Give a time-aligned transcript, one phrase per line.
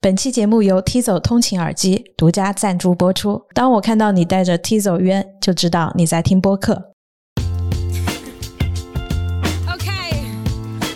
[0.00, 3.42] 本期节目由 Tizo 通勤耳机独家赞助播出。
[3.52, 6.92] 当我看到你带着 Tizo 渊，就知道你在听播客。
[9.66, 10.22] Okay,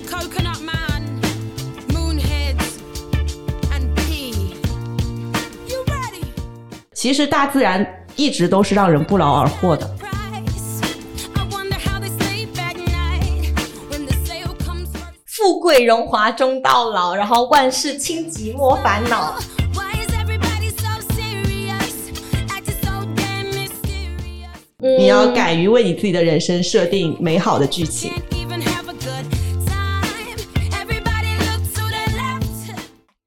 [0.06, 1.20] Coconut Man,
[1.88, 2.78] Moonheads,
[3.72, 4.54] and P.
[5.66, 6.22] You ready?
[6.94, 7.84] 其实大自然
[8.14, 9.96] 一直都是让人不劳而获的。
[15.42, 19.36] 富贵荣华终到老，然后万事轻急莫烦恼。
[19.74, 22.12] Why is everybody so serious?
[22.46, 24.52] Acting so damn mysterious.
[24.78, 28.12] 嗯你要敢于为你自己的人生设定美好的剧情。
[28.30, 29.26] Even have a good
[29.66, 30.06] time.
[30.70, 32.76] Everybody looks to their left.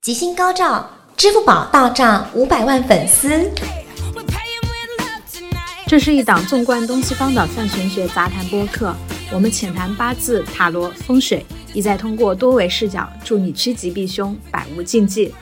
[0.02, 3.28] 吉星高照，支付宝到账五百万粉丝。
[3.28, 5.84] We're paying with love tonight.
[5.88, 8.96] 这是一档纵观东西方的泛玄学杂谈播客，
[9.32, 11.44] 我们浅谈八字、塔罗、风水，
[11.74, 15.34] 意在通过多维视角，助你趋吉避凶，百无禁忌。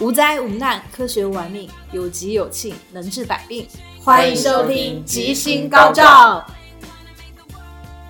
[0.00, 3.66] 无灾无难，科学玩命，有吉有庆，能治百病。
[4.02, 6.46] 欢迎收听吉星高照。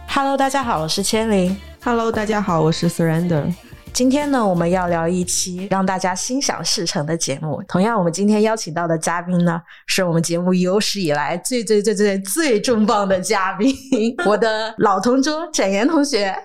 [0.09, 1.57] Hello，大家好，我是千灵。
[1.83, 3.53] Hello，大家好，我是 Surrender。
[3.97, 7.63] 今天呢，我们要聊一期让大家心想事成的节目。
[7.67, 13.75] 同样，我们今天邀请到的嘉宾呢，是我们节目有史以来最最最最最重磅的嘉宾，
[14.29, 16.37] 我的老同桌展颜同学。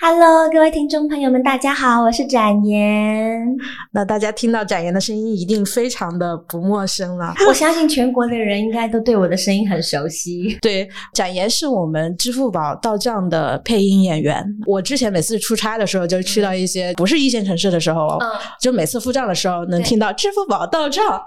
[0.00, 3.56] Hello，各位听众朋友们，大家好，我是展颜。
[3.92, 7.32] 那大家听到展颜的声音，一定非常的不陌生了。
[7.46, 10.58] 我相信全国的人应该都对我的声音很熟悉。
[10.62, 14.44] 对，展颜是我们支付宝到账的配音演员。
[14.66, 18.28] 我之前每次出差的时候，就去到一些不是一线城市的时候，嗯
[18.60, 21.22] 就每次付账的时候能听到支付宝到账，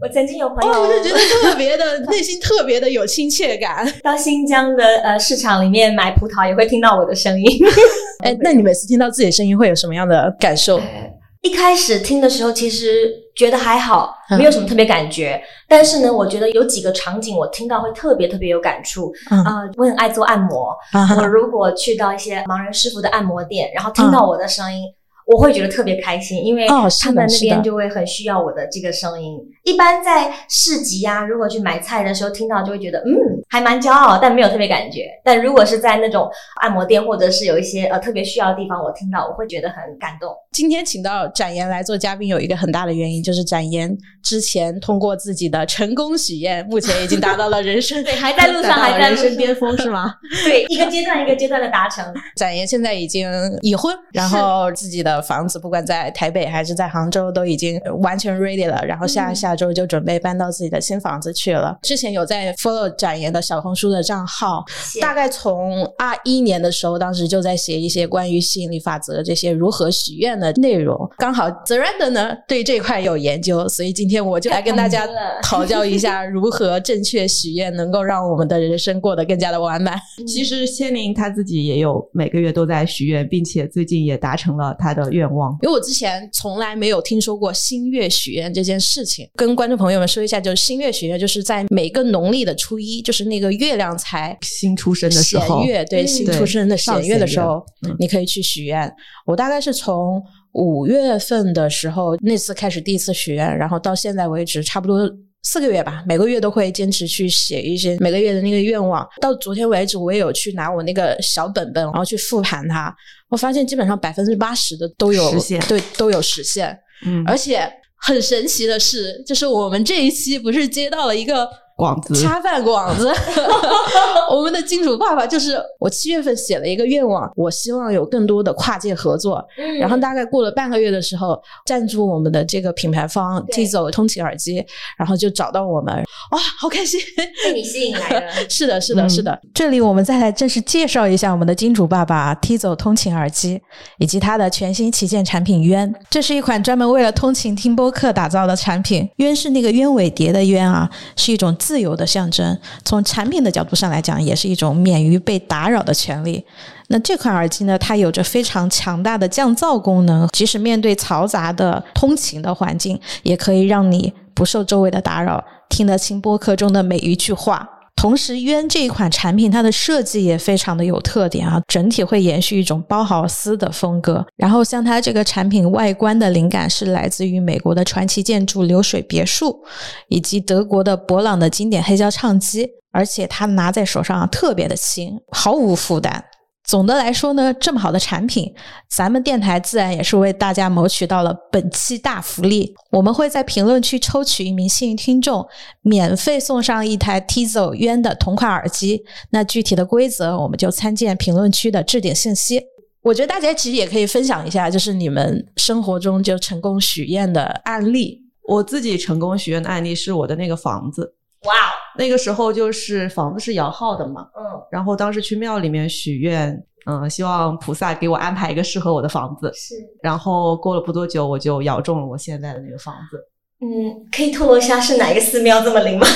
[0.00, 3.86] 我曾经有朋友，哦，我就觉得特别的 内心特别的有亲切感。
[4.02, 7.46] 到新疆的呃市场里面买葡萄，也会听到我的声音。
[8.22, 10.78] 哎，那你每次听到自己的声音会有什么样的感受？
[11.42, 15.40] 一开始听的时候，其实觉得还好，嗯没有什么特别感觉。
[15.68, 19.10] 但是呢，我觉得有几个场景我听到会特别特别有感触。
[19.30, 24.84] 嗯啊、我很爱做按摩，啊我如果去到一些盲人师傅的按摩店，然后听到我的声音。
[25.26, 29.38] 我会觉得特别开心，因为他们那边就会很需要我的这个声音。
[29.64, 35.06] 一般在市集啊，如果去买菜的时候听到，就会觉得嗯，还蛮骄傲，但没有特别感觉。
[35.24, 36.28] 但如果是在那种
[36.60, 40.34] 按摩店，或者是有一些呃特别需要的地方，我听到我会觉得很感动。
[40.52, 50.14] 今天请到展颜来做嘉宾，有一个很大的原因，就是展颜之前通过自己的成功许愿，目前已经达到了人生 对还在路上还在人生巅峰是吗？
[50.44, 52.04] 对，一个阶段一个阶段的达成。
[52.36, 53.30] 展颜现在已经
[53.62, 61.76] 已婚，然后自己的房子不管在台北还是在杭州都已经完全 ready 了，然后下、嗯下周就准备搬到自己的新房子去了。
[61.82, 64.64] 之前有在 follow 展颜的小红书的账号，
[65.00, 70.96] 大概从二一年的时候，当时就在写一些关于吸引力法则这些如何许愿的内容。
[71.18, 75.06] 刚好 Zeranda 呢对这块有研究，所以今天我就来跟大家
[75.44, 79.98] 讨教一下如何正确许愿，能够让我们的人生过得更加的完满。
[80.26, 85.52] 其实千灵他自己也有每个月都在许愿，并且最近也达成了他的愿望。
[85.62, 97.64] 因为我之前从来没有听说过新月许愿这件事情，跟观众朋友们说一下，就是新月许愿，就是在每个农历的初一，就是那个月亮才新出生的时候弦月，对嗯新出生的弦月的时候
[97.98, 98.90] 你可以去许愿。
[99.26, 100.22] 我大概是从
[100.52, 105.10] 五月份的时候那次开始第一次许愿，然后到现在为止，差不多。
[105.48, 109.06] 四个月吧，每个月都会坚持去写一些每个月的那个愿望。
[109.20, 112.92] 到昨天为止，我也有去拿我那个小本本，然后去复盘它。
[113.28, 116.76] 我发现基本上百分之八十的都有实现对，都有实现。
[117.06, 117.60] 嗯，而且
[118.00, 123.12] 很神奇的是，就是我们这一期不是接到了一个广子恰饭广子
[124.34, 129.46] 我们的金主爸爸就是我七月份写了一个愿望，我希望有更多的跨界合作。
[129.58, 134.64] 嗯然后大概过了半个月的时候，赞助我们的这个品牌方 Tizo 通勤耳机，
[134.96, 135.94] 然后就找到我们，
[136.30, 136.98] 哇，好开心！
[137.44, 138.22] 被你吸引来了。
[138.48, 139.38] 是的，是的，嗯是的。
[139.52, 143.60] 这里我们再来正式介绍一下我们的金主爸爸 Tizo 通勤耳机，
[143.98, 145.94] 以及它的全新旗舰产品渊。
[146.08, 149.08] 这是一款专门为了通勤听播客打造的产品。
[149.16, 152.56] 渊是那个鸢尾蝶的鸢啊，是一种自由的象征。
[152.84, 156.44] 从产品的角度上来讲，也是一种免于被打扰的权利。
[156.86, 167.68] 那这款耳机呢，它有着非常强大的降噪功能，即使面对嘈杂的通勤的环境，也可以让你不受周围的打扰，听得清播客中的每一句话。
[167.96, 174.24] 同时，渊这一款产品，它的设计也非常的有特点啊，整体会延续一种包豪斯的风格。
[174.36, 179.64] 然后，像它这个产品外观的灵感是来自于美国的传奇建筑流水别墅，
[180.08, 186.22] 以及德国的博朗的经典黑胶唱机，而且它拿在手上啊特别的轻，毫无负担。
[186.66, 188.52] 总的来说呢，这么好的产品，
[188.90, 192.74] 咱们电台自然也是为大家谋取到了本期大福利。
[192.90, 195.46] 我们会在评论区抽取一名幸运听众，
[195.82, 199.04] 免费送上一台 Tizo 渊的同款耳机。
[199.30, 202.60] 那具体的规则，我们就参见评论区的置顶信息。
[203.02, 208.22] 我觉得大家其实也可以分享一下，就是你们生活中就成功许愿的案例。
[208.48, 211.15] 我自己成功许愿的案例是我的那个房子，
[211.46, 219.50] 哇哦，那个时候就是房子是摇号的嘛，嗯，然后当时去庙里面许愿，嗯，希望菩萨给我安排一个适合我的房子。
[219.54, 223.18] 是，然后过了不多久，我就摇中了我现在的那个房子。
[223.60, 226.06] 嗯，可以透露一下是哪一个寺庙这么灵吗？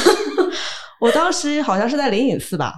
[1.01, 2.75] 我当时好像是在灵隐寺吧，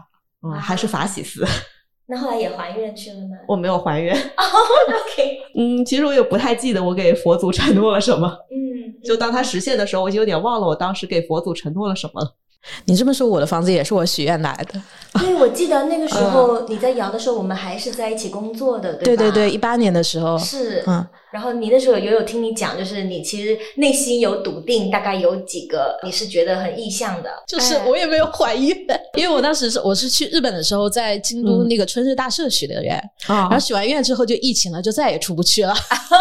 [0.46, 1.44] 嗯，还是法喜寺，
[2.06, 4.14] 那后来也还愿去了吗我没有还愿。
[4.14, 8.28] ？OK， 嗯，其实我也不太记得我给佛祖承诺了什么。
[8.50, 12.32] 嗯，就当他实现的时候，我已经有点忘了我当时给佛祖承诺了什么了。
[12.86, 14.80] 你这么说，我的房子也是我许愿来的。
[15.20, 18.98] 对，我记得那个时候你在摇的时候，我们还是在一起工作的，吧？
[19.04, 27.86] 对对对，一八年的时候，是，嗯，然后你那时候也有听你讲，就是你其实内心有笃定，大概有几个你是觉得很意向的，就是哎。
[27.86, 28.76] 我也没有还愿，
[29.16, 32.96] 因为我当时是我是去日本的时候，在京都嗯那个春日大社许的愿，
[33.26, 35.72] 啊然后许完愿之后就疫情了，就再也出不去了。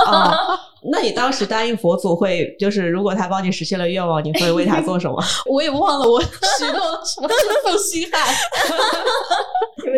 [0.08, 0.34] 啊
[0.92, 5.24] 那你当时答应佛祖会，就是如果他帮你实现了愿望，你会为他做什么？
[5.46, 8.36] 我也忘了我许诺什么，是奉心汉，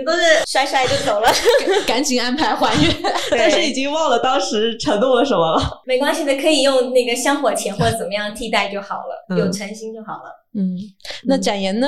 [0.04, 1.28] 都是甩甩就走了，
[1.88, 2.94] 赶紧安排还愿。
[3.32, 5.82] 但是已经忘了当时承诺了什么了。
[5.86, 10.44] 没关系的，可以用那个香火钱或者怎么样替代就好了，嗯有诚心就好了。
[10.56, 10.78] 嗯，
[11.26, 11.88] 那展颜呢？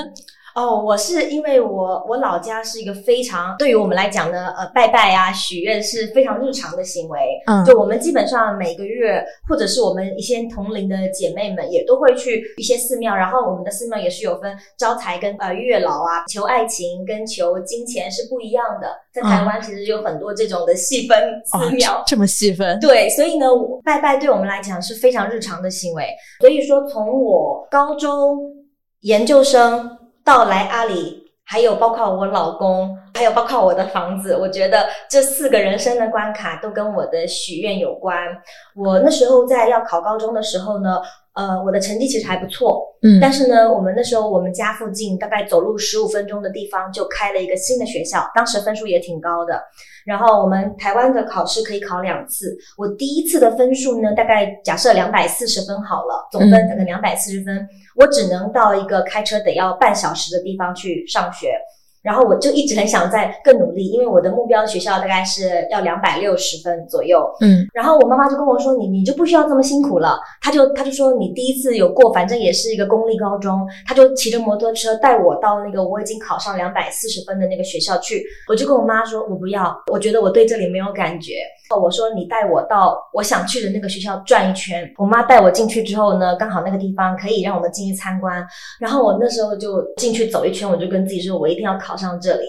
[0.56, 7.20] 哦，我是因为我我老家是一个非常对于我们来讲呢，呃，拜拜啊、许愿是非常日常的行为。
[7.46, 13.14] 嗯就我们基本上每个月，或者是我们一些同龄的姐妹们，也都会去一些寺庙。
[13.14, 18.88] 然后我们的寺庙也是有分招财跟呃月老啊，求爱情跟求金钱是不一样的。
[19.14, 21.98] 在台湾其实有很多这种的细分寺庙。
[22.00, 23.46] 哦，这么细分，对，所以呢，
[23.84, 26.08] 拜拜对我们来讲是非常日常的行为。
[26.40, 28.38] 所以说，从我高中、
[29.02, 29.90] 研究生
[30.26, 38.18] 到来阿里，还有包括我老公，还有包括我的房子，我觉得这四个人生的关卡都跟我的许愿有关。
[38.76, 41.00] 我那时候在要考高中的时候呢，
[41.36, 49.62] 呃，我的成绩其实还不错，嗯但是呢，我们那时候我们家附近大概走路十五分钟的地方就开了一个新的学校，当时分数也挺高的。
[50.06, 61.60] 然后我们台湾的考试可以考两次，我第一次的分数呢，大概假设两百四十分好了，总分嗯可能两百四十分，我只能到一个开车得要半小时的地方去上学。
[62.06, 67.28] 然后我就一直很想再更努力，因为我的目标学校大概是要两百六十分左右。
[67.42, 78.24] 嗯然后我妈妈就跟我说：“你你就不需要这么辛苦了。”她就她就说：“你第一次有过，反正也是一个公立高中。”她就骑着摩托车带我到那个我已经考上两百四十分的那个学校去。
[78.48, 81.34] 我就跟我妈说：“我不要，我觉得我对这里没有感觉。”
[81.70, 88.46] 哦，我说：“你带我到我想去的那个学校转一圈。”我妈带我进去之后呢，刚好那个地方可以让我们进去参观。
[88.80, 92.46] 然后我那时候就进去走一圈，我就跟自己说：“我一定要考上这里。”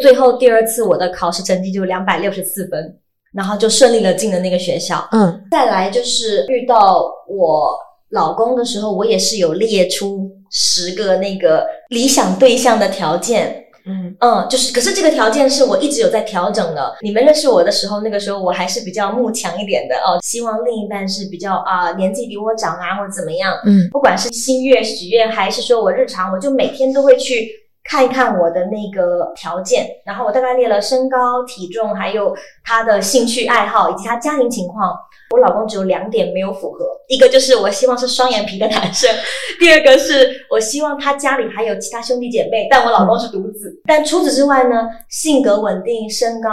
[0.00, 2.96] 最后第二次我的考试成绩就两百六十四分。
[3.32, 5.08] 然后就顺利的进了那个学校。
[5.12, 7.78] 嗯再来就是遇到我
[8.10, 13.59] 老公的时候，我也是有列出十个那个理想对象的条件。
[13.84, 16.96] 嗯嗯，就是，可是这个条件是我一直有在调整的。
[17.02, 23.54] 你们认识我的时候，那个时候我还是比较慕强一点的哦，希望另一半是比较啊、年纪比我长啊，或者怎么样。
[23.64, 27.48] 嗯不管是心愿许愿，还是说我日常，我就每天都会去
[27.90, 32.32] 看一看我的那个条件，然后我大概列了身高、体重，还有
[32.64, 34.96] 他的兴趣爱好以及他家庭情况。
[35.32, 39.10] 我老公只有两点没有符合，一个就是我希望是双眼皮的男生，
[39.58, 43.80] 第二个是我希望他家里还有其他兄弟姐妹，但我老公是独子。
[43.86, 46.48] 但除此之外呢，性格稳定、身高，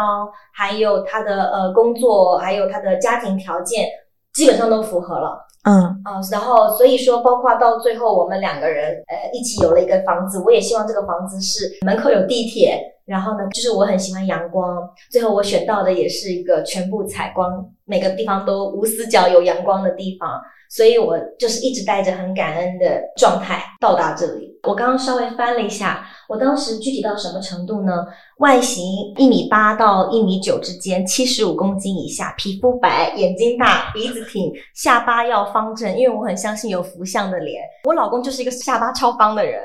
[0.55, 3.87] 还有他的呃工作，还有他的家庭条件，
[4.33, 5.45] 基本上都符合了。
[5.67, 20.41] 嗯啊、然后所以说，包括到最后我们两个人呃一起有了一个房子，我也希望这个房子是门口有地铁，然后呢，就是我很喜欢阳光，最后我选到的也是一个全部采光，每个地方都无死角有阳光的地方。
[20.69, 24.59] 所以我就是一直带着很感恩的状态到达这里。
[24.63, 28.05] 我刚刚稍微翻了一下，我当时具体到什么程度呢？
[28.39, 28.83] 外形
[29.17, 37.61] 一米八到一米九之间，七十五公斤以下，皮肤白，眼睛大，鼻子挺，下巴要方正，因为我很相信有福相的脸。
[37.85, 39.61] 我老公就是一个下巴超方的人，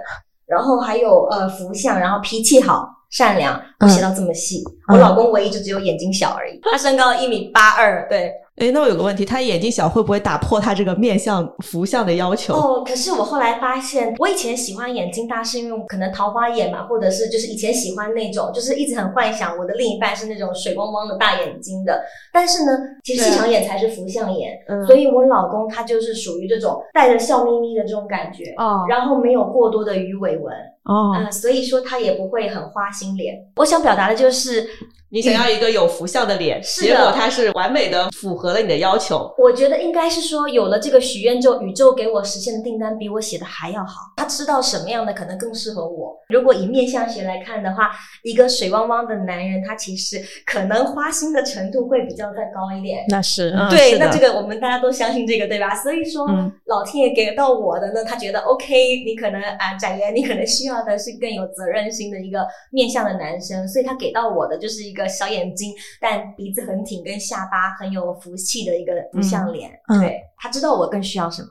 [0.47, 2.89] 然后还有呃福相，然后脾气好。
[3.13, 12.55] 善良，我写到这么细，嗯我老公唯一就只有眼睛小而已，他身高一米八二，对哎，那我有个问题，他眼睛小会不会打破他这个面相福相的要求？
[12.55, 22.03] 哦，可是我后来发现，我以前喜欢眼睛大，是因为我可能桃花眼嘛，或者是就是以前喜欢那种，就是一直很幻想我的另一半是那种水汪汪的大眼睛的。
[22.31, 28.45] 但是呢，其实细长眼才是福相眼，嗯所以我老公他就是属于这种带着笑眯眯的这种感觉。
[28.59, 30.55] 哦然后没有过多的鱼尾纹，
[30.85, 33.35] 哦，嗯、所以说他也不会很花心脸。
[33.57, 34.69] 我想表达的就是，
[35.15, 39.31] 你想要一个有福相的脸，是结果他是完美的符合了你的要求。
[39.37, 44.01] 我觉得应该是说，有了这个许愿之后，宇宙给我实现的订单比我写的还要好。
[44.17, 46.17] 他知道什么样的可能更适合我。
[46.31, 47.91] 如果以面相学来看的话，
[48.23, 53.05] 一个水汪汪的男人，他其实可能花心的程度会比较再高一点。
[53.11, 55.75] 那是嗯对，是那这个我们大家都相信这个，对吧？
[55.75, 69.71] 所以说，嗯老天爷给到我的呢，他觉得 OK，你可能啊，展言你可能需要的是更有责任心的一个面相的男生，所以他给到我的就是一个小眼睛，但鼻子很挺，跟下巴很有福气的一个不像脸。
[69.89, 71.49] 嗯对他知道我更需要什么。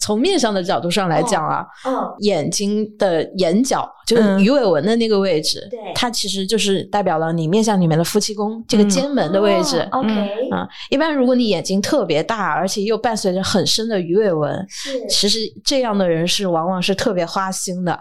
[0.00, 9.88] 从面上的角度上来讲啊，嗯，眼睛的眼角就是嗯鱼尾纹的那个位置，对它其实就是代表了你面相里面的夫妻宫这个嗯肩门的位置。
[9.92, 10.10] 哦 OK，、
[10.50, 17.98] 啊，一般如果你眼睛特别大，而且又伴随着很深的鱼尾纹，是其实这样的人是往往是特别花心的。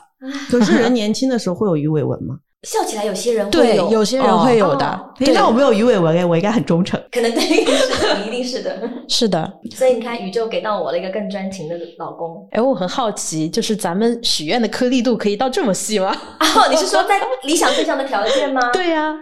[0.49, 2.35] 可是人年轻的时候会有鱼尾纹吗？
[2.63, 4.85] 笑起来有些人会对，有，有些人会有的。
[4.85, 6.99] 哦对，那我没有鱼尾纹哎，我应该很忠诚。
[7.11, 8.89] 可能对，是的，你一定是的。
[9.07, 9.53] 是的。
[9.75, 12.47] 所以你看，宇宙给到我了一个更专情的老公。
[12.51, 16.11] 哎，我很好奇，就是咱们许愿的颗粒度可以到这么细吗？
[16.39, 18.61] 哦，你是说在理想对象的条件吗？
[18.73, 19.13] 对呀、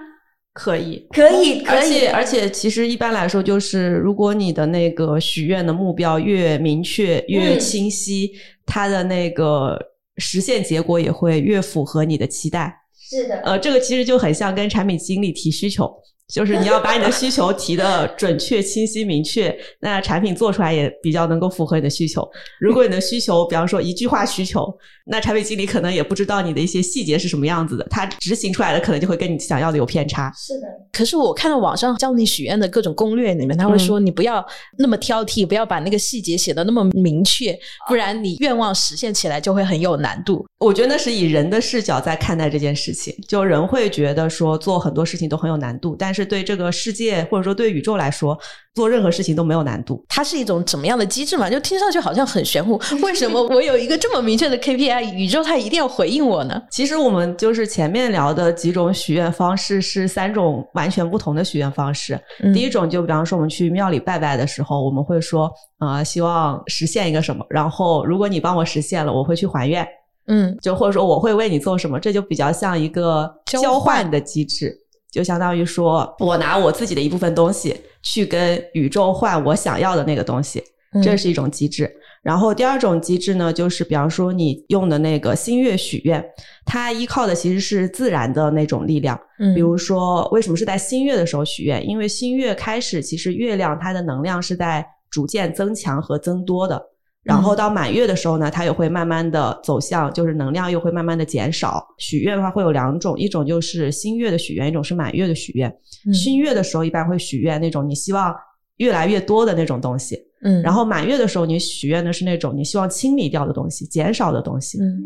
[0.54, 8.32] 可以，可以，可以，而且而且，其实一般来说，就是如果你的那个许愿的目标越明确、越嗯清晰，
[8.66, 9.78] 它的那个
[10.18, 12.81] 实现结果也会越符合你的期待。
[13.12, 15.94] 是的，呃，这个其实就很像跟产品经理提需求，
[16.34, 22.26] 就是你要把你的需求提的 准确、清晰、明确，那产品做出来也比较能够符合你的需求。
[22.60, 24.66] 如果你的需求，比方说一句话需求，
[25.12, 30.32] 那产品经理可能也不知道你的一些细节是什么样子的，他执行出来的可能就会跟你想要的有偏差。
[30.34, 34.44] 是的，可是我看到网上教你许愿的各种攻略里面，他会说你不要
[34.78, 37.54] 那么挑剔，不要把那个细节写的那么明确，
[37.90, 40.46] 不然你愿望实现起来就会很有难度。
[40.60, 48.38] 我觉得那是以人的视角在看待这件事情，就人会觉得说做很多事情都很有难度，但是对这个世界或者说对宇宙来说，
[48.74, 50.04] 做任何事情都没有难度。
[50.08, 51.50] 它是一种怎么样的机制嘛？
[51.50, 52.80] 就听上去好像很玄乎。
[53.02, 56.62] 为什么我有一个这么明确的 KPI，宇宙它一定要回应我呢？
[56.72, 62.20] 其实我们就是前面聊的几种许愿方式是三种完全不同的许愿方式。
[62.42, 69.86] 嗯第一种就比方说我们去庙里拜拜的时候，我们会说，呃，希望实现一个什么，然后如果你帮我实现了，我会去还愿，
[70.28, 74.78] 嗯就或者说我会为你做什么，这就比较像一个交换的机制。
[75.12, 80.64] 就相当于说我拿我自己的一部分东西去跟宇宙换我想要的那个东西，
[80.94, 81.92] 嗯这是一种机制。
[82.24, 86.24] 然后第二种机制呢，就是比方说你用的那个星月许愿，
[86.66, 89.20] 它依靠的其实是自然的那种力量。
[89.40, 91.84] 嗯比如说，为什么是在新月的时候许愿？
[91.88, 96.80] 因为新月开始，其实月亮它的能量是在逐渐增强和增多的。
[97.24, 101.86] 然后到满月的时候呢，它也会慢慢的走向，就是能量又会慢慢的减少。
[102.00, 105.70] 许愿的话会有两种，一种就是新月的许愿，一种是满月的许愿。
[106.08, 108.36] 嗯新月的时候一般会许愿那种你希望
[108.78, 114.80] 越来越多的那种东西，嗯然后满月的时候你许愿的是那种你希望清理掉的东西、减少的东西。
[114.80, 115.02] 嗯嗯，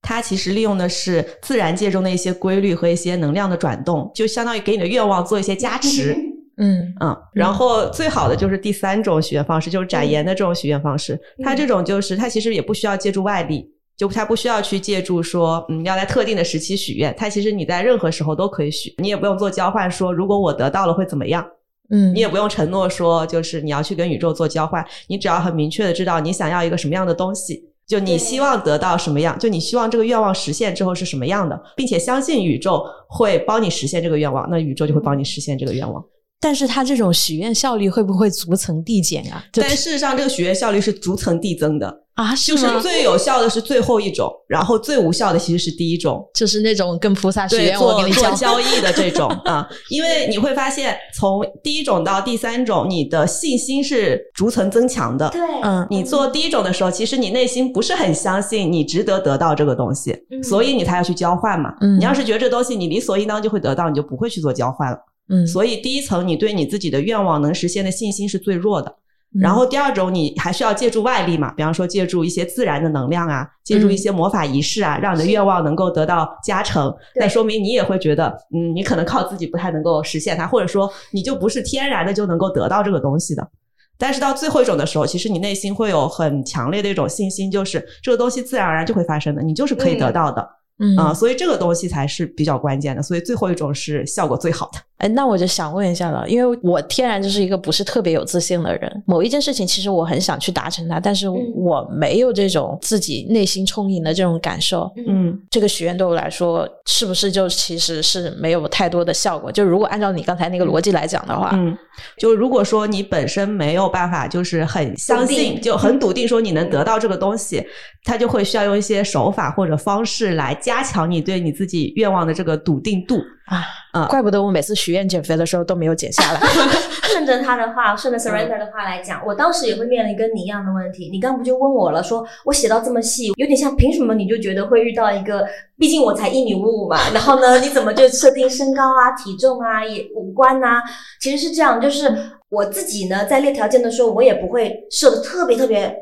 [0.00, 6.14] 它其实利用的是自然界中的一些规律和一些能量的转动，就相当于给你的愿望做一些加持。
[6.16, 6.29] 嗯
[6.60, 11.18] 嗯，然后最好的就是第三种许愿方式，就是展颜的这种许愿方式。
[11.42, 21.46] 它这种就是它其实也不需要借助外力，就它不需要去借助说嗯要在特定的时期许愿，它其实你在任何时候都可以许，你也不用做交换说如果我得到了会怎么样。
[21.92, 36.00] 嗯，你也不用承诺说，就是你要去跟宇宙做交换，你只要很明确的知道你想要一个什么样的东西，就你希望得到什么样，就你希望这个愿望实现之后是什么样的，并且相信宇宙会帮你实现这个愿望，那宇宙就会帮你实现这个愿望。
[36.40, 39.44] 但是它这种许愿效率会不会逐层递减啊？
[39.52, 42.80] 但事实上，这个许愿效率是逐层递增的，啊，就是？
[42.80, 46.26] 最有效的是最后一种，然后最无效的其实是第一种。
[46.34, 55.28] 就是那种跟菩萨许，愿，我做做交交易的这种 啊，因为你会发现，从第一种到第三种，你的信心是逐层增强的。
[55.28, 61.74] 对，嗯你做第一种的时候，其实你内心不是很相信你值得得到这个东西，嗯所以你才要去交换嘛。
[61.82, 64.96] 嗯你要是觉得这东西你理所应当就会得到，你就不会去做交换了。
[65.30, 68.94] 嗯所以第一层，你对你自己的愿望能实现的信心是最弱的。
[69.40, 76.92] 然后第二种，你还需要借助外力嘛，比方说借助一些自然的能量啊，借助一些魔法仪式啊，让你的愿望能够得到加成。
[77.14, 83.48] 那说明你也会觉得，嗯，你可能靠自己不太能够实现它，或者说你就不是天然的就能够得到这个东西的。
[83.96, 90.44] 但是到最后一种的时候，其实你内心会有很强烈的一种信心，就是这个东西自然而然就会发生的，你就是可以得到的。
[90.80, 93.02] 嗯啊、所以这个东西才是比较关键的。
[93.02, 94.80] 所以最后一种是效果最好的。
[95.00, 104.90] 哎，那我就想问一下了，因为我天然就是一个不是特别有自信的人，某一件事情其实我很想去达成它，但是我没有这种自己内心充盈的这种感受。
[105.08, 109.50] 嗯，这个许愿对我来说，是不是就其实是没有太多的效果？
[109.50, 111.74] 就如果按照你刚才那个逻辑来讲的话，嗯，
[112.18, 117.64] 就如果说你本身没有办法，就是很相信，就很笃定说你能得到这个东西，
[118.04, 123.16] 他就会需要用一些手法或者方式来加强你对你自己愿望的这个笃定度。
[123.50, 126.40] 啊，啊怪不得我每次许愿减肥的时候都没有减下来。
[127.10, 131.10] 顺着他的话，顺着 surrender 的话来讲，我当时也会面临跟你一样的问题。
[131.10, 135.44] 你刚不就问我了，说我写到这么细，有点像凭什么你就觉得会遇到一个？
[135.76, 140.80] 毕竟我才一米五五嘛， 然后呢，你怎么就设定身高啊、体重啊、也五官啊？
[141.20, 142.16] 其实是这样，就是
[142.48, 145.92] 我自己呢，在列条件的时候，我也不会设的特别特别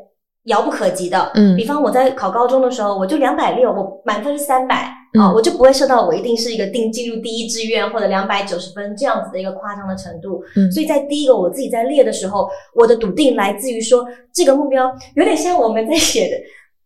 [0.44, 1.32] 遥不可及的。
[1.34, 4.94] 嗯比方我在考高中的时候，我就两百六，我满分是三百。
[5.14, 10.42] 嗯啊，我就不会设到我一定是一个定进入第一志愿或者两百九十分这样子的一个夸张的程度。
[10.56, 16.36] 嗯所以在第一个我自己在列的时候，我的笃定来自于说这个目标有点像我们在写的。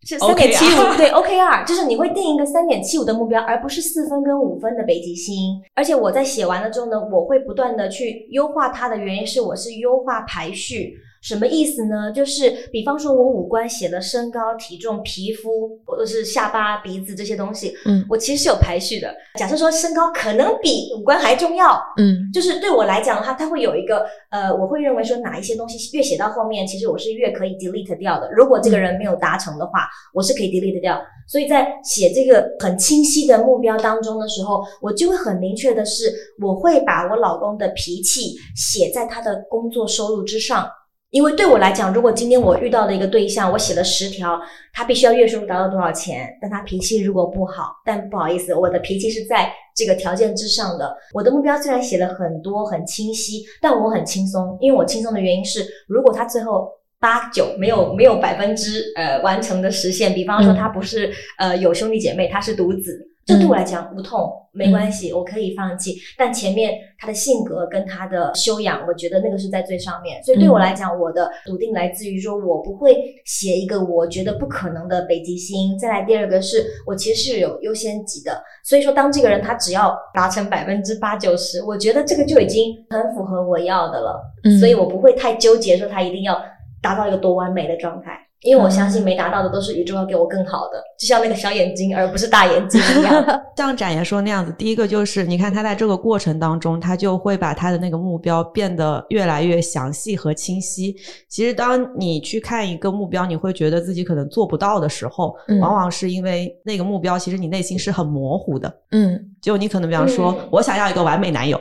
[0.05, 5.63] 是三点七五，对 OKR，就是你会定一个三点七五的目标，而不是四分跟五分的北极星。
[5.77, 10.97] 而且我在写完了之后呢，我会不断的去优化它的原因是我是优化排序。
[11.23, 12.11] 什么意思呢？
[12.13, 19.15] 就是比方说我五官写了身高、体重、皮肤，或者是下巴、鼻子这些东西，嗯我其实是有排序的。
[19.39, 28.29] 假设说身高可能比五官还重要，嗯就是对我来讲的话，它会有一个呃，我会认为说哪一些东西越写到后面，其实我是越可以 delete 掉的。
[28.33, 31.01] 如果这个人没有达成的话，我是可以 delete 掉。
[31.29, 36.13] 所以在写这个很清晰的目标当中的时候，我就会很明确的是，
[36.43, 40.69] 我会把我老公的脾气写在他的工作收入之上。
[41.13, 44.41] 因为对我来讲，如果今天我遇到了一个对象，我写了十条，
[44.73, 50.91] 他必须要月收入达到多少钱，但他脾气如果不好，但不好意思，我的脾气是在这个条件之上的。
[51.13, 56.67] 我的目标虽然写了很多很清晰，但我很轻松，因为我轻松的原因是，如果他最后
[56.99, 65.97] 八九没有没有百分之呃完成的实现，比方说嗯他不是呃有兄弟姐妹，他是独子，这对我来讲无痛，没关系，我可以放弃。
[66.19, 70.21] 但前面他的性格跟他的修养，我觉得那个是在最上面。
[70.25, 75.79] 所以对我来讲，我的笃定来自于说我不会写一个我觉得不可能的北极星。
[75.79, 84.21] 再来第二个是我其实是有优先级的，所以说当这个人他只要达成百分之八九十，我觉得这个就已经很符合我要的了。
[84.45, 86.43] 嗯所以我不会太纠结说他一定要
[86.81, 88.19] 达到一个多完美的状态。
[88.43, 93.25] 因为我相信没达到的都是宇宙要给我更好的，就像那个小眼睛而不是大眼睛一样。
[93.57, 100.95] 像展爷说那样子，第一个就是你看他在这个过程当中，他就会把他的那个目标变得越来越详细和清晰。
[101.29, 108.73] 其实当你去看一个目标，你会觉得自己可能做不到的时候，嗯往往是因为那个目标其实你内心是很模糊的。
[108.91, 111.61] 嗯就你可能比方说，嗯我想要一个完美男友。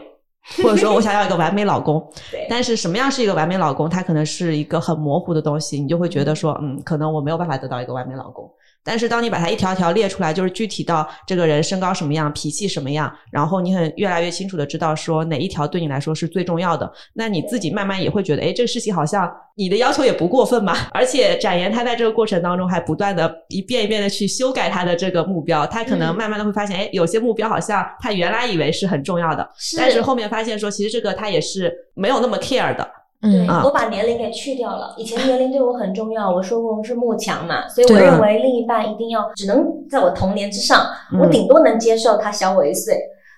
[0.63, 8.49] 或者说我 想要一个完美老公，对但是什么样是一个完美老公，他可能是一个很模糊的东西，你就会觉得说，嗯，可能我没有办法得到一个完美老公。
[8.84, 20.76] 但是当你把它一条条列出来，就是具体到这个人身高什么样、脾气什么样，然后你很越来越清楚的知道说哪一条对你来说是最重要的，那你自己慢慢也会觉得，哎，这个事情好像你的要求也不过分嘛。
[20.91, 32.89] 而且展颜他在这个过程当中还不断的一遍一遍的去修改他的这个目标，他可能嗯慢慢的会发现，哎，有些目标好像他原来以为是很重要的，是但是后面发现说，其实这个他也是没有那么 care 的。
[33.21, 34.95] 对我把年龄给去掉了。
[34.97, 42.97] 以前年龄对我很重要，我说过我是慕强嘛，所以我认为另一半一定要只能在我童年之上，嗯我顶多能接受他小我一岁。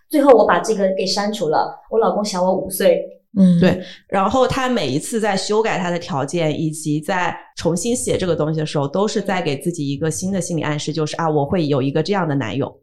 [0.09, 3.01] 最后我把这个给删除了，我老公小我五岁，
[3.37, 12.73] 嗯对然后他每一次在修改他的条件，以及在重新写这个东西的时候，都是在给自己一个新的心理暗示，就是啊，我会有一个这样的男友。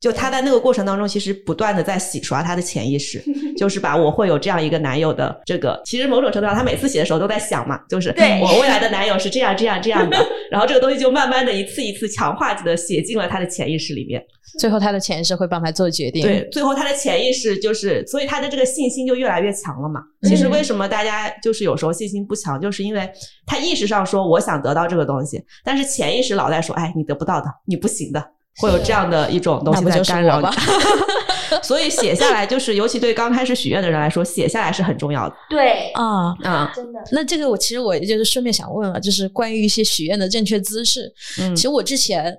[0.00, 3.20] 就他在那个过程当中，其实不断的在洗刷他的潜意识，
[3.58, 10.16] 就是把我会有这样一个男友的这个，其实某种程度上，他每次写的时候都在想嘛，就是对我未来的男友是这样这样这样的，
[10.52, 14.22] 然后这个东西就慢慢的一次一次强化的写进了他的潜意识里面。
[14.58, 16.22] 最后他的潜意识会帮他做决定。
[16.22, 20.00] 对，最后他的潜意识就是，所以他的这个信心就越来越强了嘛。
[20.22, 23.10] 其实嗯为什么大家就是有时候信心不强，就是因为
[23.46, 28.24] 他意识上说我想得到这个东西，但是潜意识老在说，哎，你得不到的，你不行的。
[28.58, 30.46] 会有这样的一种东西在干扰你。
[31.62, 36.34] 所以写下来，就是尤其对刚开始许愿的人来说，写下来是很重要的对，啊。
[36.44, 36.70] 啊。
[36.74, 41.10] 真的，那这个我其实我就是顺便想问了，就是关于一些许愿的正确姿势。
[41.40, 42.36] 嗯其实我之前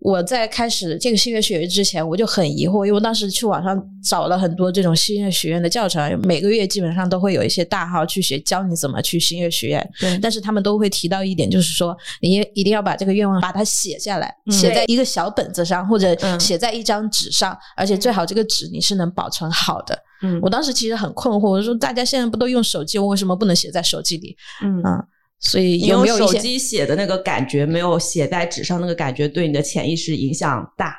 [0.00, 9.90] 我在开始这个新月许愿之前，我就很疑惑，因为我当时去网上找了很多这种新月学院的教程，每个月基本上都会有一些大号去学教你怎么去新月学院。
[10.00, 19.98] 对但是他们都会提到一点，就是说你一定要把这个愿望把它写下来，嗯写在一个小本子上，或者嗯写在一张纸上，而且最好这个纸你是能保存好的。
[20.22, 24.34] 嗯我当时其实很困惑，我说大家现在不都用手机，我为什么不能写在手机里？
[24.62, 25.04] 嗯啊
[25.40, 30.94] 所以有没有一些机写的那个感觉，没有写在纸上那个感觉，对你的潜意识影响大。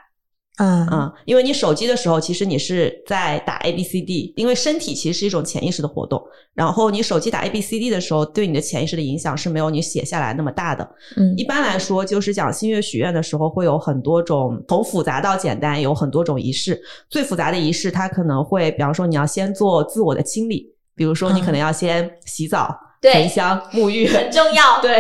[0.57, 6.21] 嗯嗯，因为你手机的时候，其实你是在打 A B C D，因为身体其实是一种潜意识的活动。
[6.53, 10.87] 然后你手机打 A B C D 的时候，对你的潜意识的影响是没有你写下来那么大的。
[11.17, 16.79] 嗯一般来说，就是讲新月许愿的时候，会有很多种，从复杂到简单，有很多种仪式。
[17.09, 24.79] 最复杂的仪式，它可能会，比方说你要先做自我的清理，比如说你可能要先洗澡、对焚香、沐浴，很重要。
[24.81, 24.97] 对，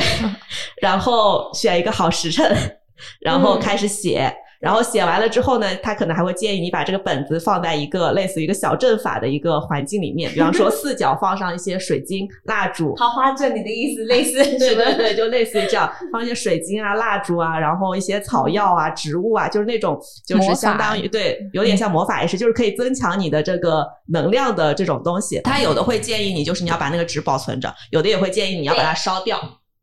[0.81, 2.77] 然后选一个好时辰，
[3.21, 4.35] 然后嗯开始写。
[4.61, 25.41] 然后写完了之后呢，他可能还会建议你把这个本子放在一个类似于一个小阵法的一个环境里面，比方说 四角放上一些水晶、蜡烛，桃花阵，你的意思 类似对对对，就类似于这样，放一些水晶啊、蜡烛啊，然后一些草药啊、植物啊，就是那种就是相当于对，有点像魔法也是，就是可以增强你的这个能量的这种东西。
[25.43, 29.39] 他有的会建议你，就是你要把那个纸保存着，有的也会建议你要把它烧掉，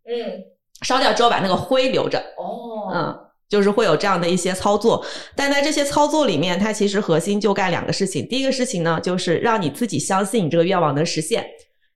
[0.08, 0.14] 嗯，
[0.82, 2.18] 烧掉之后把那个灰留着。
[2.38, 8.26] 哦，嗯，就是会有这样的一些操作，但在这些操作里面，它其实核心就干两个事情。
[8.28, 11.44] 第一个事情呢，就是让你自己相信你这个愿望能实现。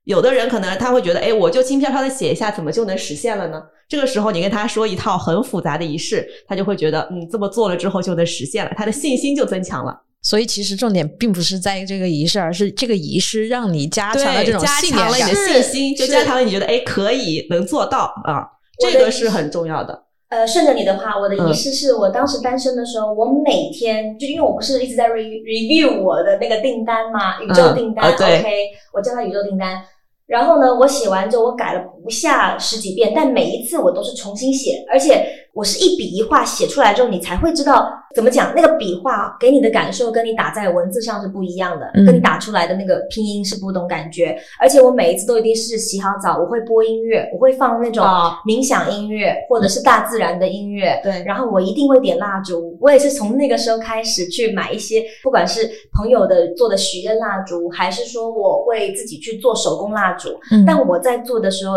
[0.05, 3.63] 有的人可能他会觉得，哎，我就轻飘飘的写一下，怎么就能实现了呢？
[3.89, 9.97] 这个时候你跟他说一套很复杂的仪式，他就会觉得，嗯，这么做了之后就能实现了，他的信心就增强了。
[10.23, 15.47] 所以其实重点并不是在于这个仪式，而是这个仪式让你加强了这，种加信念感强了你的。
[15.47, 18.43] 信心，就加强了你觉得，哎，可以能做到啊，
[18.81, 20.05] 这个是很重要的。
[20.33, 29.83] 呃，顺着你的话，我的嗯仪式是我当时单身的时候，我每天就因为我不是一直在 re review 我的那个订单嘛，宇宙订单、呃对 o k 我叫它宇宙订单。
[30.27, 44.37] 然后呢，我写完之后，我改了不下十几遍，但每一次我都是重新写，而且我是一笔一画写出来之后，你才会知道怎么讲，那个笔画给你的感受跟你打在文字上是不一样的，嗯跟你打出来的那个拼音是不同感觉。
[44.59, 60.31] 而且我每一次都一定是洗好澡，我会播音乐，我会放那种哦冥想音乐或者是大自然的音乐，对然后我一定会点蜡烛，我也是从那个时候开始去买一些，不管是朋友的做的许愿蜡烛，还是说我会自己去做手工蜡烛。
[60.51, 61.77] 嗯但我在做的时候，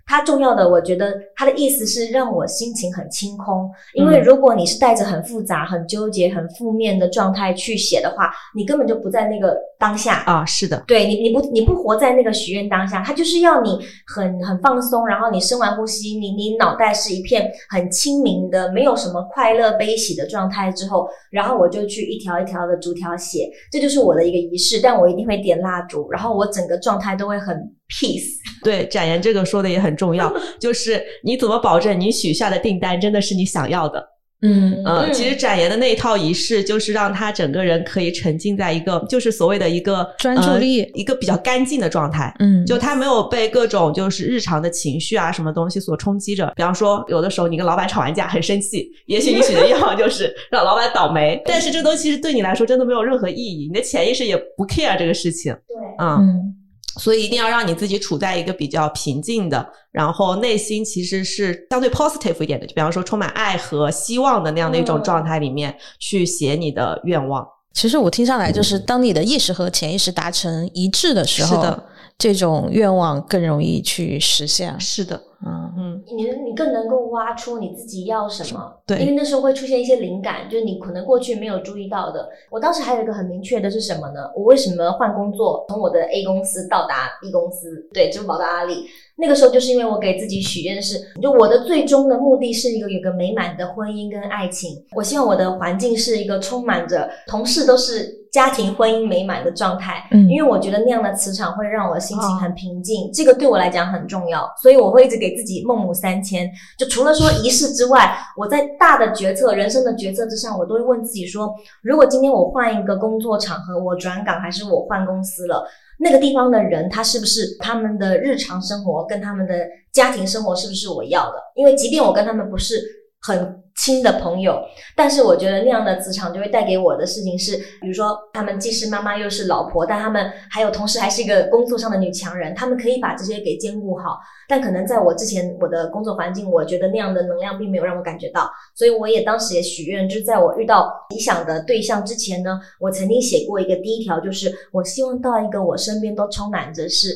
[0.11, 3.69] 它重要的，我觉得它的意思是让我心情很清空。
[3.93, 10.21] 因为嗯如果你是带着很复杂、很纠结、很负面的状态去写的话，你根本就不在那个当下。
[10.25, 27.55] 啊，是的，对你，你不你不活在那个许愿当下，它就是要你很很放松，然后你深完呼吸，你你脑袋是一片很清明的，没有什么快乐悲喜的状态之后，然后我就去一条一条的逐条写，这就是我的一个仪式，但我一定会点蜡烛，然后我整个状态都会很
[27.87, 28.41] peace。
[28.63, 34.07] 对，展言这个说的也很重要， 就是你怎么保证你许下的订单真的是你想要的？
[34.43, 34.83] 嗯
[35.13, 42.33] 其实展颜的那一套仪式，就是让他整个人可以沉浸在一个，就是所谓的一个专注力呃一个比较干净的状态。
[42.39, 46.51] 嗯，就他没有被各种就是日常的情绪啊什么东西所冲击着。
[46.55, 55.53] 比方说，有的时候你跟老板吵完架很生气，也许你许的愿望就是让老板倒霉， 但是这东西其实对你来说真的没有任何意义，你的潜意识也不 care 这个事情。
[55.53, 56.55] 对，嗯，嗯
[56.97, 67.47] 所以一定要让你自己处在一个比较平静的，然后内心其实是相对 positive 一点的，就比方说充满爱和希望的那样的一种嗯状态里面去写你的愿望。
[67.73, 71.83] 其实我听上来就是，当你的意识和潜意识达成一致的时候，是的，
[72.21, 74.79] 这种愿望更容易去实现。
[74.79, 82.29] 是的，嗯嗯，你你更能够挖出你自己要什么，对因为那时候会出现一些灵感，就是你可能过去没有注意到的。
[82.51, 84.29] 我当时还有一个很明确的是什么呢？
[84.35, 88.85] 我为什么换工作，从我的 A 公司到达 B 公司，对，支付宝到阿里。
[89.17, 94.83] 那个时候就是因为我给自己许愿的是，就我的最终的目的是一个有个美满的婚姻跟爱情。
[94.95, 106.49] 我希望我的环境是一个充满着同事都是家庭婚姻美满的状态，嗯因为我觉得那样的磁场会让我心情很平静，这个对我来讲很重要，所以我会一直给自己孟母三迁。
[106.77, 115.67] 就除了说仪式之外，我在大的决策、人生的决策之上，我都会问自己说：如果今天我换一个工作场合，我转岗还是我换公司了？
[115.99, 119.53] 那个地方的人，他是不是他们的日常生活跟他们的
[119.91, 121.35] 家庭生活是不是我要的？
[121.55, 122.81] 因为即便我跟他们不是
[123.21, 124.61] 很亲的朋友。
[124.95, 134.19] 但是我觉得那样的磁场就会带给我的事情是，比如说他们既是妈妈又是老婆，但他们还有同时还是一个工作上的女强人，他们可以把这些给兼顾好。
[134.47, 147.09] 但可能在我之前我的工作环境，我觉得那样的能量并没有让我感觉到，所以我也当时也许愿，就是在我遇到理想的对象之前呢，我曾经写过一个第一条，就是我希望到一个我身边都充满着是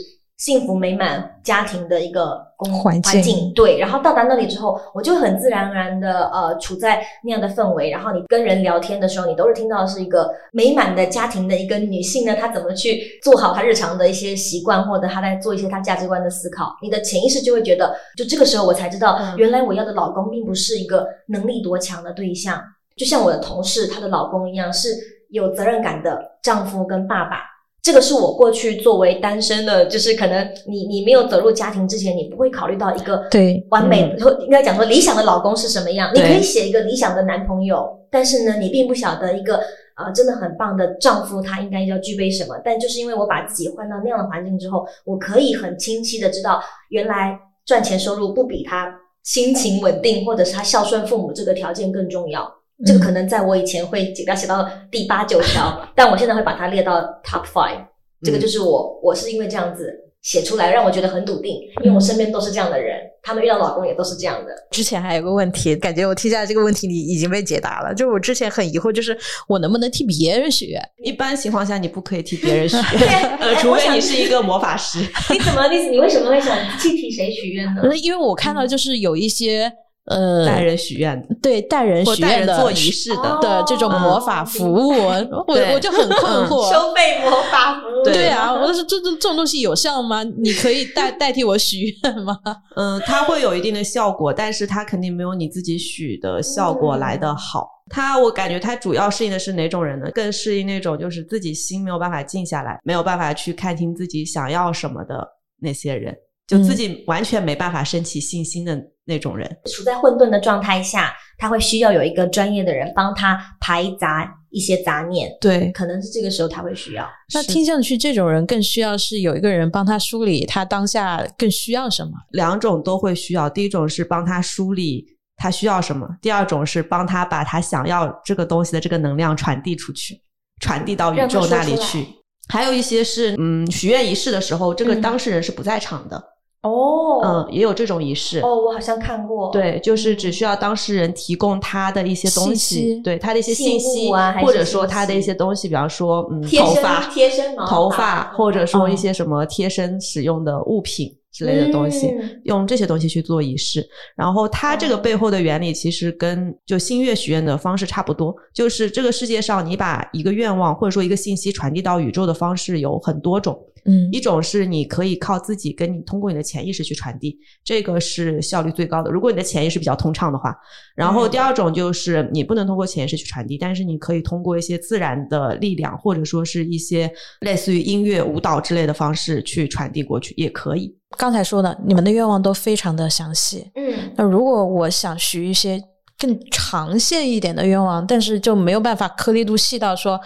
[0.45, 22.61] 幸福美满家庭的一个公环境对，然后到达那里之后，我就很自然而然的呃处在那样的氛围，然后你跟人聊天的时候，你都是听到的是一个美满的家庭的一个女性呢，她怎么去做好她日常的一些习惯，或者她在做一些她价值观的思考，你的潜意识就会觉得，就这个时候我才知道，嗯原来我要的老公并不是一个能力多强的对象，
[22.95, 24.89] 就像我的同事她的老公一样，是
[25.31, 27.54] 有责任感的丈夫跟爸爸。
[27.85, 36.09] 这个是我过去作为单身的，就是可能你你没有走入家庭之前，你不会考虑到一个对完美，或应该讲说理想的老公是什么样。
[36.15, 39.57] 你可以写一个理想的男朋友，但是呢，你并不晓得一个
[39.97, 42.59] 呃真的很棒的丈夫他应该要具备什么。
[42.65, 52.51] 但就是因为我把自己换到那样的环境之后，我可以很清晰的知道，原来赚钱收入不比他心情稳定或者是他孝顺父母这个条件更重要。
[52.85, 57.85] 这个可能在我以前会给它写到第八九条， 但我现在会把它列到 top five。
[58.23, 64.51] 这个就是我，我是因为这样子写出来，让我觉得很笃定，因为我身边都是这样的人，他们遇到老公也都是这样的。
[64.71, 67.93] 之前还有个问题，感觉我听下来这个问题你已经被解答了。
[67.93, 69.15] 就我之前很疑惑，就是
[69.47, 70.81] 我能不能替别人许愿？
[71.03, 74.99] 一般情况下你不可以替别人许哎愿，呃，除非你是一个魔法师。
[75.31, 77.81] 你怎么，你你为什么会想去替谁许愿呢？
[78.01, 79.71] 因为我看到就是有一些
[80.05, 86.69] 呃代人许愿的，对代人许愿的做仪式的，哦的这种魔法服务，我对我就很困惑。
[86.71, 90.23] 收费魔法服务，对啊，我说这这这种东西有效吗？
[90.23, 92.37] 你可以代代替我许愿吗？
[92.77, 97.67] 嗯，它会有一定的效果，但是它肯定没有你自己许的效果来的好。
[97.89, 100.09] 它，我感觉它主要适应的是哪种人呢？
[100.13, 105.27] 更适应那种就是自己心没有办法静下来，没有办法去看清自己想要什么的
[105.61, 106.15] 那些人，
[106.47, 109.49] 就自己完全没办法升起信心的那种人。
[109.65, 117.07] 处在混沌的状态下，他会需要有一个专业的人帮他排杂一些杂念，对，可能是这个时候他会需要。
[117.33, 122.11] 那听上去，这种人更需要是有一个人帮他梳理他当下更需要什么。
[122.31, 123.49] 两种都会需要。
[123.49, 125.05] 第一种是帮他梳理
[125.37, 130.21] 他需要什么，第二种是帮他把他想要这个东西的这个能量传递出去，
[130.61, 132.05] 传递到宇宙那里去。
[132.47, 136.23] 还有一些是，嗯，许愿仪式的时候，这个嗯当事人是不在场的，
[136.69, 138.39] 哦嗯，也有这种仪式。
[138.39, 139.51] 哦，我好像看过。
[139.51, 153.87] 对，就是只需要当事人提供他的一些东信西，息对他的一些信信息，啊或者说他的一些东西，比方说，嗯，头发、贴身毛头发，或者说一哦些什么贴身使用的物品之类的东西，嗯用这些东西去做仪式。
[154.15, 163.57] 然后它这个哦背后的原理其实跟就新月许愿的方式差不多，就是这个世界上你把一个愿望或者说一个信息传递到宇宙的方式有很多种。
[163.85, 169.11] 嗯一种是你可以靠自己跟你通过你的潜意识去传递，这个是效率最高的。
[169.11, 170.55] 如果你的潜意识比较通畅的话，
[170.95, 180.95] 然后嗯第二种就是你不能通过潜意识去传递，但是你可以通过一些自然的力量，或者说是一些类似于音乐、舞蹈之类的方式去传递过去，也可以。
[181.17, 183.71] 刚才说的，你们的愿望都非常的详细。
[183.75, 185.81] 嗯那如果我想许一些
[186.17, 190.19] 更长线一点的愿望，但是就没有办法颗粒度细到说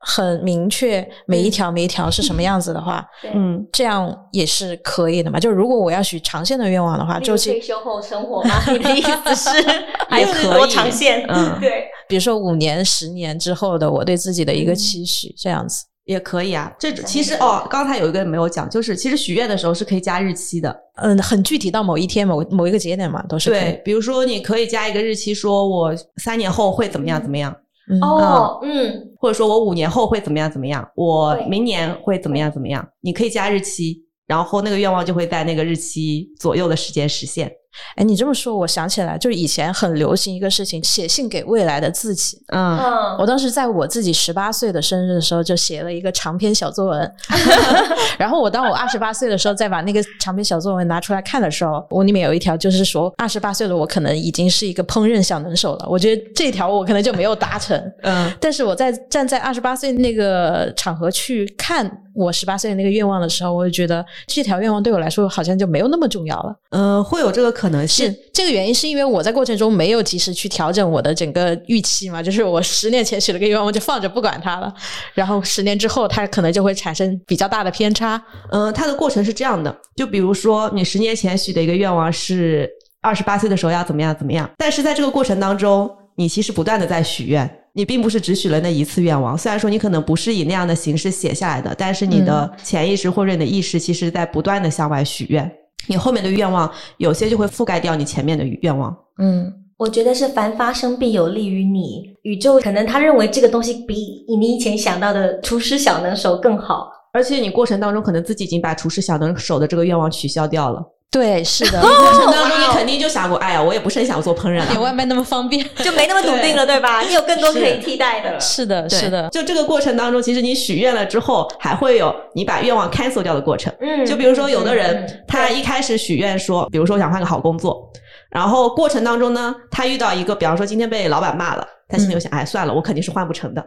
[0.00, 5.40] 很明确每一条每一条是什么样子的话，嗯，这样也是可以的嘛。
[5.40, 8.54] 就如果我要许长线的愿望的话，例如周期退休后生活吗？
[8.70, 9.50] 你的意思是
[10.08, 11.24] 还是可以多长线？
[11.28, 15.84] 嗯对，比如说五年、十年之后的我对自己的一个嗯期许，这样子。
[16.04, 16.72] 也可以啊。
[16.78, 20.74] 这其实哦，刚才有一个没有讲，就是其实许愿的时候是可以加日期的。
[21.02, 27.52] 嗯，很具体到某一天、某某一个节点嘛，都是对，比如说你可以加一个日期，说我三年后会怎么样怎么样。
[27.52, 27.56] 嗯
[28.02, 37.50] 哦，嗯，或者说我五年后会怎么样怎么样，我明年会怎么样怎么样，你可以加日期，然后那个愿望就会在那个日期左右的时间实现。
[37.96, 42.42] 哎，你这么说，我想起来，就是以前很流行一个事情，写信给未来的自己。
[42.48, 47.14] 嗯，嗯，我当时在我自己十八岁的生日的时候，就写了一个长篇小作文。
[48.18, 55.86] 然后我当我二十八岁的时候，再把那个长篇小作文拿出来看的时候，我里面有一条就是说，二十八岁的我可能已经是一个烹饪小能手了。
[55.88, 57.78] 我觉得这条我可能就没有达成。
[58.02, 66.56] 嗯， 但是我在站在二十八岁那个场合去看我十八岁的那个愿望的时候，我就觉得这条愿望对我来说好像就没有那么重要了。
[66.70, 68.16] 呃，会有这个可能是性。
[68.32, 74.72] 这个原因，是因为我在过程中没有及时去调整我的整个预期嘛，就是我十年前许了个愿望，我就放着不管它了，
[75.12, 78.22] 然后十年之后它可能就会产生比较大的偏差。
[78.52, 82.70] 嗯、它的过程是这样的，就比如说你十年前许的一个愿望是
[83.02, 84.48] 二十八岁的时候要怎么样怎么样。
[84.56, 89.36] 但是在这个过程当中，你其实不断的在许愿，你并不是只许了那一次愿望。
[89.36, 95.50] 虽然说你可能不是以那样的形式写下来的，但是你的潜意识或者你的意识，其实在不断的向外许愿。
[95.88, 98.96] 你后面的愿望有些就会覆盖掉你前面的愿望。
[99.18, 106.90] 嗯，我觉得是凡发生必有利于你，宇宙可能他认为这个东西比你以前想到的厨师小能手更好。
[107.12, 110.80] 而且你过程当中可能自己已经把厨师小能手的这个愿望取消掉了。
[111.10, 114.66] 对，是的， 过程当中你肯定就想过，哎呀，我也不是很想做烹饪了。
[114.66, 115.66] 点外卖那么方便。
[115.82, 117.00] 就没那么笃定了，对吧？
[117.00, 118.38] 你有更多可以替代的。
[118.38, 123.72] 是的，是的，就这个过程当中，其实你许愿了之后，还会有你把愿望 cancel 掉的过程。
[123.80, 127.90] 嗯就比如说，有的嗯人嗯他一开始许愿说，比如说我想换个好工作，
[128.30, 133.64] 然后过程当中呢，他遇到一个，比方说今天被老板骂了，他心里就想，哎，算了，我肯定是换不成的。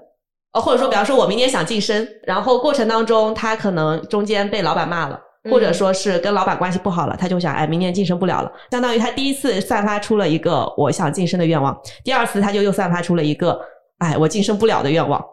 [0.53, 5.19] 哦，或者说，比方说我明年想晋升，然后过程当中他可能中间被老板骂了。
[5.49, 8.51] 或者说是跟老板关系不好了，他就想，哎，明年晋升不了了。
[8.71, 13.59] 相当于他第一次散发出了一个我想晋升的愿望，第二次他就又散发出了一个，
[13.99, 15.23] 哎，我晋升不了的愿望。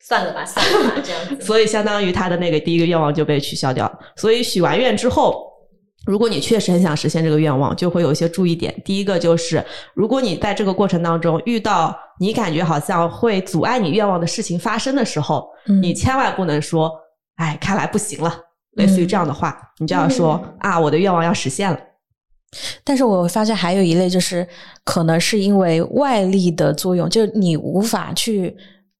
[0.00, 1.40] 算了吧，算了吧，这样子。
[1.44, 3.98] 所以相当于他的那个第一个愿望就被取消掉了。
[4.16, 5.44] 所以许完愿之后，
[6.06, 8.72] 如果你确实很想实现这个愿望，就会有一些注意点。
[8.84, 9.62] 第一个就是，
[9.94, 16.92] 如果你在这个过程当中遇到你感觉好像会阻碍你愿望的事情发生的时候，嗯你千万不能说
[17.36, 18.32] “哎，看来不行了”，
[18.78, 21.78] 类似于这样的话，你就要说、啊，我的愿望要实现了。
[22.82, 24.46] 但是我发现还有一类就是，
[24.82, 28.56] 可能是因为外力的作用，就是你无法去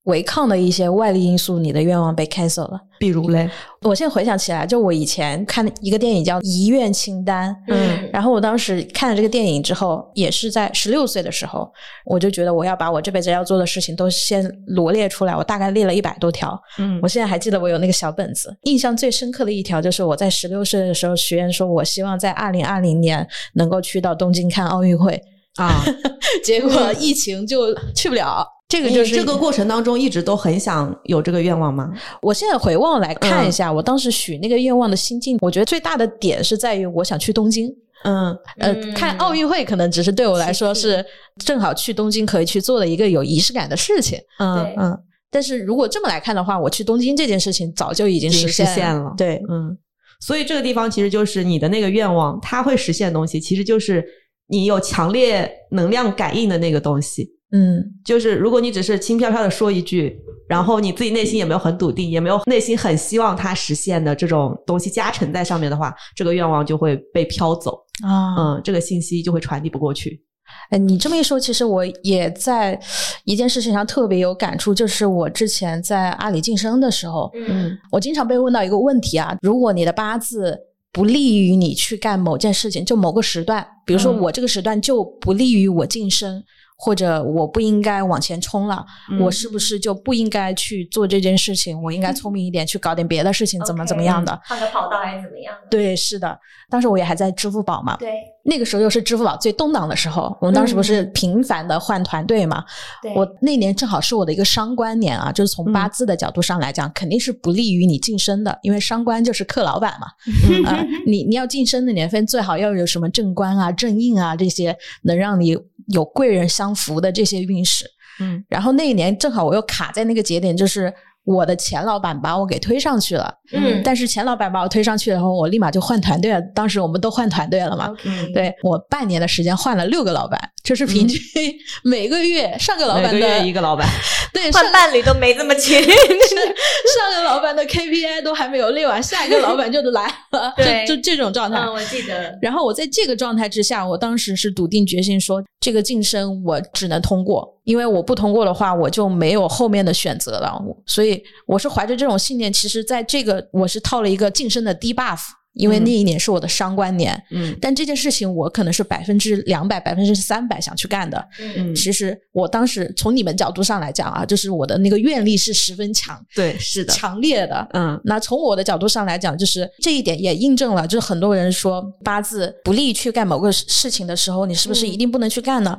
[0.09, 2.81] 违抗的一些外力因素，你的愿望被 cancel 了。
[2.99, 3.49] 比如嘞，
[3.83, 11.71] 我现在回想起来，就我以前看一个电影叫《遗愿清单》，嗯然后我当时看了这个电影之后，也是在十六岁的时候，
[12.07, 16.59] 我就觉得我要把我这辈子要做的事情都先罗列出来，我大概列了一百多条。
[16.79, 25.21] 嗯我现在还记得我有那个小本子，印象最深刻的一条就是我在十六岁的时候许愿说，我希望在二零二零年能够去到东京看奥运会，
[25.57, 25.85] 啊，
[26.42, 28.44] 结果疫情就去不了。
[28.68, 31.90] 这个就是这个过程当中一直都很想有这个愿望吗？
[32.20, 37.74] 我现在回望来看一下，我当时许那个愿望的心境，我觉得最大的点是在于我想去东京。
[38.04, 38.26] 嗯
[38.59, 41.04] 呃，嗯看奥运会可能只是对我来说是
[41.44, 44.20] 正好去东京可以去做的一个有仪式感的事情。
[44.38, 44.98] 嗯嗯，
[45.31, 49.76] 但是如果这么来看的话，我去东京这件事情早就已经实现实现了对，嗯，
[50.20, 54.04] 所以这个地方其实就是你的那个愿望，它会实现的东西，其实就是
[54.46, 57.38] 你有强烈能量感应的那个东西。
[57.50, 67.72] 嗯就是如果你只是轻飘飘的说一句，然后你自己内心也没有很笃定，也没有内心很希望它实现的这种东西加成在上面的话，这个愿望就会被飘走。
[68.04, 70.22] 啊，嗯，这个信息就会传递不过去。
[70.70, 72.78] 哎，你这么一说，其实我也在
[73.24, 80.58] 一件事情上特别有感触，就是我之前在阿里晋升的时候，嗯我经常被问到一个问题啊，如果你的八字
[80.90, 86.42] 不利于你去干某件事情，就某个时段，比如说嗯我这个时段就不利于我晋升，
[86.81, 91.81] 或者我不应该往前冲了，嗯我是不是就不应该去做这件事情？
[91.83, 94.41] 我应该聪明一点，去搞点别的事情，怎么怎么样的？
[94.45, 95.69] 换个跑道还是怎么样的？
[95.69, 96.38] 对，是的，
[96.71, 98.12] 当时我也还在支付宝嘛，对
[98.45, 102.64] 那个时候又是支付宝最动荡的时候，我们当时不是频繁的换团队嘛，
[103.03, 110.07] 对，我那年正好是我的一个伤官年啊，就是从八字的角度上来讲，肯定是不利于你晋升的，因为伤官就是克老板嘛。
[110.64, 115.57] 啊、你你要晋升的年份最好要有什么正官啊、正印啊这些能让你
[115.92, 117.85] 有贵人相扶的这些运势。
[118.20, 120.92] 嗯然后那一年正好我又卡在那个节点，就是
[121.24, 123.33] 我的前老板把我给推上去了。
[123.53, 126.40] 嗯但是前老板把我推上去以后，我立马就换团队了。
[126.55, 127.94] 当时我们都换团队了嘛。
[128.05, 131.20] 嗯，对我半年的时间换了六个老板，就是平均
[131.85, 133.88] 每个月上个老每个板的月一个老板。
[134.35, 135.81] 对换伴侣都没这么勤。
[135.83, 141.59] 上个老板的 KPI 都还没有列完，下一个老板就来了，对就就这种状态。
[141.59, 142.37] 嗯，我记得。
[142.42, 150.57] 然后我在这个状态之下，我当时是笃定决心说，这个晋升我只能通过，因为我不通过的话，我就没有后面的选择了。
[150.87, 155.18] 所以我是怀着这种信念，其实在这个我是套了一个晋升的低 buff，
[155.59, 157.23] 因为那一年是我的伤官年。
[157.31, 161.18] 嗯但这件事情我可能是百分之两百、百分之三百想去干的。
[161.40, 166.92] 嗯嗯，其实我当时从你们角度上来讲啊，就是我的那个愿力是十分强、对，是的。
[166.94, 167.68] 强烈的。
[167.75, 175.79] 嗯那从我的角度上来讲，就是这一点也印证了，就是很多人说八字不利去干某个事事情的时候，你是不是嗯一定不能去干呢？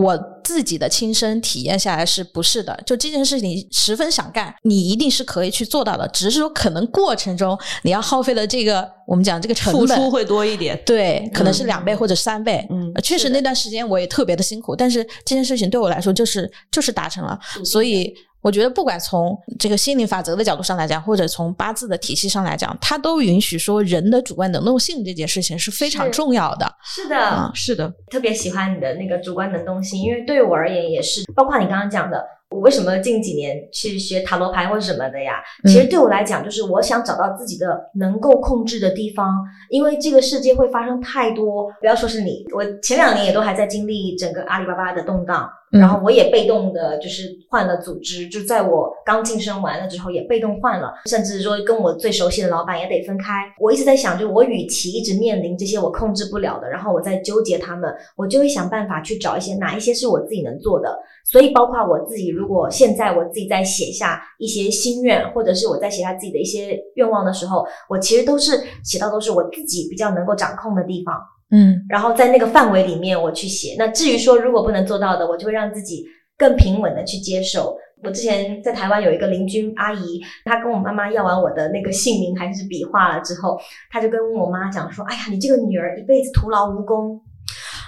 [0.00, 2.78] 我自己的亲身体验下来是不是的？
[2.86, 10.80] 就这件事情，十分想干，你一定是可以去做到的，只是说可能过程中你要耗费的这个我们讲这个成本付出会多一点。
[10.86, 12.66] 对，可能是两倍或者三倍。
[12.70, 26.66] 嗯呃确实那段时间我也特别的辛苦，但是这件事情对我来说就是就是达成了，所以我觉得不管从这个心理法则的角度上来讲，或者从八字的体系上来讲，它都允许说人的主观能动性这件事情是非常重要的。
[26.82, 35.34] 是的，啊是的，特别喜欢你的那个主观能动性，因为对我而言也是，包括你刚刚讲的，我为什么近几年去学塔罗牌或者什么的呀？
[35.64, 39.36] 嗯其实对我来讲，就是我想找到自己的能够控制的地方，
[39.68, 53.32] 因为这个世界会发生太多，不要说是你，我前两年也都还在经历整个阿里巴巴的动荡，嗯然后我也被动的，就是换了组织，就在我刚晋升完了之后，也被动换了，甚至说跟我最熟悉的老板也得分开。
[53.60, 60.98] 我一直在想，就我与其一直面临这些我控制不了的，然后我在纠结他们，我就会想办法去找一些哪一些是我自己能做的。
[61.24, 71.14] 所以，包括我自己，如果现在我自己在写下一些心愿，或者是我在写下自己的一些愿望的时候，我其实都是写到都是我自己比较能够掌控的地方。
[71.50, 73.74] 嗯然后在那个范围里面我去写。
[73.78, 76.04] 那至于说如果不能做到的，我就会让自己
[76.38, 77.76] 更平稳的去接受。
[78.02, 83.58] 我之前在台湾有一个邻居阿姨，她跟我妈妈要完我的那个姓名还是笔画了之后，
[83.90, 87.20] 她就跟我妈讲说：“哎呀，你这个女儿一辈子徒劳无功。”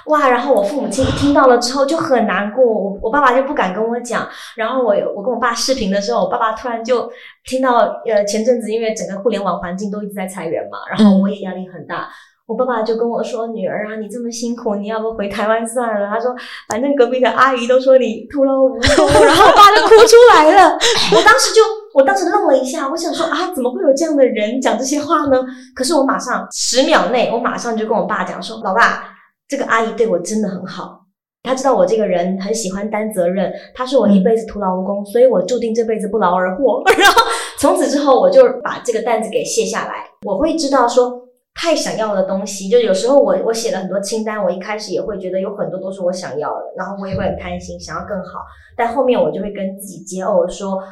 [0.06, 0.28] 哇！
[0.28, 4.28] 然后我父母亲听到了之后就很难过，我我爸爸就不敢跟我讲。
[4.56, 7.08] 然后我我跟我爸视频的时候，我爸爸突然就
[7.44, 12.08] 听到，呃，前阵子因为整个互联网环境都一直在裁员嘛，然后我也压力很大。
[12.46, 16.34] 我爸爸就跟我说：“女儿啊，你这么辛苦，你要不回台湾算了？”他说
[16.68, 18.80] ：“反正隔壁的阿姨都说你徒劳无功。”
[19.24, 20.76] 然后我爸就哭出来了。
[21.14, 21.62] 我当时就，
[21.94, 25.42] 我当时愣了一下，我想说啊，怎么会有这样的人讲这些话呢？
[25.74, 29.04] 可是我马上十秒内，我马上就跟我爸讲说：“老爸，
[29.48, 31.00] 这个阿姨对我真的很好。”
[31.44, 36.82] 她知道我这个人很喜欢担责任，她说我一辈子徒劳无功，所以我注定这辈子不劳而获。
[36.98, 37.22] 然后
[37.58, 40.04] 从此之后，我就把这个担子给卸下来。
[40.24, 41.21] 我会知道说，
[41.54, 48.40] 太想要的东西，就有时候我我写了很多清单，我一开始也会觉得有很多都是我想要的，然后我也会很贪心，想要更好。
[48.76, 50.82] 但后面我就会跟自己桀骜说，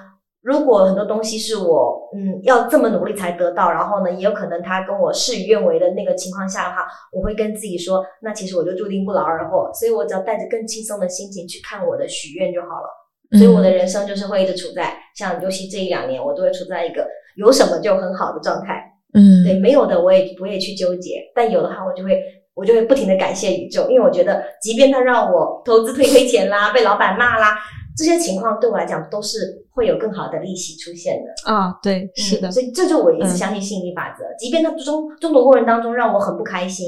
[0.42, 13.38] 如果很多东西是我嗯要这么努力才得到，然后呢，也有可能他跟我事与愿违的那个情况下的话，我会跟自己说，那其实我就注定不劳而获，所以我只要带着更轻松的心情去看我的许愿就好了。
[13.38, 17.06] 所以我的人生就是会一直处在像尤其这一两年，我都会处在一个
[17.36, 18.86] 有什么就很好的状态。
[19.14, 22.20] 嗯，对，没有的我也不会去纠结，但有的话我就会
[22.54, 27.58] 我就会不停的感谢宇宙，因为我觉得即便他让我投资退亏钱啦，被老板骂啦，
[27.96, 31.52] 这些情况对我来讲都是会有更好的利息出现的。
[31.52, 36.86] 啊，对，是的嗯，所以这就我一直嗯相信吸引力法则，即便他中中途过程当中让我很不开心，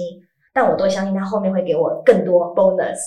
[0.55, 2.99] 但我都相信他后面会给我更多 bonus，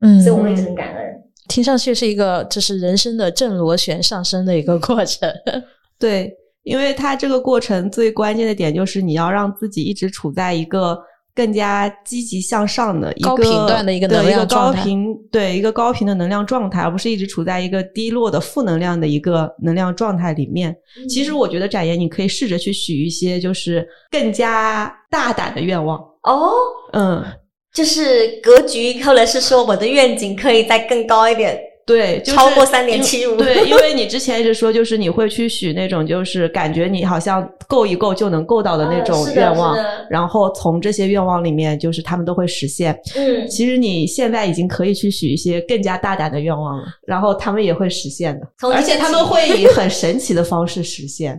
[0.00, 1.04] 嗯，所以我会一直很感恩。
[1.48, 5.28] 听上去是一个就是人生的正螺旋上升的一个过程。
[5.98, 6.32] 对，
[6.62, 10.98] 因为它这个过程最关键的点就是你要让自己一直处在一个
[11.34, 20.76] 更加积极向上的一个高频段的一个能量高状态频对一个高频的能量状态，而不是一直处在一个低落的负能量的一个能量状态里面。
[21.08, 25.98] 其实我觉得展言，你可以试着去许一些就是更加大胆的愿望。
[26.24, 26.52] 哦，
[26.92, 27.24] 嗯，
[27.72, 31.58] 就是格局，或者是说我的愿景可以再更高一点。
[31.90, 39.76] 对，就是超过三点七五对，因为你之前一直说，就是你会去许那种，就是感觉你好像够一够就能够到的那种愿望，
[40.08, 42.96] 然后从这些愿望里面，就是他们都会实现。
[43.16, 51.38] 嗯，其实你现在已经可以去许一些更加大胆的愿望了，然后他们也会实现的，从而且他们会以很神奇的方式实现。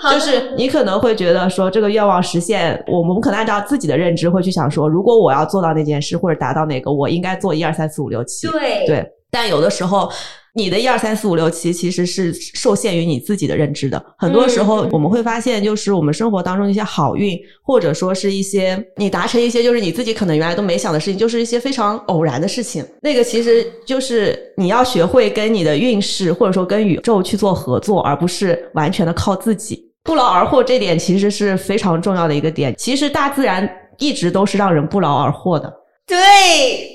[0.00, 8.46] 好就是你可能会觉得说这个愿望实现，我们可能按照自己的认知会去想说，如果我要做到那件事或者达到哪个，我应该做一二三四五六七。
[8.48, 10.12] 对对，但有的时候。
[10.54, 14.04] 你的一二三四五六七其实是受限于你自己的认知的。
[14.18, 22.84] 很多时候嗯我们会发现，就是我们生活当中一些好运，或者说是一些你达成一些就是你自己可能原来都没想的事情，就是一些非常偶然的事情。
[23.00, 29.82] 那个其实就是你要学会跟你的运势或者说跟宇宙去做合作，而不是完全的靠自己。
[30.04, 32.74] 不劳而获这点其实是非常重要的一个点。
[32.76, 33.66] 其实大自然
[33.98, 35.72] 一直都是让人不劳而获的。
[36.06, 36.91] 对，哎，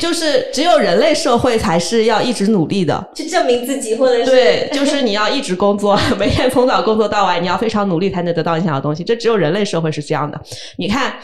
[0.00, 9.04] 就是只有人类社会才是要一直努力的，去证明自己，或者是对，就是你要一直工作，每天从早工作到晚，你要非常努力才能得到你想要的东西。
[9.04, 10.40] 这只有人类社会是这样的。
[10.76, 11.14] 你看，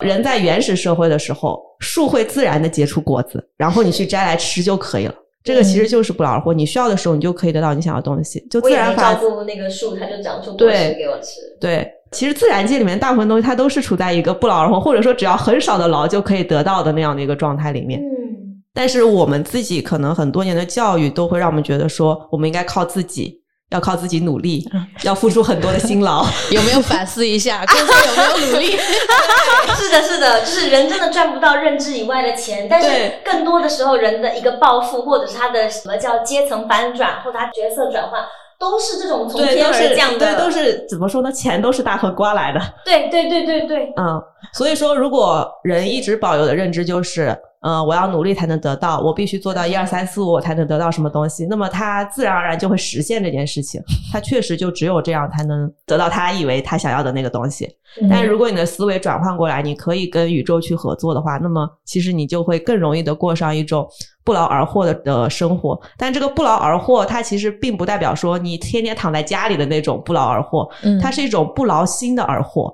[0.00, 5.14] 人在原始社会的时候，树会自然的结出果子，然后你去摘来吃就可以了。
[5.42, 11.40] 这个其实就是不劳而获，你需要的时候你就可以得到你想要的东西，就自然法照顾那个树，它就长出果对实给我吃。
[11.60, 18.00] 对，其实自然界里面大部分东西它都是处在一个不劳而获，或者说只要很少的劳就可以得到的那样的一个状态里面。
[18.00, 23.40] 嗯，但是我们自己可能很多年的教育都会让我们觉得说，我们应该靠自己，
[23.70, 24.64] 要靠自己努力，
[25.02, 26.24] 要付出很多的辛劳。
[26.52, 28.76] 有没有反思一下工作有没有努力？
[29.76, 38.22] 是的，是的，就是人真的赚不到认知以外的钱，但是更多的时候，人的一个暴富，或者是他的什么叫阶层反转，或者他角色转换，
[38.58, 40.18] 都是这种从，天是而降的。
[40.18, 41.30] 对，都是怎么说呢？
[41.30, 42.60] 钱都是大风刮来的。
[42.84, 47.36] 对对对对对，嗯，所以说，如果人一直保有的认知就是，
[47.66, 53.82] 嗯、我要努力才能得到，我必须做到一二三四五，我才能得到什么东西，那么他自然而然就会实现这件事情。
[54.12, 57.68] 他确实就只有这样才能得到他以为他想要的那个东西。
[58.08, 63.84] 但是如果你的思维转换过来，你可以跟宇宙去合作的话，那么其实你就会更容易的过上一种
[64.24, 65.80] 不劳而获的的生活。
[65.96, 72.72] 但这个不劳而获，它其实并不代表说你天天躺在家里的那种不劳而获，嗯它是一种不劳心的而获。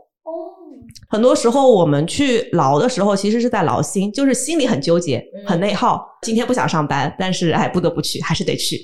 [1.13, 6.09] 哦，很多时候我们去劳的时候，其实是在劳心，就是心里很纠结、嗯很内耗。
[6.23, 8.81] 今天不想上班，但是哎不得不去，还是得去，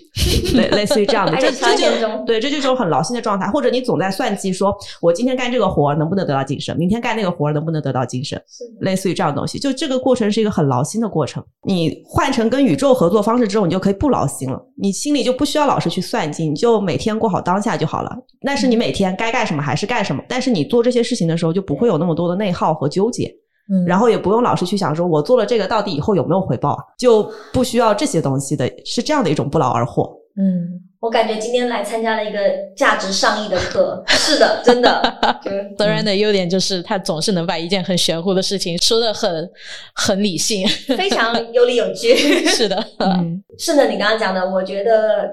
[0.54, 3.48] 类类似于这样的，这就对，这就是很劳心的状态。
[3.52, 8.36] 或者你总在算计说，我今天干这个活儿能不能得到晋升，明天干那个活儿能不能得到晋升，
[8.80, 9.56] 类似于这样的东西。
[9.56, 11.40] 就这个过程是一个很劳心的过程。
[11.62, 18.10] 你换成跟宇宙合作方式之后，你就可以不劳心了，你心里就不需要老是去算计，你就每天过好当下就好了。
[18.40, 23.32] 但是你每天该干什么还是干什么，但是你做这些事情的时候就不会有那么多的内耗和纠结。
[23.70, 30.10] 嗯然后也不用老是去想说，我做了这个到底以后有没有回报啊，就不需要这些东西的，是这样的一种不劳而获。
[30.38, 32.38] 嗯，我感觉今天来参加了一个
[32.74, 35.02] 价值上亿的课，是的，真的，
[35.44, 39.50] 就是德然的优点就是他总是能把一件很玄乎的事情说的很
[39.94, 40.66] 很理性。
[40.96, 42.16] 非常有理有据。
[42.48, 45.28] 是的， 嗯顺着你刚刚讲的，我觉得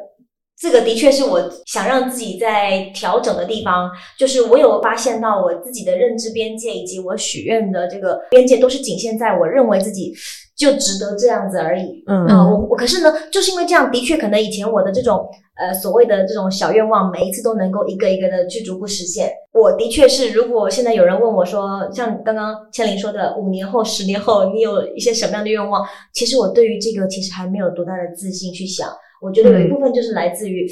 [0.57, 10.13] 这个的确是我想让自己在调整的地方，就是我有发现到我自己的认知边界以及我许愿的这个边界，都是仅限在我认为自己
[10.55, 12.01] 就值得这样子而已。
[12.07, 15.27] 嗯啊、我我可是呢，就是因为这样，的确可能以前我的这种
[15.57, 19.29] 呃所谓的这种小愿望，每一次都能够一个一个的去逐步实现。
[19.51, 25.85] 我的确是，如果现在有人问我说，像刚刚千灵说的，五年后、十年后，你有一些什么样的愿望？
[26.13, 28.87] 其实我对于这个其实还没有多大的自信去想。
[29.21, 30.67] 我觉得有一部分就是来自于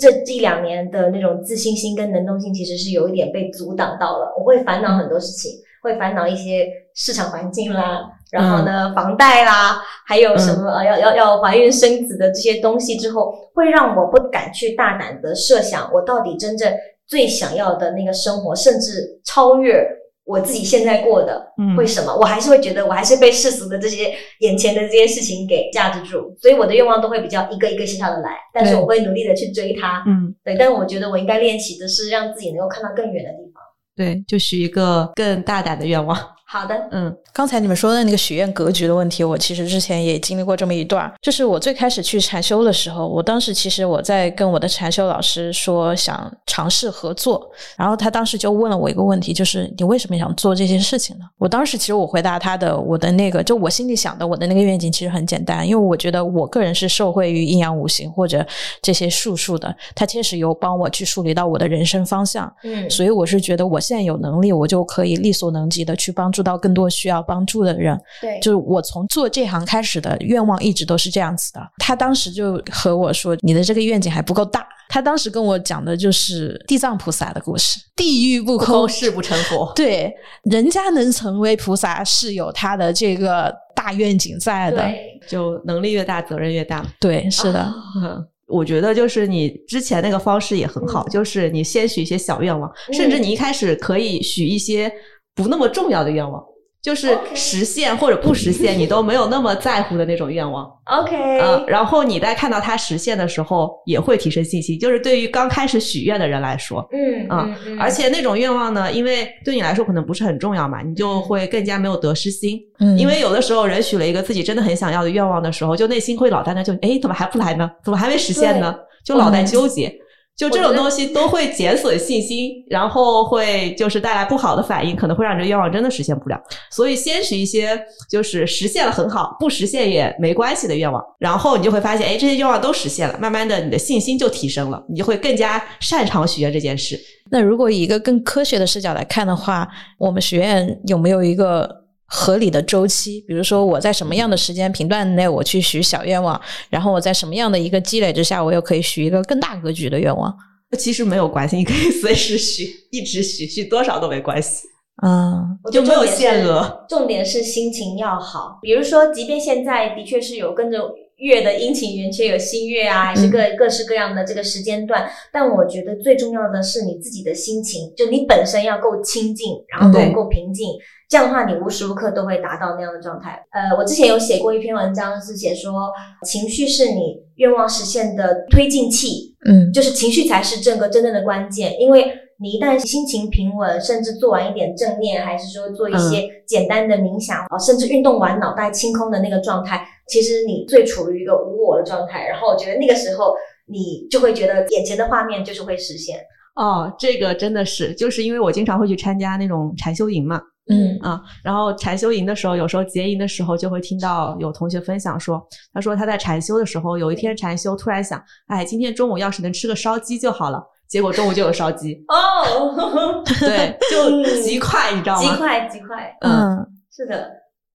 [0.00, 4.34] 这一两年的那种自信心跟能动性，其实是有一点被阻挡到了。
[4.38, 16.72] 我会烦恼很多事情，会烦恼一些市场环境啦，然后呢，房贷啦，还有什么、呃要要要怀孕生子的这些东西之后，会让我不敢去大胆的设想我到底真正
[17.06, 19.86] 最想要的那个生活，甚至超越
[20.24, 21.52] 我自己现在过的。
[21.58, 22.14] 嗯为什么？
[22.16, 30.02] 我还是会觉得我还是被世俗的这些眼前的这些事情给架制住，所以我的愿望都会比较一个一个小小的来，但是我会努力的去追它。
[30.06, 33.62] 嗯，对，但是我觉得我应该练习的是让自己能够看到更远的地方。
[33.96, 36.18] 对，就许一个更大胆的愿望。
[36.54, 41.12] 好的，嗯刚才你们说的那个许愿格局的问题，我其实之前也经历过这么一段儿。
[41.20, 51.24] 就是我最开始去禅修的时候，我当时其实我在跟我的禅修老师说想尝试合作，然后他当时就问了我一个问题，就是你为什么想做这些事情呢？
[51.38, 58.46] 我当时其实我回答他的我的那个，就我心里想的我的那个愿景其实很简单，因为我觉得我个人是受惠于阴阳五行或者
[58.80, 62.48] 这些术数的，它确实有帮我去梳理到我的人生方向。
[62.62, 67.98] 嗯，所以我是觉得我现在有能力，我就可以力所能及的去帮助到更多需要帮助的人。
[68.20, 71.60] 对，就是我从做这行开始的愿望一直都是这样子的。
[71.78, 79.72] 他当时就和我说：“你的这个愿景还不够大。”他当时跟我讲的就是地藏菩萨的故事，地狱不不空空誓不成佛。
[79.74, 80.14] 对，
[80.44, 84.76] 人家能成为菩萨是有他的这个大愿景在的。
[84.76, 86.84] 对，就能力越大，责任越大。
[87.00, 94.92] 对，是的，啊嗯，我觉得就是你之前那个方式也很好，嗯就是你先许一些小愿望，甚至你一开始可以许一些
[95.34, 96.42] 不那么重要的愿望，
[96.82, 100.70] 就是实现或者不实现你都没有那么在乎的那种愿望。
[100.84, 104.78] OK，嗯，然后你在看到它实现的时候，也会提升信心。
[104.78, 112.60] 就是对于刚开始许愿的人来说，嗯啊嗯嗯，而且那种愿望呢，因为对你来说可能不是很重要嘛，你就会更加没有得失心。
[112.80, 117.68] 嗯，因为有的时候人许了一个自己真的很想要的愿望的时候，就内心会老在那就哎，怎么还不来呢？
[117.82, 118.74] 怎么还没实现呢？
[119.02, 119.92] 就老在纠结。
[120.36, 126.36] 就这种东西都会减损信心，然后会就是带来不好的反应，可能会让这个愿望真的实现不了。
[126.72, 127.80] 所以先许一些
[128.10, 136.98] 就是实现了很好，不实现也没关系的愿望，然后你就会发现，哎，这些愿望都实现了，慢慢的你的信心就提升了，你就会更加擅长许愿这件事。
[137.30, 139.68] 那如果以一个更科学的视角来看的话，
[139.98, 143.24] 我们学院有没有一个合理的周期？
[143.26, 150.34] 比如说，我在什么样的时间频段内我去许小愿望，然后我在什么样的一个积累之下，我又可以许一个更大格局的愿望？
[150.76, 154.66] 其实没有关系，你可以随时许，一直许，许多少都没关系，
[155.04, 156.84] 嗯我就没有限额。
[156.88, 158.58] 重点是心情要好。
[158.60, 160.78] 比如说，即便现在的确是有跟着
[161.18, 165.08] 月的阴晴圆缺，有新月啊，还是各、各式各样的这个时间段。
[165.32, 170.70] 但我觉得最重要的是你自己的心情，就你本身要够清静，然后对够够平静。
[171.14, 173.40] 这样的话，你无时无刻都会达到那样的状态。
[173.52, 175.88] 呃，我之前有写过一篇文章，是写说
[176.24, 192.26] 情绪是你愿望实现的推进器，嗯就是情绪才是这个真正的关键，因为你一旦心情平稳，甚至做完一点正念，还是说做一些简单的冥想，啊、甚至运动完脑袋清空的那个状态，其实你最处于一个无我的状态。
[192.26, 193.36] 然后我觉得那个时候，
[193.68, 196.18] 你就会觉得眼前的画面就是会实现。
[196.56, 200.98] 哦，这个真的是，就是因为我经常会去参加那种禅修营嘛，嗯。
[201.00, 215.22] 啊，然后禅修营的时候，有时候结营的时候，就会听到有同学分享说，他说他在禅修的时候，有一天禅修突然想，哎，今天中午要是能吃个烧鸡就好了，结果中午就有烧鸡，哦，对，就极快，你知道吗？
[215.22, 216.56] 极快极快，嗯。
[216.56, 216.66] 嗯。
[216.96, 217.28] 是的，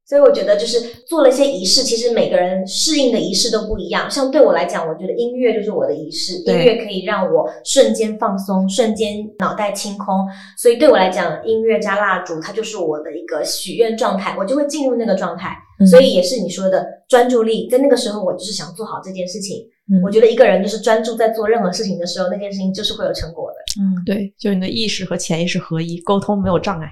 [0.10, 4.10] 所以我觉得就是做了一些仪式，其实每个人适应的仪式都不一样。
[4.10, 10.26] 像对我来讲，我觉得音乐就是我的仪式，音乐可以让我瞬间放松，瞬间脑袋清空。
[10.58, 15.56] 所以对我来讲，音乐加蜡烛，它就是我的一个许愿状态，我就会进入那个状态。
[15.80, 19.64] 嗯所以也是你说的专注力，在那个时候，我就是想做好这件事情。
[19.92, 23.58] 嗯我觉得一个人就是专注在做任何事情的时候，那件事情就是会有成果的。
[23.80, 26.90] 嗯，对，就是你的意识和潜意识合一，沟通没有障碍。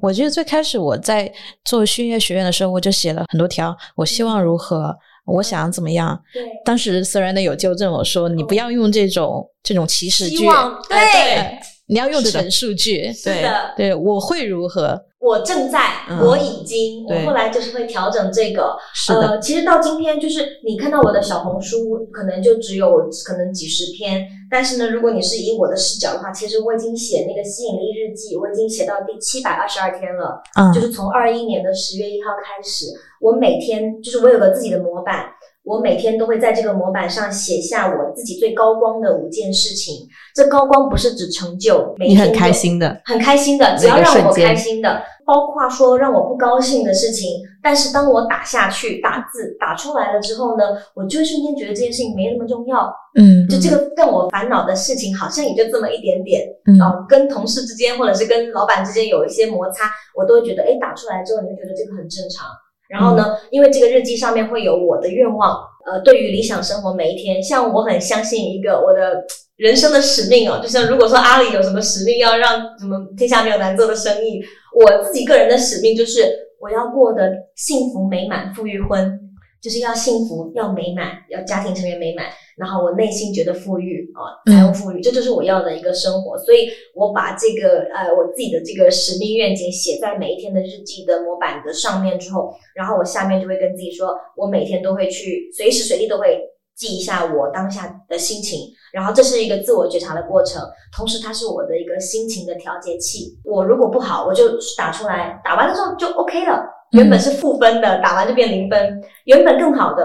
[0.00, 1.32] 我记得最开始我在
[1.64, 4.96] 做训练学院的时候，我就写了很多条，我希望如何，
[5.26, 6.20] 我想怎么样。
[6.32, 13.12] 对，当时 Serena 有纠正我说，你不要用这种这种祈使句，希望呃对你要用的陈述句。
[13.24, 13.74] 对的。
[13.76, 15.07] 对，我会如何？
[15.20, 18.76] 我正在，嗯我已经，我后来就是会调整这个。
[18.94, 32.86] 是的，呃，其实到今天，就是你看到我的小红书，可能就只有可能几十篇，但是呢，如果你是以我的视角的话，其实我已经写那个吸引力日记，我已经写到第七百二十二天了，嗯就是从二一年的十月一号开始，
[33.20, 35.26] 我每天就是我有个自己的模板。
[35.64, 40.06] 我每天都会在这个模板上写下我自己最高光的五件事情。
[40.34, 47.42] 这高光不是指成就，每天你很开心的，很开心的，只要让我开心的，包括说让我不高兴的事情。
[47.60, 52.90] 但是当我打下去、打字打出来了之后呢，我就会瞬间觉得这件事情没那么重要。
[53.18, 56.46] 嗯就这个让我烦恼的事情，好像也就这么一点点。
[56.66, 62.46] 嗯啊、跟同事之间或者是跟老板之间有一些摩擦，我都会觉得，哎，打出来之后，你会觉得这个很正常。
[62.88, 69.24] 然后呢，因为这个日记上面会有我的愿望，呃，对于理想生活每一天，像我很相信一个我的
[69.56, 74.40] 人生的使命哦，就像如果说阿里有什么使命要让什么天下没有难做的生意，
[74.74, 76.22] 我自己个人的使命就是
[76.60, 79.20] 我要过得幸福美满、富裕婚，
[79.60, 86.38] 就是要幸福、要美满、要家庭成员美满，然后我内心觉得富裕啊，财务富裕，这就是我要的一个生活。
[86.38, 96.40] 所以我把这个呃我自己的这个使命愿景写在每一天的日记的模板的上面之后，然后我下面就会跟自己说，我每天都会去随时随地都会
[96.76, 98.60] 记一下我当下的心情，
[98.92, 100.62] 然后这是一个自我觉察的过程，
[100.96, 103.36] 同时它是我的一个心情的调节器。
[103.44, 106.74] 我如果不好，我就打出来，打完了之后就 OK 了。
[106.92, 109.02] 原本是负分的，打完就变零分。
[109.28, 110.02] 原本更好的，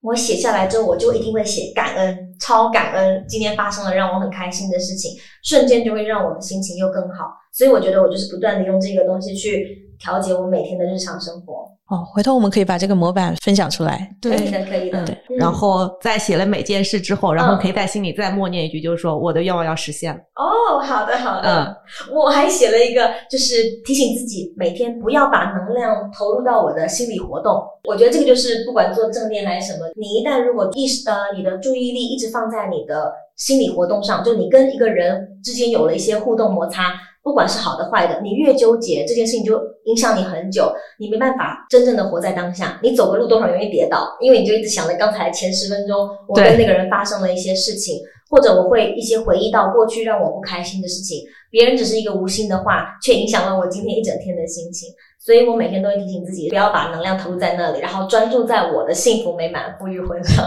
[0.00, 5.10] 我写下来之后，我就一定会写感恩，超感恩今天发生了让我很开心的事情，
[5.42, 7.34] 瞬间就会让我的心情又更好。
[7.52, 11.70] 所以我觉得我就是不断的用这个东西去调节我每天的日常生活。
[11.88, 14.10] 哦，回头我们可以把这个模板分享出来。
[14.18, 14.98] 对可以的，可以的。
[15.00, 20.18] 嗯对嗯然后在写了每件事之后，然后嗯可以在心里再默念一句，就是说我的愿望要实现了。
[20.36, 21.46] 哦，好的好的。
[21.46, 21.76] 嗯，
[22.14, 27.62] 我还写了一个，就是提醒自己每天不要把能量投入到我的心理活动。
[27.86, 36.94] 我觉得这个就是不管做正念还是什么，你一旦如果意识呃你的注意力一直放在你的心理活动上，就你跟一个人之间有了一些互动摩擦。
[37.24, 42.78] 不管是好的坏的，你越纠结这件事情就影响你很久，你没办法真正的活在当下。
[42.82, 47.98] 你走个路都很容易跌倒，因为你就一直想着刚才前十分钟我跟那个人发生了一些事情，
[48.28, 54.90] 或者我会一些回忆到过去让我不开心的事情，别人只是一个无心的话，却影响了我今天一整天的心情。
[55.18, 60.44] 所以我每天都会提醒自己，不要把能量投入在那里，然后专注在我的幸福美满富裕婚上。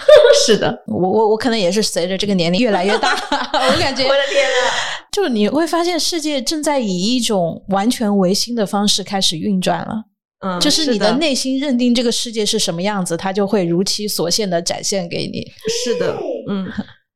[0.46, 3.12] 是的，我我我可能也是随着这个年龄越来越大，
[3.52, 4.70] 我感觉 我的天呐！
[5.12, 10.04] 就你会发现世界正在以一种完全唯心的方式开始运转了。
[10.44, 15.46] 嗯，就是你的的内心认定这个世界是什么样子，它就会如其所现的展现给你。
[15.84, 16.18] 是的，
[16.48, 16.66] 嗯，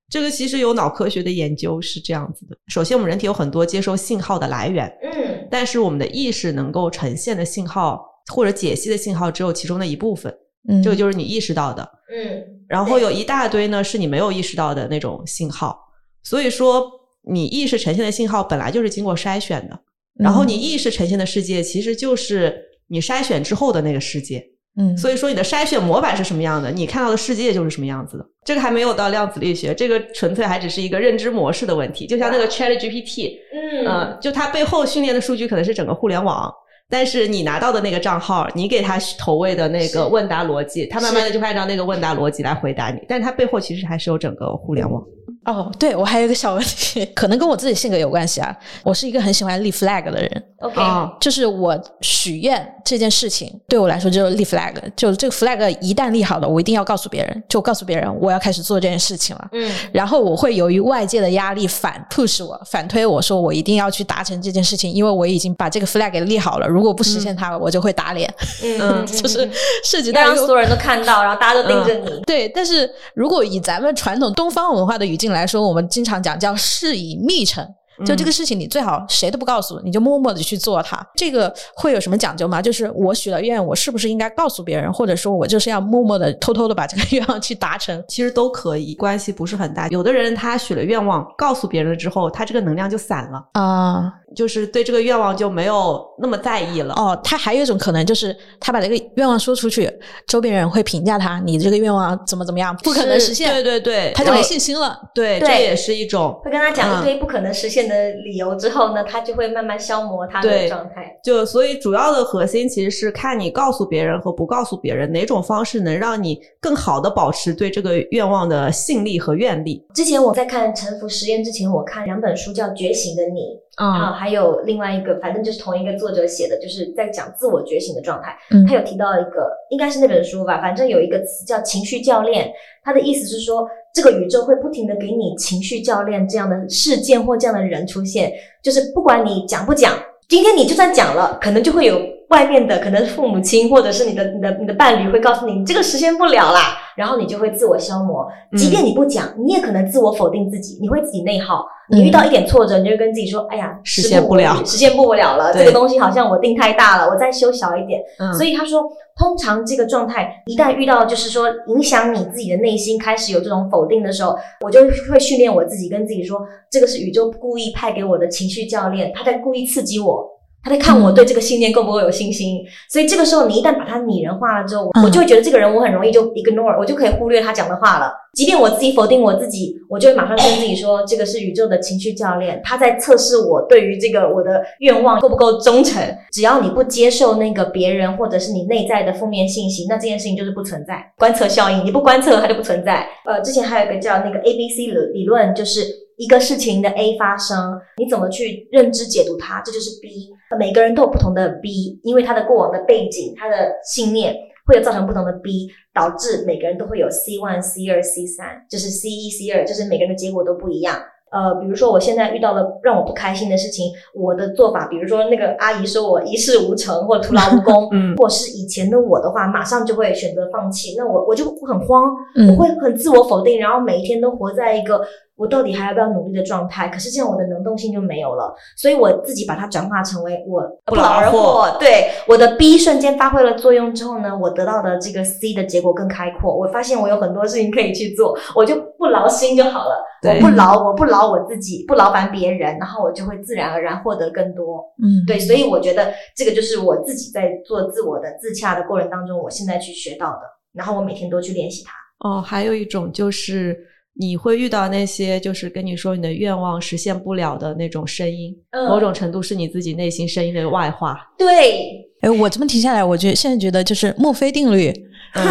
[0.09, 2.57] 这个其实有脑科学的研究是这样子的。
[2.69, 8.01] 首先，我们人体有很多接收信号的来源，嗯但是我们的意识能够呈现的信号
[8.33, 10.33] 或者解析的信号只有其中的一部分，
[10.69, 11.83] 嗯，这个就是你意识到的。
[12.13, 15.79] 嗯，然后有一大堆呢是你没有意识到的那种信号，
[16.23, 16.91] 所以说
[17.29, 19.79] 你意识呈现的信号本来就是经过筛选的，
[20.19, 22.57] 然后你意识呈现的世界其实就是
[22.89, 24.45] 你筛选之后的那个世界。
[24.79, 28.27] 嗯，所以说你的筛选模板是什么样的，你看到的世界就是什么样子的。
[28.45, 32.07] 这个还没有到量子力学，这个纯粹还只是一个认知模式的问题。
[32.07, 33.87] 就像那个 Chat GPT，嗯。
[33.87, 36.53] 呃，就它背后训练的数据可能是整个互联网，
[36.89, 45.05] 但是你拿到的那个账号，你给他投喂的那个问答逻辑，他慢慢的就会按照那个问答逻辑来回答你，但是它背后其实还是有整个互联网。
[45.45, 48.55] 哦，对我还有一个小问题，可能跟我自己性格有关系啊。
[48.83, 59.49] 我是一个很喜欢立 flag 的人，OK，啊，就是我许愿这件事情对我来说就是立 flag，就是这个 flag 一旦立好了，我一定要告诉别人，就告诉别人我要开始做这件事情了。
[59.53, 69.49] 嗯然后我会由于外界的压力反 push 我，反推我说我一定要去达成这件事情，因为我已经把这个 flag 给立好了，如果不实现它，我就会打脸，嗯嗯就是
[69.85, 72.21] 涉及到让所有人都看到，然后大家都盯着你。
[72.27, 77.67] 对，但是如果以咱们传统东方文化的语进来说，我们经常讲叫事以密成。
[78.05, 81.07] 就这个事情，你最好谁都不告诉，你就默默的去做它。
[81.15, 82.61] 这个会有什么讲究吗？
[82.61, 88.05] 就是我许了愿，我是不是应该告诉别人，或者说我就是要默默的、偷偷的把这个愿望去达成？
[88.09, 89.89] 其实都可以，关系不是很大。
[89.89, 96.95] 有的人他许了愿望，告诉别人了之后，他这个能量就散了，啊、就是对这个愿望就没有那么在意了。
[96.95, 99.91] 哦，他还有一种可能就是他把这个愿望说出去，
[100.27, 104.99] 周边人会评价他，你这个愿望怎么怎么样，不可能实现，对对对，他就没信心了。
[105.15, 106.39] 对，对这也是一种。
[106.45, 111.19] 会跟他讲嗯一堆不可能实现的理由之后呢，他就会慢慢消磨他的状态。
[111.23, 119.85] 就所以主要的核心其实是看你告诉别人和不告诉别人哪种方式能让你更好的保持对这个愿望的信力和愿力。
[119.95, 123.41] 之前我在看沉浮实验之前，我看两本书叫《觉醒的你》
[123.85, 128.37] 啊，还有另外一个，反正就是同一个作者写的，就是在讲自我觉醒的状态。
[128.51, 132.51] 嗯他有提到一个，应该是那本书吧，反正有一个词叫情绪教练，
[132.83, 138.31] 他的意思是说，这个宇宙会不停的给你情绪教练这样的事件或这样的人出现，
[138.63, 148.27] 就是不管你讲不讲，今天你就算讲了，可能就会有外面的，可能是父母亲或者是你的你的你的伴侣会告诉你，你这个实现不了啦，然后你就会自我消磨。
[148.57, 151.65] 即便你不讲，你也可能自我否定自己，你会自己内耗。
[151.89, 158.83] 你遇到一点挫折，你就会跟自己说：“哎呀，实现不了实现不了了，这个东西好像我定太大了，我再修小一点。”嗯，所以他说，
[159.17, 170.36] 通常这个状态一旦遇到就是说影响你自己的内心开始有这种否定的时候，我就会训练我自己，跟自己说，这个是宇宙故意派给我的情绪教练，他在故意刺激我。
[170.67, 172.59] 他在看我对这个信念够不够有信心，
[172.91, 178.13] 所以这个时候你一旦把它拟人化了之后，嗯我就会觉得这个人我很容易就 ignore，我就可以忽略他讲的话了。
[178.35, 186.03] 即便我自己否定我自己，我就会马上跟自己说，这个是宇宙的情绪教练，他在测试我对于这个我的愿望够不够忠诚。
[186.33, 191.13] 只要你不接受那个别人或者是你内在的负面信息，那这件事情就是不存在。
[191.17, 193.07] 观测效应，你不观测它就不存在。
[193.25, 195.81] 呃，之前还有一个叫那个 A B C 理理论，就是
[196.17, 200.31] 一个事情的 A 发生，你怎么去认知解读它，这就是 B。
[200.59, 204.35] 每个人都有不同的 B，因为他的过往的背景、他的信念
[204.67, 210.99] 会有造成不同的 B，导致每个人都会有 C one、C 二、C 三，就是 C 一、C 二，就是每个人的结果都不一样。
[211.37, 225.03] 呃，比如说我现在遇到了让我不开心的事情，我的做法，比如说那个阿姨说我一事无成或者徒劳无功， 嗯或是以前的我的话，马上就会选择放弃，那我我就很慌，嗯我会很自我否定，然后每一天都活在一个
[225.37, 226.89] 我到底还要不要努力的状态。
[226.89, 231.77] 可是这样我的能动性就没有了，所以我自己把它转化成为我不劳而获。
[231.79, 236.57] 对我的 B 瞬间发挥了作用之后呢，我得到的这个 C 的结果更开阔。
[236.57, 240.03] 我发现我有很多事情可以去做，我就不劳心就好了。
[240.27, 244.85] 我对不劳，我不劳我自己，不劳烦别人，然后我就会自然而然获得更多。
[245.03, 250.41] 嗯，对，所以我觉得这个就是我自己在做自我的自洽的过程当中，我现在去学到的，
[250.73, 251.93] 然后我每天都去练习它。
[252.29, 253.77] 哦，还有一种就是
[254.15, 261.19] 你会遇到那些就是跟你说你的愿望实现不了的那种声音，嗯某种程度是你自己内心声音的外化。
[261.37, 264.91] 对，哎，我这么听下来，我觉得现在觉得就是墨菲定律，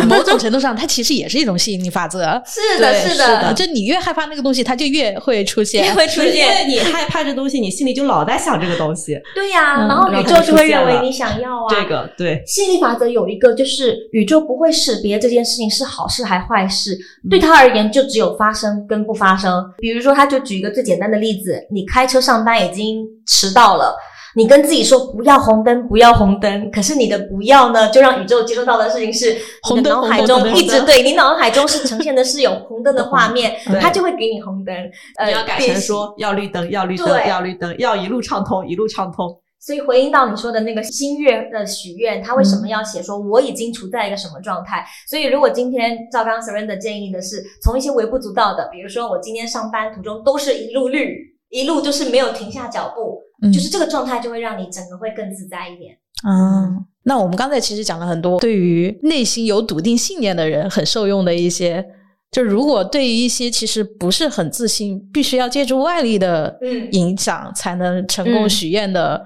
[0.07, 2.41] 某种程度上它其实也是一种吸引力法则。
[2.45, 5.93] 是的，对是是的就你越害怕那个东西，它就越会出现。
[5.95, 6.69] 会出现因为现。
[6.69, 9.19] 你害怕这东西，你心里就老在想这个东西。
[9.33, 11.67] 对呀、嗯然后宇宙就会认为你想要啊。
[11.69, 19.63] 这个对，吸引力法则有一个，就是宇宙不会识别这件事情是好事还坏事，嗯对他而言就只有发生跟不发生。
[19.77, 23.95] 比如说，他就举一个最简单的例子：你开车上班已经迟到了。
[24.35, 34.75] 你跟自己说不要红灯，不要红灯，可是你的不要呢，就让宇宙接收到的事情是红灯脑海中一直对你脑海中是呈现的是有红灯的画面， 它就会给你红灯。
[35.17, 39.35] 呃，你要改成说要绿灯，要绿灯，要绿灯，要一路畅通，一路畅通。
[39.57, 44.85] 所以回应到你说的那个心愿的许愿，他为什么要写说我已经处在一个什么状态？
[45.09, 51.17] 所以如果今天赵刚刚 Surrender 建议的是从一些微不足道的，比如说我今天上班途中都是一路绿，
[51.49, 55.97] 一路就是没有停下脚步，嗯就是这个状态就会让你整个会更自在一点。
[56.27, 61.85] 嗯，那我们刚才其实讲了很多对于内心有笃定信念的人很受用的一些，
[62.31, 69.23] 就如果对于一些其实不是很自信，必须要借助外力的嗯影响才能成功嗯许愿的。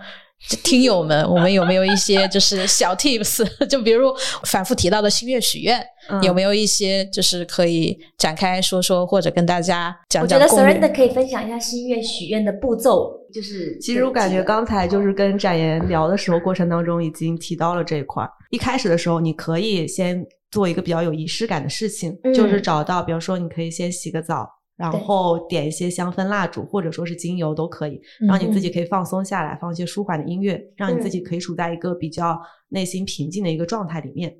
[0.63, 3.45] 听友们，我们有没有一些就是小 tips？
[3.67, 4.13] 就比如
[4.45, 18.29] 反复提到的心愿许愿，嗯有没有一些就是可以展开说说，或者跟大家讲讲我觉得讲攻略？Surrender 可以分享一下心愿许愿的步骤，就是其实我感觉刚才就是跟展言聊的时候，过程当中已经提到了这一块儿。
[18.49, 24.49] 一开始的时候，你可以先做一个比较有仪式感的事情，嗯就是找到，比如说你可以先洗个澡，
[24.79, 34.33] 然后点一些香氛蜡烛，或者说是精油都可以，嗯让你自己可以放松下来，放一些舒缓的音乐，让你自己可以处在一个比较内心平静的一个状态里面。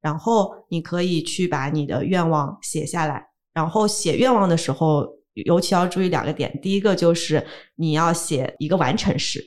[0.00, 3.22] 然后你可以去把你的愿望写下来，
[3.52, 6.58] 然后写愿望的时候，尤其要注意两个点。
[6.62, 9.44] 第一个就是你要写一个完成时，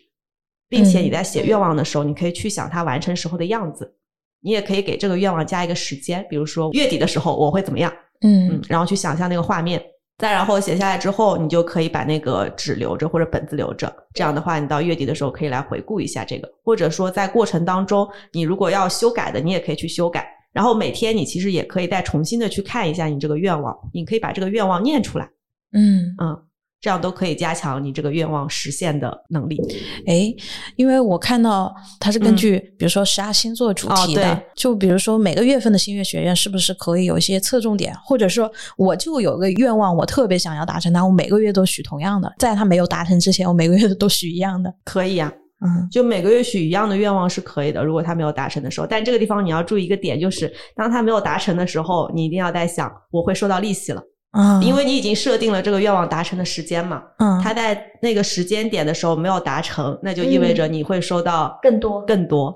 [0.69, 3.97] 并且你在写愿望的时候，你可以去想它完成时候的样子。
[4.41, 7.91] 你也可以给这个愿望加一个时间，比如说月底的时候我会怎么样，
[8.21, 9.83] 嗯嗯，然后去想象那个画面。
[10.17, 13.93] 再然后写下来之后，你就可以把那个纸留着或者本子留着。
[14.13, 20.25] 这样的话，你到月底的时候可以来回顾一下这个，或者说在过程当中，你如果要修改的，你也可以去修改。
[20.53, 25.29] 然后每天你其实也可以再重新的去看一下你这个愿望，你可以把这个愿望念出来，
[25.73, 26.41] 嗯，嗯，
[26.81, 29.59] 这样都可以加强你这个愿望实现的能力。
[30.05, 30.31] 哎，
[30.75, 44.73] 因为我看到它是根据比如说十二星座主哦题的，对就比如说每个月份的星月学院是不是可以有一些侧重点，或者说我就有个愿望，我特别想要达成它，我每个月都许同样的，在它没有达成之前，我每个月都许一样的。
[44.83, 45.33] 可以呀、
[45.65, 48.85] 嗯就每个月许一样的愿望是可以的，如果他没有达成的时候。
[48.85, 54.03] 但这个地方你要注意一个点，就是当他没有达成的时候，你一定要在想我会收到利息了，
[54.35, 57.01] 啊，因为你已经设定了这个愿望达成的时间嘛。
[57.19, 62.53] 嗯，他在那个时间点的时候没有达成，那就意味着你会收到更多更多。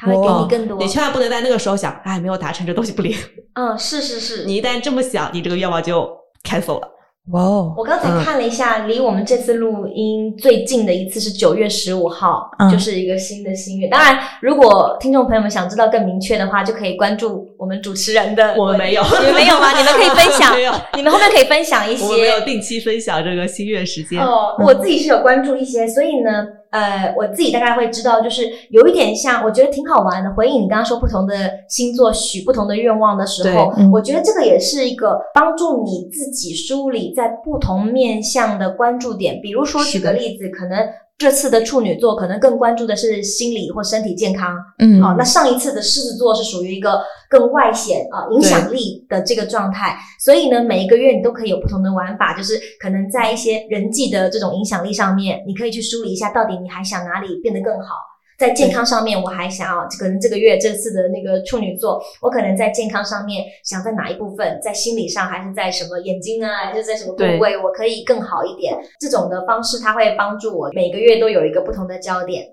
[0.00, 0.78] 他会给你更多。
[0.78, 3.16] 你千万不能在那个时候想，哎，没有达成这东西不灵。
[3.54, 6.08] 嗯，是是是，你一旦这么想，你这个愿望就
[6.44, 6.88] cancel 了。
[7.30, 13.90] 哇哦，我刚才嗯看了一下，离我们这次录音最近的一次是九月十五号，嗯就是一个新的心愿。
[13.90, 18.54] 当然，如果听众朋友们想知道更明确的话，就可以关注我们主持人的。
[18.56, 19.76] 我们没有你们没有吗？
[19.76, 22.44] 你们可以分享 没有，你们后面可以分享一些我们没有些。
[22.46, 24.20] 定期分享这个心愿时间。
[24.22, 30.30] 哦，我自己是有关注一些，所以呢，呃，我自己大概会知道，就是有一点像，我觉得挺好玩的。
[30.34, 31.34] 回应你刚刚说不同的
[31.68, 39.40] 星座许不同的愿望的时候嗯，我觉得这个也是一个帮助你自己梳理在不同面向的关注点。
[39.40, 40.78] 比如说，举个例子，可能
[41.18, 57.96] 这次的处女座可能更关注的是心理或身体健康，嗯，好、那上一次的狮子座是属于一个更外显啊、影响力的这个状态，所以呢，每一个月你都可以有不同的玩法，就是可能在一些人际的这种影响力上面，你可以去梳理一下，到底你还想哪里变得更好。
[58.38, 68.74] 在健康上面，我还想要可能这个月这次的那个处女座，我可能在健康上面想在哪一部分，在心理上还是在什么眼睛啊，还是在什么部位，我可以更好一点。
[69.00, 72.44] 这种的方式，它会帮助我每个月都有一个不同的焦点。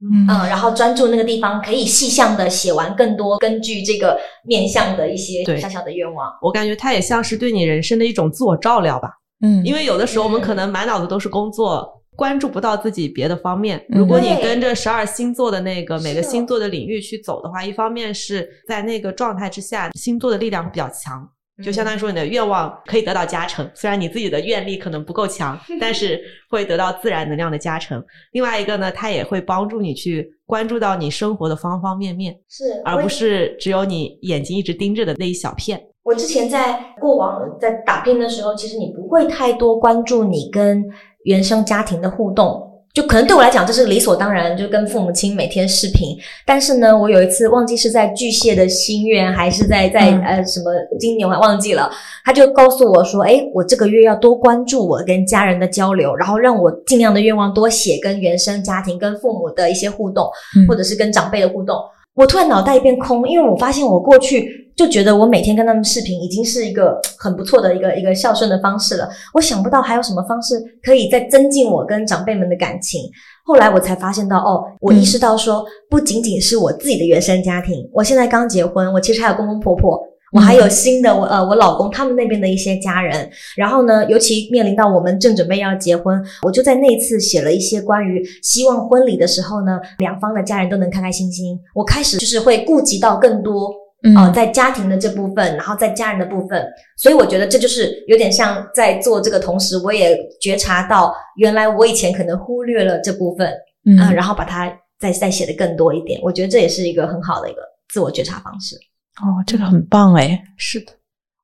[0.00, 6.32] 嗯嗯，然后专注那个地方，可以细项的写完更多，根据这个面向的一些小小的愿望。
[6.40, 9.10] 我感觉它也像是对你人生的一种自我照料吧。
[9.44, 13.78] 嗯，因为有的时候我们嗯可能满脑子都是工作，关注不到自己别的方面。
[13.90, 21.26] 嗯如果你跟着十二星座的那个每个星座的领域去走的话，一方面是在那个状态之下，星座的力量会比较强。
[21.62, 28.02] 就相当于说，你的愿望可以得到加成，虽然你自己的愿力可能不够强， 但是会得到自然能量的加成。
[28.32, 35.80] 另外一个呢，它也会帮助你去关注到你生活的方方面面，是，而不是只有你眼睛一直盯着的那一小片。
[36.04, 40.82] 我之前在过往在打拼的时候，其实你不会太多关注你跟
[41.28, 42.64] 原生家庭的互动。
[42.94, 46.16] 就可能对我来讲，这是理所当然，就跟父母亲每天视频。
[46.44, 51.88] 但是呢，我有一次忘记是在巨蟹的心愿，还是在在、嗯呃什么今年我还忘记了。
[52.24, 60.26] 他就告诉我说：“哎，我这个月要多关注我跟家人的交流，然后让我尽量的愿望多写跟原生家庭、跟父母的一些互动，
[60.56, 61.76] 嗯或者是跟长辈的互动。”
[62.16, 69.08] 我突然脑袋一片空，因为我发现我过去就觉得我每天跟他们视频已经是一个很不错的一个一个孝顺的方式了。
[69.34, 70.54] 我想不到还有什么方式
[70.84, 73.02] 可以再增进我跟长辈们的感情。
[73.44, 80.00] 后来我才发现到，哦，我意识到说，不仅仅是我自己的原生家庭，我现在刚结婚，我其实还有公公婆婆。
[80.30, 91.58] 我还有新的我呃我老公他们那边的一些家人，然后呢，尤其面临到我们正准备要结婚，我就在那次写了一些关于希望婚礼的时候呢，两方的家人都能开开心心。
[91.74, 93.72] 我开始就是会顾及到更多
[94.04, 96.64] 嗯呃，在家庭的这部分，然后在家人的部分，
[96.96, 103.48] 所以我觉得这就是有点像在做这个同时，我也觉察到原来我以前可能忽略了这部分，
[103.86, 106.20] 嗯嗯、然后把它再再写的更多一点。
[106.22, 108.76] 我觉得这也是一个很好的一个自我觉察方式。
[109.20, 110.92] 哦，这个很棒哎，是的，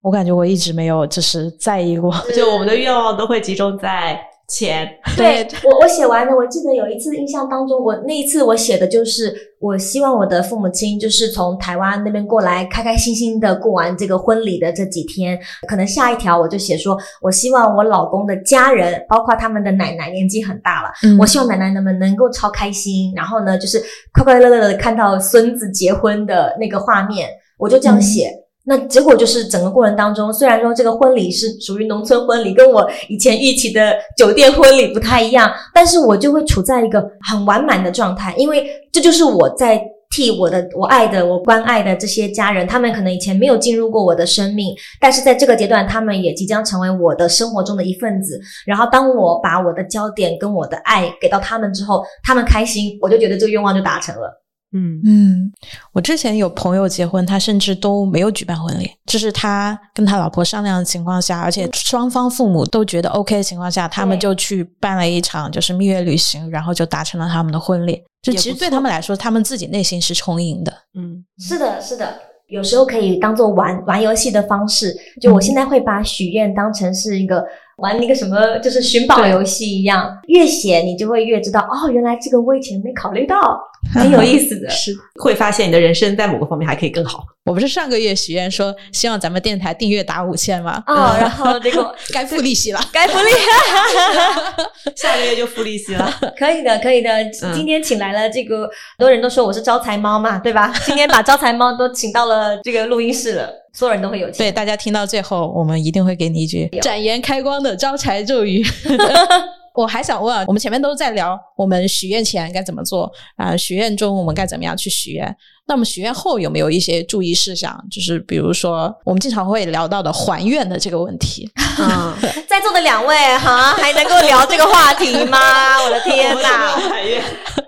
[0.01, 2.15] 我感觉我一直没有就是在意过。
[2.33, 4.17] 就我们的愿望都会集中在
[4.49, 4.89] 钱。
[5.17, 6.35] 对我，我写完了。
[6.35, 15.39] 我记得有一次印象当中，我那一次我写的就是，我希望我的父母亲就是从台湾那边过来，开开心心的过完这个婚礼的这几天。
[15.69, 23.83] 可能下一条我就写说，我希望我老公的家人，包括他们的奶奶年纪很大了，嗯我希望奶奶们能够超开心，然后呢，就是
[24.13, 27.29] 快快乐乐的看到孙子结婚的那个画面，
[27.59, 28.31] 我就这样写。
[28.67, 48.41] 那结果就是整个过程当中，虽然说这个婚礼是属于农村婚礼，跟我以前预期的酒店婚礼不太一样，但是我就会处在一个很完满的状态，因为这就是我在替我的我爱的我关爱的这些家人，他们可能以前没有进入过我的生命，但是在这个阶段，他们也即将成为我的生活中的一份子。
[48.65, 54.44] 然后当我把我的焦点跟我的爱给到他们之后，他们开心，我就觉得这个愿望就达成了。
[54.77, 55.53] 嗯，嗯，
[55.93, 68.03] 我之前有朋友结婚，他甚至都没有举办婚礼，就是他跟他老婆商量的情况下，而且双方父母都觉得 OK 的情况下，他们就去办了一场就是蜜月旅行，然后就达成了他们的婚礼。
[68.21, 70.73] 就其实对他们来说，他们自己内心是充盈的。
[70.95, 72.13] 嗯，是的，是的。
[72.49, 77.43] 有时候可以当做玩玩游戏的方式，就我现在会把许愿当成是一个
[77.77, 80.17] 玩那个什么，就是寻宝游戏一样。
[80.29, 83.61] 越写你就会越知道，哦，原来这个我以前没考虑到，
[83.95, 84.69] 很有意思的。
[84.71, 87.25] 是会发现你的人生在某个方面还可以更好。
[87.45, 90.83] 我不是上个月许愿说希望咱们电台订阅达五千吗？
[90.87, 92.81] 哦，然后这个 该付利息了。
[92.93, 96.11] 该付利息， 下个月就付利息了。
[96.39, 97.11] 可以的，可以的。
[97.43, 100.73] 嗯今天请来了这个，很多人都说我是招财猫嘛，对吧？
[100.87, 104.39] 今天把招财猫都请到了这个录音室了，所有人都会有钱。
[104.39, 108.65] 对，大家听到最后，我们一定会给你一句展颜开光的招财咒语。
[109.75, 115.37] 我还想问，我们前面都在聊我们许愿前该怎么做啊、许愿中我们该怎么样去许愿？
[115.67, 117.77] 那我们许愿后有没有一些注意事项？
[117.91, 121.51] 就是比如说我们经常会聊到的还愿的这个问题。
[121.81, 122.15] 嗯，
[122.49, 125.83] 在座的两位哈，还能够聊这个话题吗？
[125.83, 126.77] 我的天哪！
[126.79, 127.21] 海月，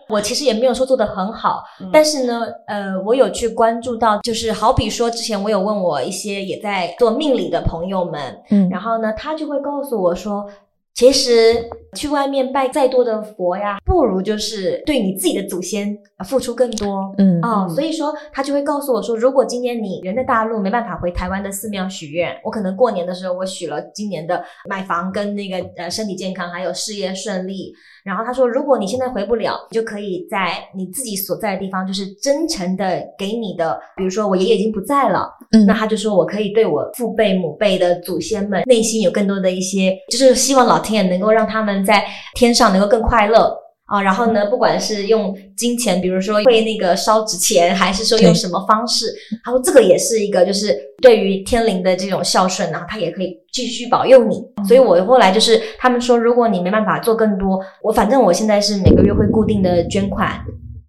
[0.08, 10.48] 我其实也没有说做的很好，嗯但是呢，呃，我有去关注到，就是好比说之前我有问我一些也在做命理的朋友们，嗯然后呢，他就会告诉我说，
[10.94, 17.12] 其实去外面拜再多的佛呀，不如就是对你自己的祖先呃付出更多。
[17.18, 27.74] 嗯哦，嗯所以说他就会告诉我说，如果今年你人在大陆没办法回台湾的寺庙许愿，我可能过年的时候我许了今年的买房跟那个呃身体健康还有事业顺利。
[28.06, 42.04] 然后他说，如果你现在回不了，你就可以在你自己所在的地方，就是真诚的给你的，比如说我爷爷已经不在了，嗯那他就说我可以对我父辈母辈的祖先们内心有更多的一些，就是希望老天爷能够让他们在
[42.36, 43.52] 天上能够更快乐。
[43.86, 49.06] 啊，然后呢，不管是用金钱，比如说会那个烧纸钱，还是说用什么方式，
[49.44, 54.42] 他说这个也是一个，就是对于天灵的这种孝顺然后，他也可以继续保佑你。
[54.66, 60.32] 所以我后来就是他们说，如果你没办法做更多，我反正我现在是每个月会固定的捐款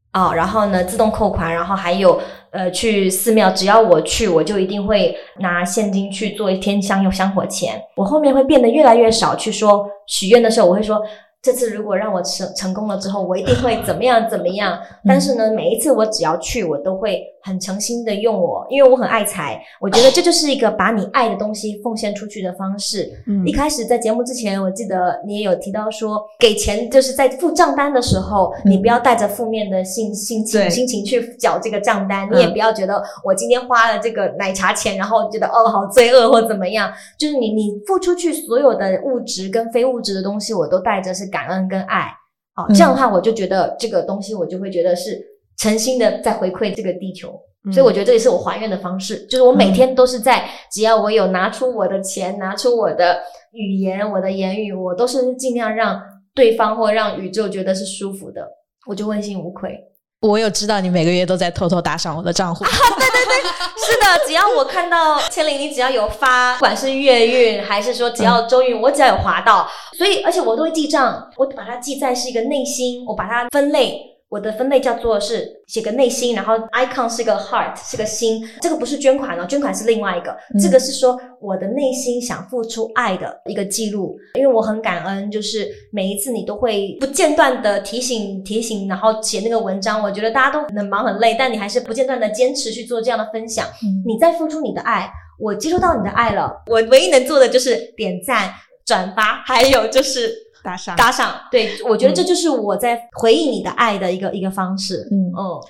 [0.10, 2.20] 啊，然后呢自动扣款，然后还有
[2.50, 7.80] 呃去寺庙，只要我去，我就一定会拿现金去做一天香用香火钱。
[7.96, 11.00] 我后面会变得越来越少去说许愿的时候，我会说。
[11.42, 14.78] 这次如果让我成成功了之后，我一定会怎么样怎么样。
[15.06, 23.10] 但是呢，每一次我只要去，我都会很诚心的用我，因为我很爱财，我觉得这就是一个把你爱的东西奉献出去的方式。
[23.26, 36.92] 嗯一开始在节目之前，我记得你也有提到说，给钱就是在付账单的时候，嗯你不要带着负面的心心情心情去缴这个账单，嗯你也不要觉得我今天花了这个奶茶钱，然后觉得哦好罪恶或怎么样。
[37.18, 42.08] 就是你你付出去所有的物质跟非物质的东西，我都带着是感恩跟爱。
[42.56, 45.24] 哦，嗯这样的话，我就觉得这个东西，我就会觉得是
[45.58, 47.30] 诚心的在回馈这个地球。
[47.66, 53.20] 嗯所以我觉得这也是我还愿的方式，就是我每天都是在，只要我有拿出我的钱，拿出我的
[53.52, 56.02] 语言、我的言语，我都是尽量让
[56.34, 58.48] 对方或让宇宙觉得是舒服的，
[58.88, 59.78] 我就问心无愧。
[60.22, 62.64] 我有知道你每个月都在偷偷打赏我的账户。
[62.64, 63.50] 啊， 对对对
[63.86, 74.17] 是的，只要我看到千灵，你只要有发，不管是月运还是说只要周运，我只要有划到，所以而且我都会记账，我把它记在是一个内心，我把它分类。
[74.30, 80.60] 我的分类叫做是写个内心，然后 icon 是个 heart 是个心，这个不是捐款哦，捐款是另外一个，嗯。
[80.60, 94.04] 这个是说我的内心想付出爱的一个记录，因为我很感恩，就是每一次你都会不间断的提醒提醒，然后写那个文章，我觉得大家都很忙很累，但你还是不间断的坚持去做这样的分享，嗯。
[94.06, 95.10] 你在付出你的爱，
[95.40, 98.54] 我接收到你的爱了，我唯一能做的就是点赞、
[98.86, 100.34] 转发，还有就是
[100.68, 101.34] 打赏打赏。
[101.50, 105.08] 对，我觉得这就是我在回应你的爱的一个一个方式。
[105.10, 105.62] 嗯嗯，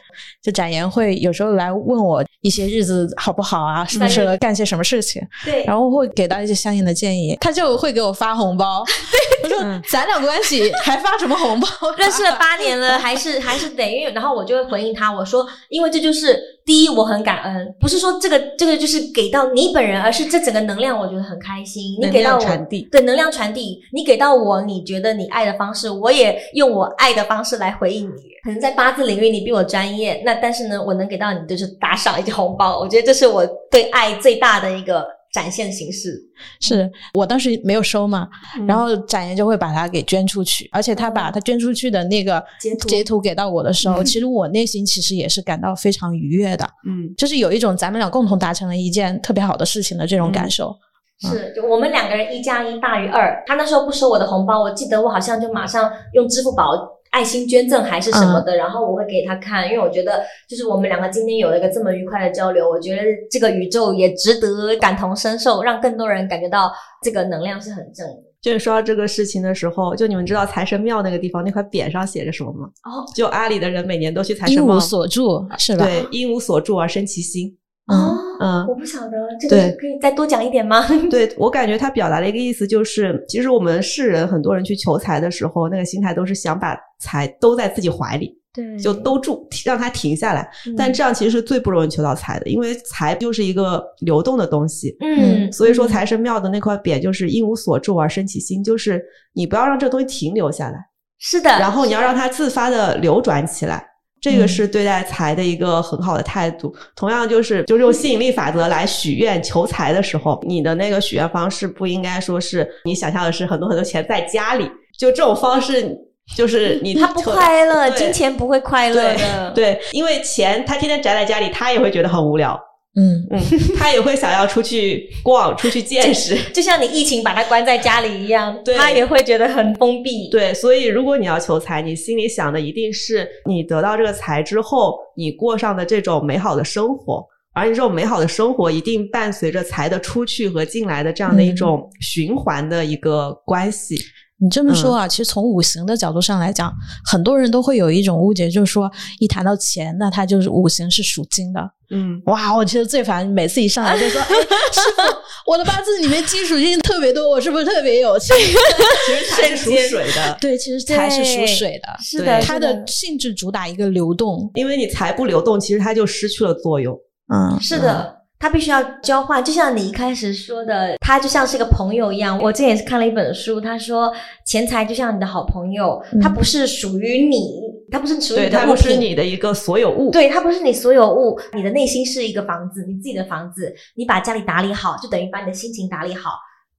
[0.42, 5.64] 就展颜会有时候来问我一些日子好不好啊，适不适合干些什么事情，对。
[5.66, 8.84] 然后会给到一些相应的建议，他就会给我发红包。
[9.44, 11.68] 我说嗯咱俩关系还发什么红包？
[11.96, 21.94] 认识了八年了，还是还是得，然后我就会回应他，我说，因为这就是第一，我很感恩，不是说这个这个就是给到你本人，而是这整个能量，我觉得很开心。
[21.98, 28.22] 你能给到我量传递对能量传递，你给到我，你觉得你爱的方式，我也用我爱的方式来回应你。
[28.44, 36.20] 可能在八字领域你比我专业，那但是呢，我能给到你就是打赏以及红包，我觉得这是我对爱最大的一个展现形式。
[36.60, 38.68] 是我当时没有收嘛，嗯。
[38.68, 42.88] 然后展言就会把它给捐出去，而且他把他捐出去的那个截图。
[42.88, 44.06] 截图给到我的时候，嗯。
[44.06, 47.14] 其实我内心其实也是感到非常愉悦的，嗯。
[47.18, 50.76] 就是有一种咱们俩共同达成了一件特别好的事情的这种感受。
[51.20, 53.44] 是，就我们两个人一加一大于二。
[53.48, 56.76] 他那时候不收我的红包，我记得我好像就马上用支付宝
[57.12, 63.02] 爱心捐赠还是什么的，然后我会给他看，因为我觉得就是我们两个今天有了一个这么愉快的交流，我觉得
[63.32, 68.24] 这个宇宙也值得感同身受，让更多人感觉到这个能量是很正的。
[68.40, 72.68] 就是说到这个事情的时候，就你们知道财神庙那个地方那块匾上写着什么吗？
[72.84, 75.86] 哦就阿里的人每年都去财神庙，一无，所住是吧？
[75.86, 77.58] 对，一无所住而生其心。
[77.88, 80.86] 哦，嗯我不晓得这个可以再多讲一点吗？
[81.10, 90.50] 对我感觉他表达的一个意思就是，其实我们世人很多人去求财的时候，那个心态都是想把财兜在自己怀里，对就兜住，让它停下来。
[90.76, 94.94] 但这样其实是最不容易求到财的，因为财就是一个流动的东西。
[95.00, 99.02] 嗯，所以说，财神庙的那块匾就是“因无所住而生其心”，就是
[99.34, 100.78] 你不要让这个东西停留下来，
[101.20, 103.86] 是的，然后你要让它自发的流转起来。
[104.20, 106.76] 这个嗯是对待财的一个很好的态度。
[106.96, 115.96] 同样，就是就是用吸引力法则来许愿求财的时候，你的那个许愿方式不应该说是你想象的是很多很多钱在家里，就这种方式，
[116.36, 119.52] 就是你他不快乐，金钱不会快乐对的。
[119.52, 122.60] 对，因为钱他天天宅在家里，他也会觉得很无聊，
[123.00, 123.40] 嗯，嗯，
[123.78, 126.36] 他也会想要出去逛、出去见识。
[126.52, 130.30] 就像你疫情把他关在家里一样，对他也会觉得很封闭。
[130.32, 137.24] 对，所以如果你要求财，你心里想的一定是你得到这个财之后，你过上的这种美好的生活，
[137.54, 143.96] 而你这种美好的生活一定伴随着财的出去和进来的这样的一种循环的一个关系。
[144.40, 146.72] 你这么说啊，其实从五行的角度上来讲，
[147.06, 151.60] 很多人都会有一种误解，就是说一谈到钱，那它就是五行是属金的。
[151.90, 158.36] 嗯，哇，我其实最烦每次一上来就说，哎，师傅，我的八字里面金属性特别多，我是不是特别有钱？
[158.38, 164.52] 其实财是属水的，对，其实财是属水的，是的，对它的性质主打一个流动。
[164.54, 166.96] 因为你财不流动，其实它就失去了作用。
[167.34, 168.17] 嗯，是的。
[168.40, 172.38] 他必须要交换，就像你一开始说的，他就像是一个朋友一样。
[172.40, 174.14] 我之前也是看了一本书，他说
[174.46, 177.62] 钱财就像你的好朋友，嗯它不是属于你，
[177.92, 180.12] 它不是属于对，你的物它不是，你的一个所有物。
[180.12, 186.30] 对，它不是你所有物，你的内心是一个房子，你自己的房子，你把家里打理好，就等于把你的心情打理好，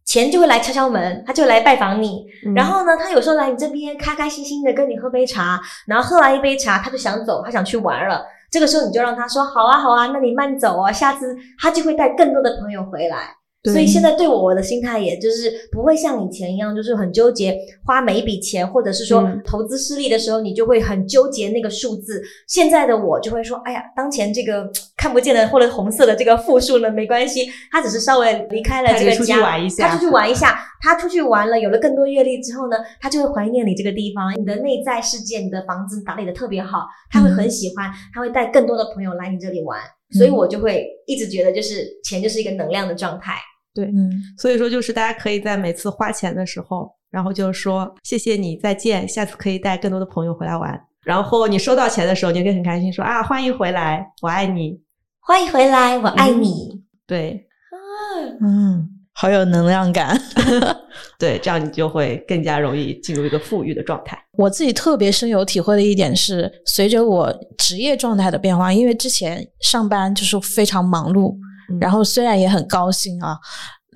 [0.04, 2.24] 钱就会来敲敲门，他就会来拜访你。
[2.46, 8.24] 嗯然后呢，他有时候来你这边开开心心的跟你喝杯茶，然后喝完一杯茶，他就想走，他想去玩了。
[8.51, 13.38] 这个时候你就让他说好啊好啊，那你慢走哦，下次他就会带更多的朋友回来。
[13.61, 22.22] 对所以现在对我我的心态，也就是不会像以前一样，就是很纠结花每一笔钱，或者是说嗯投资失利的时候，你就会很纠结那个数字。
[22.46, 39.80] 现在的我就会说，哎呀，当前这个 看不见的或者红色的这个负数呢，没关系，他只是稍微离开了这个他出去家，玩一下他出去玩一下，他出去玩了，有了更多阅历之后呢，他就会怀念你这个地方，你的内在世界，你的房子打理的特别好，他会很喜欢，他会带更多的朋友来你这里玩。
[40.11, 43.34] 所以我就会一直觉得，就是钱就是一个能量的状态。
[43.74, 50.80] 对嗯，所以说，就是大家可以在每次花钱的时候，然后就说谢谢你，再见，下次可以带更多的朋友回来玩。
[51.04, 54.80] 然后你收到钱的时候，你就可以很开心说啊，欢迎回来，我爱你。
[55.20, 56.82] 欢迎回来，我爱你。
[57.06, 57.46] 对
[58.40, 58.88] 嗯，
[59.21, 60.16] 好有能量感。
[61.19, 64.16] 对，这样你就会更加容易进入一个富裕的状态。
[64.37, 71.35] 我自己特别深有体会的一点是，随着我职业状态的变化，因为之前上班就是非常忙碌，
[71.73, 73.37] 嗯然后虽然也很高兴啊，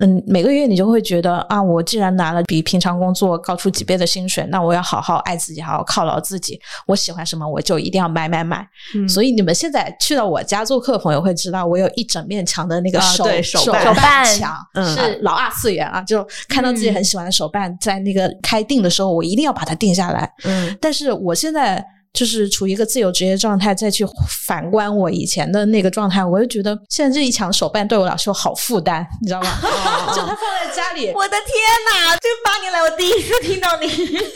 [0.03, 6.59] 嗯，每个月你就会觉得啊，我既然拿了比平常工作高出几倍的薪水，那我要好好爱自己，好好犒劳自己。
[6.85, 8.67] 我喜欢什么，我就一定要买买买。
[8.95, 14.53] 嗯所以你们现在去到我家做客的朋友会知道，我有一整面墙的那个啊手、对手办墙。
[14.73, 20.29] 嗯啊老二次元啊，就看到自己很喜欢的手办，在那个开定的时候，我一定要把它定下来。
[20.43, 21.83] 嗯但是我现在
[22.13, 24.05] 就是处于一个自由职业状态，再去
[24.45, 29.49] 反观我以前的那个状态，我就觉得现在这一墙手办对我来说好负担，你知道吗？
[30.13, 31.49] 就它放在家里，我的天
[31.91, 32.15] 哪！
[32.17, 33.87] 这八年来我第一次听到你，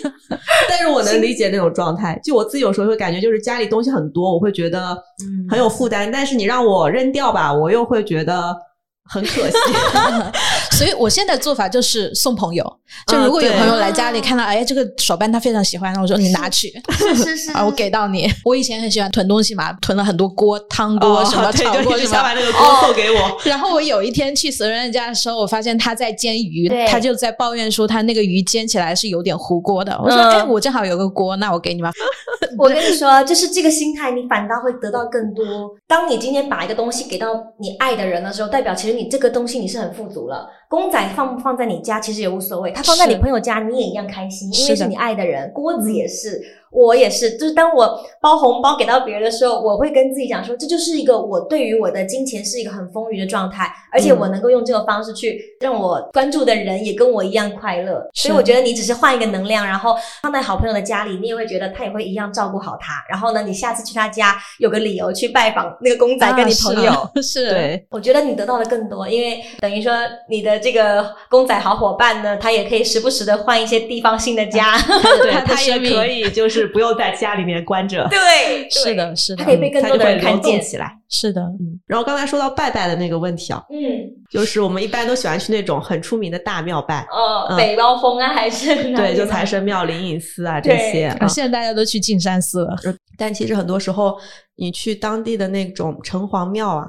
[0.67, 2.19] 但是我能理解那种状态。
[2.23, 4.97] 就我自己有时候会感觉，就是家里东西很多，我会觉得
[5.47, 6.11] 很有负担。
[6.11, 8.55] 但是你让我扔掉吧，我又会觉得
[9.07, 9.57] 很可惜。
[10.75, 12.79] 所以我现在做法就是送朋友。
[13.07, 18.27] 就如果有朋友来家里看到，哎，这个手办他非常喜欢，那我说你拿去是是 是啊，我给到你。
[18.43, 22.23] 我以前很喜欢囤东西嘛，囤了很多锅、汤锅、什么 炒锅什么就想。
[22.23, 23.37] 把那个锅送给我。
[23.45, 29.97] 然后我有一天去责任家的时候，我发现他在煎鱼对，他就在抱怨说他那个鱼煎起来是有点糊锅的。
[30.03, 31.91] 我说，嗯哎，我正好有个锅，那我给你吧。
[32.57, 35.45] 我跟你说，就是这个心态，你反倒会得到更多。
[35.87, 37.27] 当你今天把一个东西给到
[37.59, 40.47] 你爱的人的时候，代表其实你这个东西你是很富足了。
[40.69, 45.51] 公仔放不放在你家其实也无所谓，它放在你朋友家你也一样开心，因为是你爱的人。
[45.51, 46.39] 锅子也是，
[46.71, 47.37] 我也是。
[47.37, 58.01] 就是当我包红包给到别人的时候，我会跟自己讲说，这就是一个我对于我的金钱是一个很丰腴的状态，而且我能够用这个方式去让我关注的人也跟我一样快乐。
[58.13, 62.93] 所以我觉得你只是换一个能量，然后放在好朋友的家里，你也会觉得他也会一样照顾好他。
[63.09, 66.91] 然后呢，你下次去他家有个理由去拜访那个公仔跟你朋友。
[66.91, 69.93] 啊是，对，我觉得你得到的更多，因为等于说
[70.29, 74.77] 你的这个公仔好伙伴呢，他也可以时不时的换一些地方性的家。
[75.21, 80.57] 对 他也可以，就是不用在家里面关着，对， 是的，是的他可，以被更多的人看见。
[80.57, 80.91] 动起来。
[81.09, 83.79] 是的，嗯，然后刚才说到拜拜的那个问题啊，嗯，
[84.29, 91.09] 就是我们一般都喜欢去那种很出名的大庙拜，哦，嗯北高峰啊，还是对，就财神庙、灵隐寺啊这些。
[91.29, 92.75] 现在大家都去径山寺了。
[93.17, 94.17] 但其实很多时候，
[94.55, 96.87] 你去当地的那种城隍庙啊，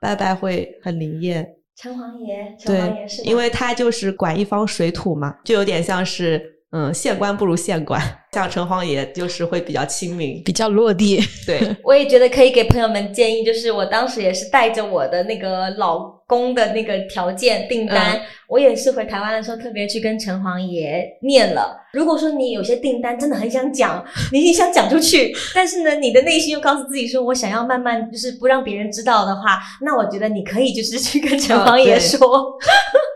[0.00, 1.46] 拜拜会很灵验。
[1.76, 7.98] 城隍爷，城隍爷是对，因为他就是管一方水土嘛，就有点像是嗯，县官不如县官，
[8.32, 10.42] 像城隍爷就是会比较亲民。
[10.44, 21.76] 比较落地，对， 我也觉得可以给朋友们建议，就是我当时也是带着我的那个老公的那个条件订单，嗯我也是回台湾的时候特别去跟城隍爷念了。
[21.92, 32.18] 如果说你有些订单真的很想讲，你也想讲出去，但是呢，你的内心又告诉自己说我想要慢慢就是不让别人知道的话，那我觉得你可以就是去跟城隍爷对说，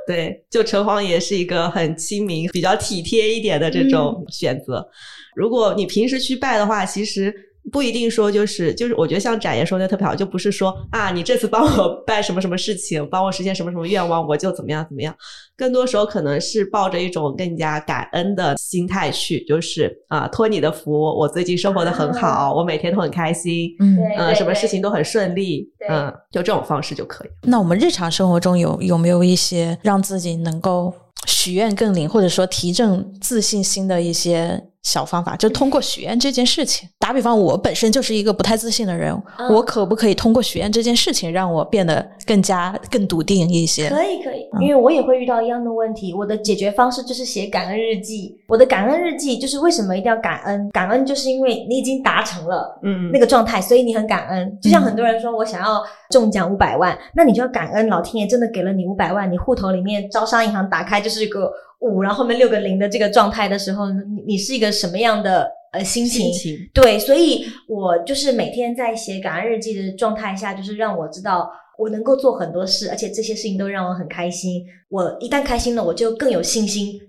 [0.06, 4.86] 对，就城隍爷是一个很亲民、比较体贴一点的这种选择。
[5.34, 7.34] 如果你平时去拜的话，其实
[7.70, 15.14] 不一定说就是就是，我觉得像展爷说的特别好，就不是说啊，你这次帮我 办什么什么事情，帮我实现什么什么愿望，我就怎么样怎么样。
[15.56, 23.68] 更多时候可能是抱着一种更加感恩的心态去，就是啊，托你的福，我最近生活的很好，我每天都很开心。
[23.78, 27.28] 嗯什么事情都很顺利，对嗯，就这种方式就可以。
[27.42, 30.92] 那我们日常生活中有有没有一些让自己能够
[31.26, 35.36] 许愿更灵，或者说提振自信心的一些小方法？
[35.36, 43.88] 就通过许愿这件事情，打比方，我本身就是一个不太自信的人，嗯我可不可以通过许愿这件事情让我变得更加更笃定一些？
[43.88, 46.12] 可以可以，嗯因为我也会遇到一样的问题。
[46.12, 48.36] 我的解决方式就是写感恩日记。
[48.48, 50.68] 我的感恩日记就是为什么一定要感恩？
[50.70, 54.58] 感恩就是因为你已经达成了嗯，那个状态，所以你很感恩。
[54.60, 61.50] 就像很多人说我想要中奖五百万，那你就要感恩老天爷真的给了你五百万，你户头里面招商银行打开就是一个
[61.82, 66.32] 五，然后后面六个零的这个状态的时候，你你是一个什么样的呃心情？
[66.32, 66.70] 心情。
[66.72, 74.64] 对，所以我就是每天在写感恩日记的状态下，就是让我知道我能够做很多事，而且这些事情都让我很开心。
[74.88, 77.00] 我一旦开心了，我就更有信心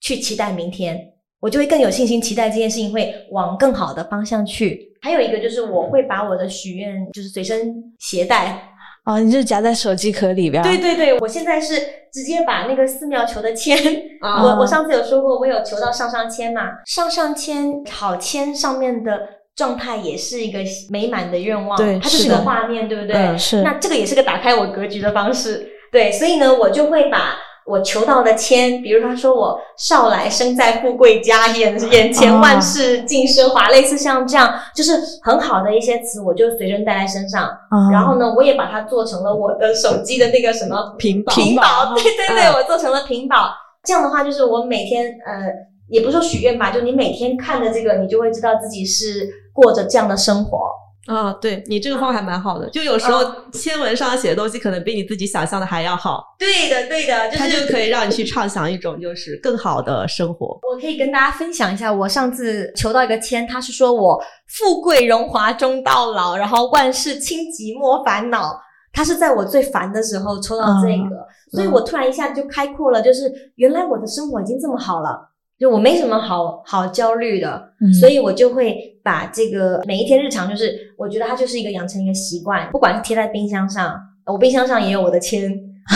[0.00, 0.98] 去期待明天，
[1.40, 4.86] 我就会更有信心期待这件事情会往更好的方向去。
[5.00, 8.70] 还有一个就是我会把我的许愿就是随身携带，
[9.08, 10.62] 哦，你就夹在手机壳里边。
[10.62, 11.74] 对对对，我现在是
[12.12, 13.76] 直接把那个寺庙求的签，
[14.20, 19.18] 啊我我上次有说过，我有求到上上签嘛，上上签好签上面的
[19.56, 20.58] 状态也是一个
[20.90, 23.16] 美满的愿望，对它就是一个画面，对不对？
[23.16, 27.36] 嗯是那这个也是个打开我格局的方式，对，所以呢，我就会把。
[27.68, 34.92] 我求到的签，比如他说我少来生在富贵家，眼眼前万事尽奢华，类似像这样，就是
[35.22, 37.44] 很好的一些词，我就随身带在身上。
[37.44, 43.50] 啊然后呢，我也把它做成了我的手机的那个什么屏保屏保，对 对对，嗯我做成了屏保。
[43.84, 45.44] 这样的话，就是我每天呃，
[45.88, 50.70] 也不是说许愿吧，就你每天看着这个，你就会知道自己是过着这样的生活。
[51.08, 60.58] 啊，对你这个方法还蛮好的，就有时候签文上写的东西可能比你自己想象的还要好，对的，对的，就它就可以让你去畅想一种就是更好的生活。
[60.70, 68.60] 我可以跟大家分享一下，我上次求到一个签，他是说我富贵荣华终到老，然后万事轻急莫烦恼。
[68.90, 83.94] 他是在我最烦的时候抽到这个，所以我突然一下就开阔了，就是原来我的生活已经这么好了，就我没什么好好焦虑的，嗯所以我就会把这个每一天日常，就是我觉得它就是一个养成一个习惯，不管是贴在冰箱上，
[84.26, 85.48] 我冰箱上也有我的签，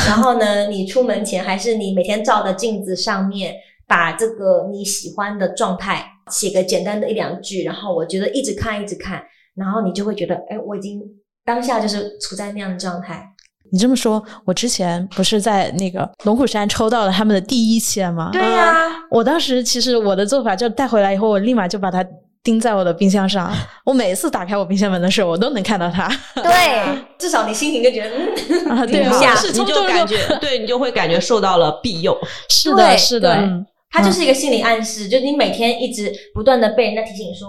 [0.06, 3.56] 然后呢，你出门前还是你每天照的镜子上面，
[3.88, 9.20] 把这个你喜欢的状态写个简单的一两句，然后我觉得一直看一直看，
[9.56, 11.02] 然后你就会觉得，哎，我已经
[11.44, 13.28] 当下就是处在那样的状态。
[13.72, 18.30] 你这么说，我之前不是在那个龙虎山抽到了他们的第一签吗？
[18.32, 22.06] 对呀、我当时其实我的做法就带回来以后，我立马就把它
[22.42, 23.52] 钉在我的冰箱上。
[23.84, 26.08] 我每次打开我冰箱门的时候，我都能看到它。
[26.34, 26.42] 对，
[27.18, 28.16] 至少你心情就觉得，
[28.66, 29.04] 嗯， 啊，对，
[29.36, 32.18] 是你冲动就感觉，对你就会感觉受到了庇佑。
[32.50, 33.48] 是的，是的，
[33.90, 37.48] 它就是一个心理暗示，就是你每天一直不断的被人家提醒说，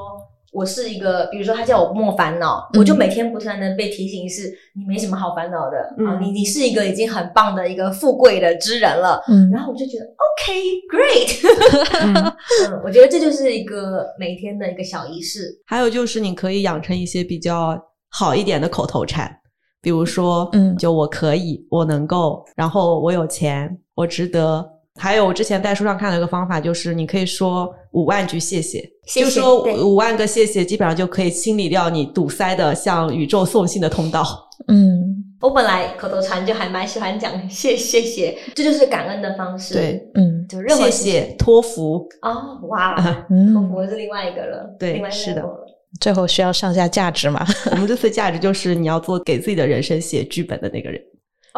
[0.53, 2.79] 我是一个，比如说他叫我莫烦恼，嗯。
[2.79, 6.05] 我就每天不断的被提醒是，你没什么好烦恼的，嗯。
[6.05, 9.49] 啊，你你是一个已经很棒的一个富贵的之人了，嗯。
[9.49, 10.53] 然后我就觉得 OK
[10.89, 12.13] great， 嗯，
[12.69, 17.77] 嗯，我觉得这就是一个每天的一个小仪式，还有就是你可以养成一些比较
[18.09, 19.29] 好一点的口头禅，
[19.81, 20.75] 比如说，嗯。
[20.77, 24.63] 就我可以，我能够，然后我有钱，我值得。
[24.99, 34.23] 还有我之前在书上看到一个方法，就是你可以说五万句谢谢，谢谢就说对五万个谢谢，基本上就可以清理掉你堵塞的向宇宙送信的通道。
[34.67, 35.01] 嗯
[35.41, 45.43] 我本来口头禅就还蛮喜欢讲谢谢谢，这就是感恩的方式，对，嗯就任何谢谢托福，哦，哇，嗯托福是另外一个了，对另外是的
[45.99, 47.45] 最后需要上下价值嘛？
[47.71, 50.99] 我们这次价值就是你要做给自己的人生写剧本的那个人，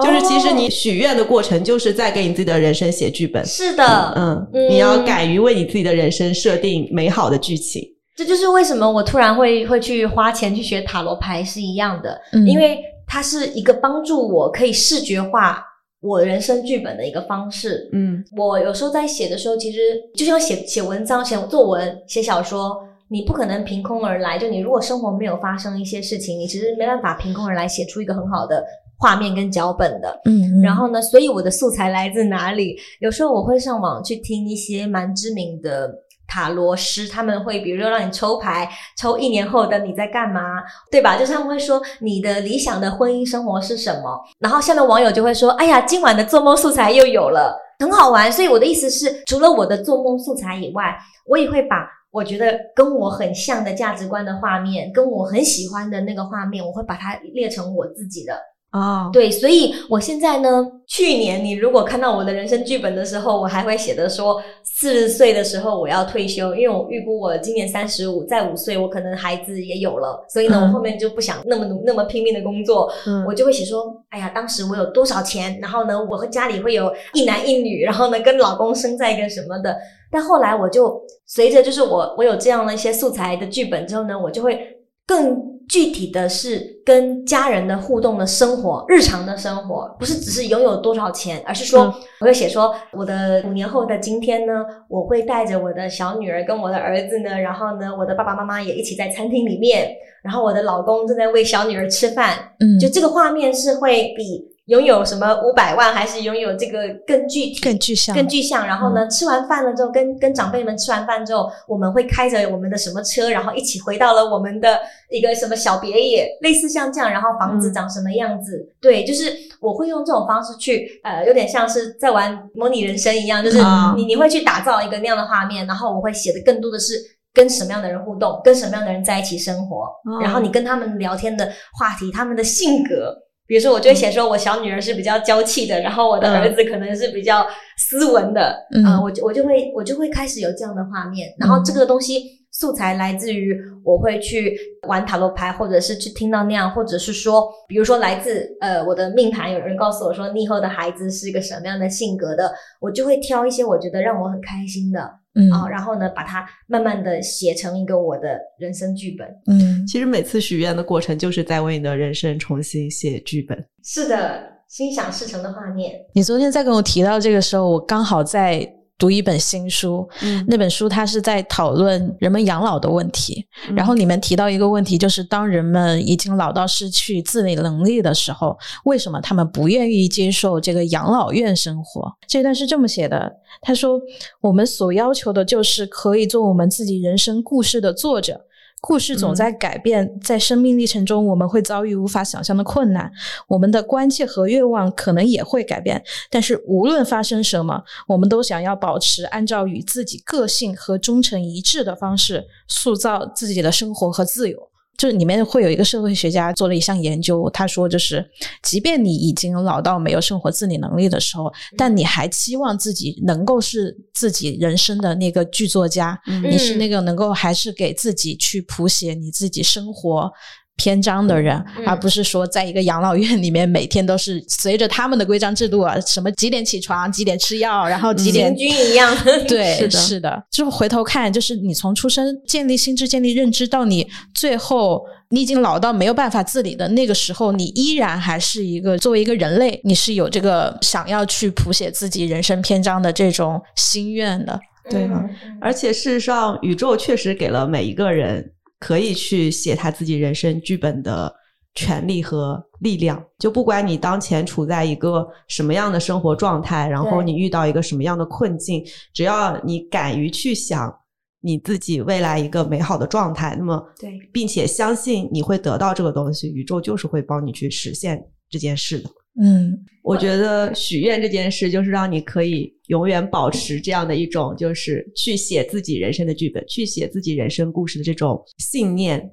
[0.03, 3.45] 就是其实你哦许愿的过程就是在给你自己的人生写剧本。
[3.45, 7.81] 是的，嗯，嗯你要敢于为你自己的人生设定美好的剧情。
[8.15, 15.63] 这就是为什么我突然会会去花钱去学塔罗牌是一样的，嗯因为它是一个帮助我可以视觉化
[16.01, 17.89] 我人生剧本的一个方式。
[17.93, 19.79] 嗯我有时候在写的时候，其实
[20.15, 22.77] 就像写写文章、写作文、写小说，
[23.09, 24.37] 你不可能凭空而来。
[24.37, 28.63] 就你如果生活没有发生一些事情，你其实没办法凭空而来写出一个很好的
[28.97, 30.21] 画面跟脚本的。
[30.25, 32.77] 嗯，然后呢，所以我的素材来自哪里？
[32.99, 35.91] 有时候我会上网去听一些蛮知名的
[36.27, 40.41] 塔罗师，他们会比如说让你抽牌，抽一年后的你在干嘛，
[40.89, 41.17] 对吧？
[41.17, 48.31] 就是他们会说你的理想的婚姻生活是什么，然后下面网友就会说，哎呀，今晚的做梦素材又有了，很好玩。
[48.31, 51.87] 所以我的意思是，除了我的做梦素材以外，我也会把。
[52.11, 58.39] 我觉得跟我很像的价值观的画面，跟我很喜欢的那个画面，我会把它列成我自己的。
[58.75, 70.63] 哦，对，所以我现在呢，去年你如果看到我的人生剧本的时候，我还会写的说，四十岁的时候我要退休，因为我预估我今年三十五，再五岁我可能孩子也有了，所以呢，嗯。
[70.63, 73.23] 我后面就不想那么努那么拼命的工作，嗯。
[73.25, 79.73] 我就会写说，哎呀，当时我有多少钱，然后呢，我和家里会有一男一女，然后呢，跟老公生在一个什么的。
[80.11, 84.59] 但后来我就随着就是我我有这样的一些素材的剧本之后呢，我就会
[85.07, 91.93] 更具体的是跟家人的互动的生活，日常的生活，不是只是拥有多少钱，而是说、嗯。
[92.21, 99.91] 我会写说我的五年后的今天呢，我会带着我的小女儿跟我的儿子呢，然后呢，我的爸爸妈妈也一起在餐厅里面，
[100.23, 108.65] 然后我的老公正在喂小女儿吃饭，嗯，就这个画面是会比拥有什么五百万，还是拥有这个更具体、更具象，更具象。
[108.65, 114.79] 然后嗯呢，吃完饭了之后，跟跟长辈们吃完饭之后，我们会开着我们的什么车，然后一起回到了我们的
[115.11, 117.11] 一个什么小别野，类似像这样。
[117.11, 118.67] 然后房子嗯长什么样子？
[118.81, 119.31] 对，就是
[119.61, 126.93] 我会用这种方式去，呃，有点像是在玩模拟人生一样，就是啊你你会去打造一个那样的画面，然后我会写的更多的是。
[127.35, 133.13] 跟什么样的人互动，跟什么样的人在一起生活，哦然后你跟他们聊天的话题，他们的性格，
[133.47, 137.45] 比如说，我就会写说，我小女儿是比较娇气的，然后我的儿子可能是比较
[137.77, 138.85] 斯文的，嗯。
[138.85, 144.57] 呃我就我就会我就会开始有这样的画面，然后这个东西素材来自于我会去
[144.87, 154.99] 玩塔罗牌，或者是去听到那样，或者是说，比如说来自呃我的命盘，有人告诉我说你以后的孩子是一个什么样的性格的，我就会挑一些我觉得让我很开心的
[155.35, 159.27] 嗯啊、然后呢把它慢慢的写成一个我的人生剧本。
[159.47, 163.65] 嗯其实每次许愿的过程就是在为你的人生重新写剧本。
[163.83, 165.93] 是的，心想事成的画面。
[166.13, 168.67] 你昨天在跟我提到这个时候，我刚好在
[168.97, 182.09] 读一本新书，嗯那本书它是在讨论人们养老的问题，嗯然后里面提到一个问题，就是当人们已经老到失去自理能力的时候，为什么他们不愿意接受这个养老院生活？
[182.27, 183.31] 这段是这么写的：
[183.61, 183.99] 他说，
[184.41, 188.45] 我们所要求的就是可以做我们自己人生故事的作者。
[188.81, 193.11] 故事总在改变，在生命历程中，我们会遭遇无法想象的困难，
[193.47, 196.03] 我们的关切和愿望可能也会改变。
[196.29, 204.69] 但是无论发生什么，我们都想要保持按照与自己个性和忠诚一致的方式，塑造自己的生活和自由。
[204.97, 208.25] 这里面会有一个社会学家做了一项研究，他说，就是
[208.63, 220.31] 即便你已经老到没有生活自理能力的时候，但你还期望自己能够是自己人生的那个剧作家，你是那个能够还是给自己去谱写你自己生活。
[220.77, 229.15] 篇章的人，嗯而不是说在一个养老院里面每天都是随着他们的规章制度啊，什么几点起床，几点吃药，然后几点行军一样。
[229.47, 229.99] 对，是的。
[229.99, 244.59] 是的，就是回头看，就是你从出生建立心智、建立认知，到你最后你已经老到没有办法自理的那个时候，你依然还是一个作为一个人类，你是有这个想要去谱写自己人生篇章的这种心愿的。
[244.89, 245.03] 对。
[245.05, 245.29] 嗯。
[245.61, 251.33] 而且事实上，宇宙确实给了每一个人可以去写他自己人生剧本的
[251.73, 253.23] 权利和力量。
[253.39, 258.83] 就不管你当前处在一个什么样的生活状态，然后你遇到一个什么样的困境，
[259.13, 260.93] 只要你敢于去想
[261.41, 269.09] 你自己未来一个美好的状态，那么对，并且相信你会得到这个东西，宇宙就是会帮你去实现这件事的。
[269.41, 279.31] 嗯我觉得许愿这件事，就是让你可以永远保持这样的一种，就是去写自己人生的剧本，去写自己人生故事的这种信念。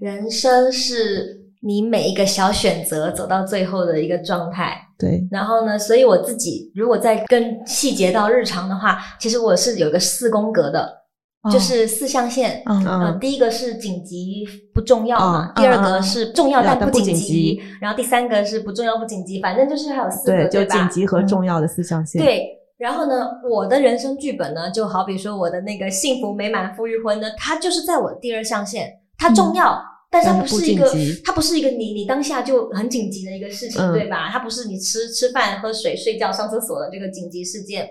[0.00, 4.80] 人生是你每一个小选择走到最后的一个状态。
[4.98, 10.90] 对，然后呢，所以我自己如果再更细节到日常的话，其实我是有一个四宫格的，
[11.50, 12.62] 就是四象限。
[12.66, 14.44] 嗯第一个是紧急
[14.74, 20.66] 不重要嘛，嗯第二个是重要但不紧急急，然后第三个是不重要不紧急，反正就是还有四个，对，就对？
[20.66, 22.48] 紧急和重要的四象限。，对，
[22.78, 29.80] 然后呢，我的人生剧本呢，就好比说我的那个幸福美满富裕婚呢，它就是在我的第二象限，它重要。
[30.08, 30.88] 但是它不不是一个，
[31.24, 34.28] 它不是一个你你当下就很紧急的一个事情，嗯对吧？
[34.30, 37.86] 它不是你吃吃饭、喝水、睡觉、上厕所的这个紧急事件。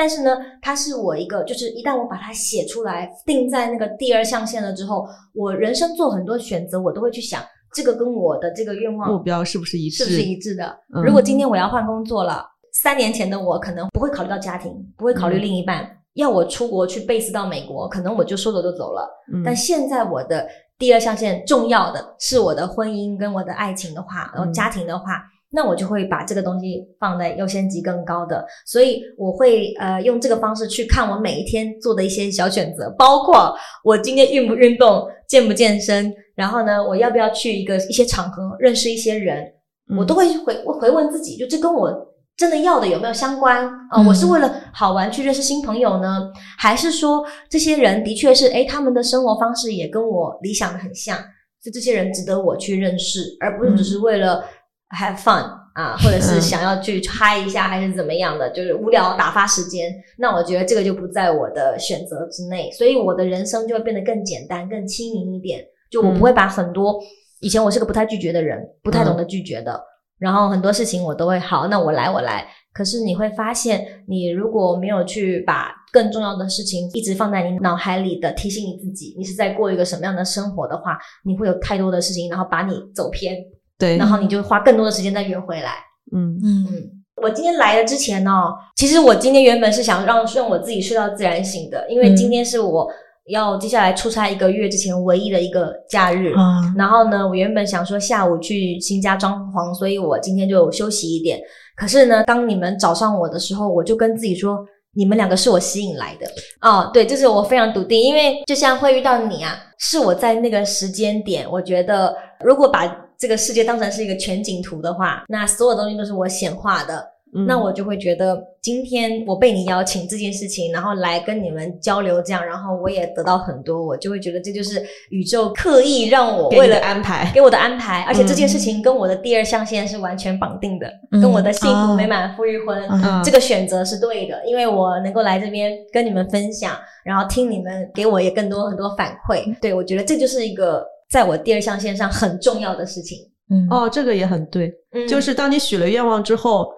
[0.00, 7.42] 但是呢，它是我一个，就是一旦我把它写出来，定在那个第二象限了之后，我人生做很多选择，我都会去想，
[7.74, 10.04] 这个跟我的这个愿望目标是不是一致？
[10.04, 10.64] 是不是一致的？
[10.96, 19.06] 嗯如果今天我要换工作了，三年前的我可能不会考虑到家庭，不会考虑嗯另一半，要我出国去 base 到美国，可能我就说走就走了。
[19.34, 20.48] 嗯但现在我的
[20.78, 25.20] 第二象限重要的是我的婚姻跟我的爱情的话，然后嗯家庭的话。
[25.52, 33.54] 那我就会把这个东西放在优先级更高的，所以我会呃用这个方式去看我每一天做的一些小选择，包括
[33.84, 39.42] 我今天运不运动、健不健身，然后呢，我要不要去一个一些场合认识一些人，
[39.90, 39.98] 嗯。
[39.98, 41.92] 我都会回回问自己，就这跟我
[42.36, 43.66] 真的要的有没有相关？
[43.90, 51.16] 啊、嗯我是为了好玩去认识新朋友呢，还是说这些人的确是诶他们的生活方式也跟我理想的很像，
[51.60, 54.42] 所以这些人值得我去认识，而不是只是为了
[54.90, 55.44] have fun
[55.74, 59.92] 啊，或者是嗯想要去嗨一下，还是怎么样的，就是无聊打发时间。
[60.18, 65.64] 那我觉得这个就不在我的选择之内，所以我的人生就会变得更简单、更轻盈一点。
[65.90, 67.00] 就我不会把很多、
[67.40, 69.80] 以前我是个不太拒绝的人，不太懂得拒绝的，
[70.18, 72.46] 然后很多事情我都会好，那我来我来。
[72.72, 83.36] 可是你会发现，你如果没有去把更重要的事情一直放在你脑海里的提醒你自己，你是在过一个什么样的生活的话，你会有太多的事情，然后把你走偏，
[83.80, 85.72] 对，然后你就花更多的时间再圆回来。
[86.12, 86.90] 嗯嗯嗯，
[87.22, 88.30] 我今天来了之前呢、
[88.76, 92.88] 其实我今天原本是想让让我自己睡到自然醒的，因为嗯今天是我
[93.28, 96.32] 要接下来出差一个月之前唯一的一个假日。
[96.34, 101.40] 啊然后呢，我原本想说下午去新家装潢，所以我今天就休息一点。
[101.76, 104.58] 可是呢，当你们找上我的时候，我就跟自己说，
[104.94, 106.26] 你们两个是我吸引来的。
[106.60, 112.84] 哦，对，这是我非常笃定，因为就像会遇到你啊，是我在那个时间点，我觉得如果把
[113.20, 117.06] 这个世界当成是一个全景图的话，那所有东西都是我显化的。
[117.34, 117.46] 嗯。
[117.46, 131.20] 那我就会觉得，今天我被你邀请这件事情，然后来跟你们交流，这样，然后我也得到很多，我就会觉得这就是宇宙刻意让我为了安排，给我的安排，而且这件事情跟我的第二象限是完全绑定的，嗯。
[131.20, 131.94] 跟我的幸福哦。
[131.94, 133.22] 美满富裕婚、嗯。
[133.22, 136.74] 这个选择是对的，因为我能够来这边跟你们分享，
[137.04, 143.18] 然后听你们给我也更多很多反馈，对我觉得这就是一个在我第二象限上很重要的事情。
[143.50, 146.68] 嗯哦，这个也很对，嗯，就是当你许了愿望之后。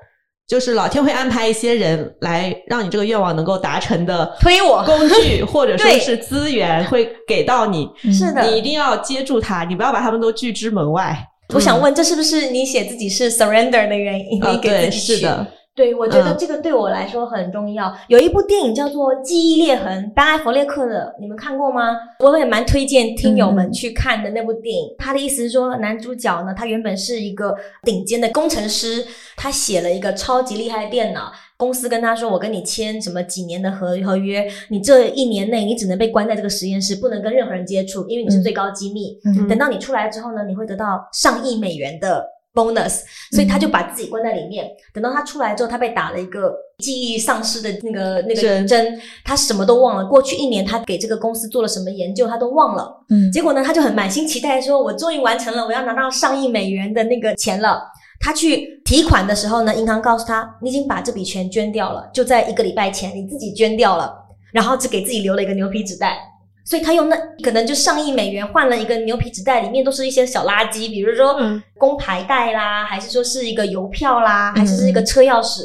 [0.44, 11.16] 就是老天会安排一些人来让你这个愿望能够达成的推我工具 或者说是资源会给到你，是的，你一定要接住它，你不要把他们都拒之门外。
[11.54, 14.42] 我想问，这是不是你写自己是 surrender 的原因？
[14.42, 17.90] 啊，你给对，自己取是的，对，我觉得嗯这个对我来说很重要。
[18.08, 21.96] 有一部电影叫做《记忆裂痕》，班艾弗列克的，你们看过吗？
[22.20, 24.94] 我也蛮推荐听友们嗯去看的那部电影。
[24.98, 27.54] 他的意思是说，男主角呢，他原本是一个
[27.84, 29.02] 顶尖的工程师，
[29.36, 31.32] 他写了一个超级厉害的电脑。
[31.56, 39.16] 公司跟他说：“我跟你签什么几年的合合约，你这一年内你只能被关在这个实验室，不能跟任何人接触，因为你是嗯最高机密。
[39.24, 43.00] 嗯等到你出来之后呢，你会得到上亿美元的 bonus，
[43.30, 44.66] 所以他就把自己关在里面。
[44.92, 50.04] 等到他出来之后，他被打了一个记忆丧失的那个那个针针，他什么都忘了。
[50.06, 53.04] 过去一年他给这个公司做了什么研究，他都忘了。
[53.08, 57.82] 嗯结果呢，他就很满心期待说：“我终于完成了，我要拿到上亿美元的那个钱了。”
[58.20, 64.14] 他去提款的时候呢，银行告诉他：“你已经把这笔钱捐掉了，就在一个礼拜前你自己捐掉了，
[64.52, 66.18] 然后只给自己留了一个牛皮纸袋。”
[66.64, 75.62] 所以他用那可能就上亿美元换了一个牛皮纸袋，里面都是一些小垃圾，比如说嗯工牌袋啦，还是说是一个邮票啦，嗯还是是一个车钥匙。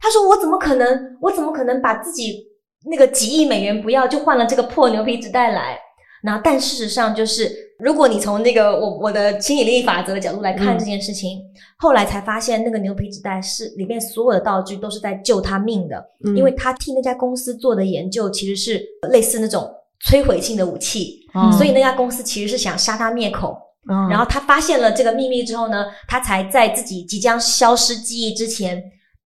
[0.00, 1.16] 他说：“我怎么可能？
[1.20, 2.46] 我怎么可能把自己
[2.88, 5.76] 那个几亿美元不要，就换了这个破牛皮纸袋来？”
[6.22, 7.48] 然后，但事实上就是，
[7.80, 11.40] 如果你从那个我我的心理力法则的角度来看嗯这件事情，
[11.78, 19.68] 后来才发现那个牛皮纸袋是里面所有的道具都是在救他命的，嗯因为他替那家公司做的研究其实是类似那种
[20.06, 23.56] 摧毁性的武器，哦所以那家公司其实是想杀他灭口。
[23.90, 28.82] 嗯然后他发现了这个秘密之后呢，他才在自己即将消失记忆之前，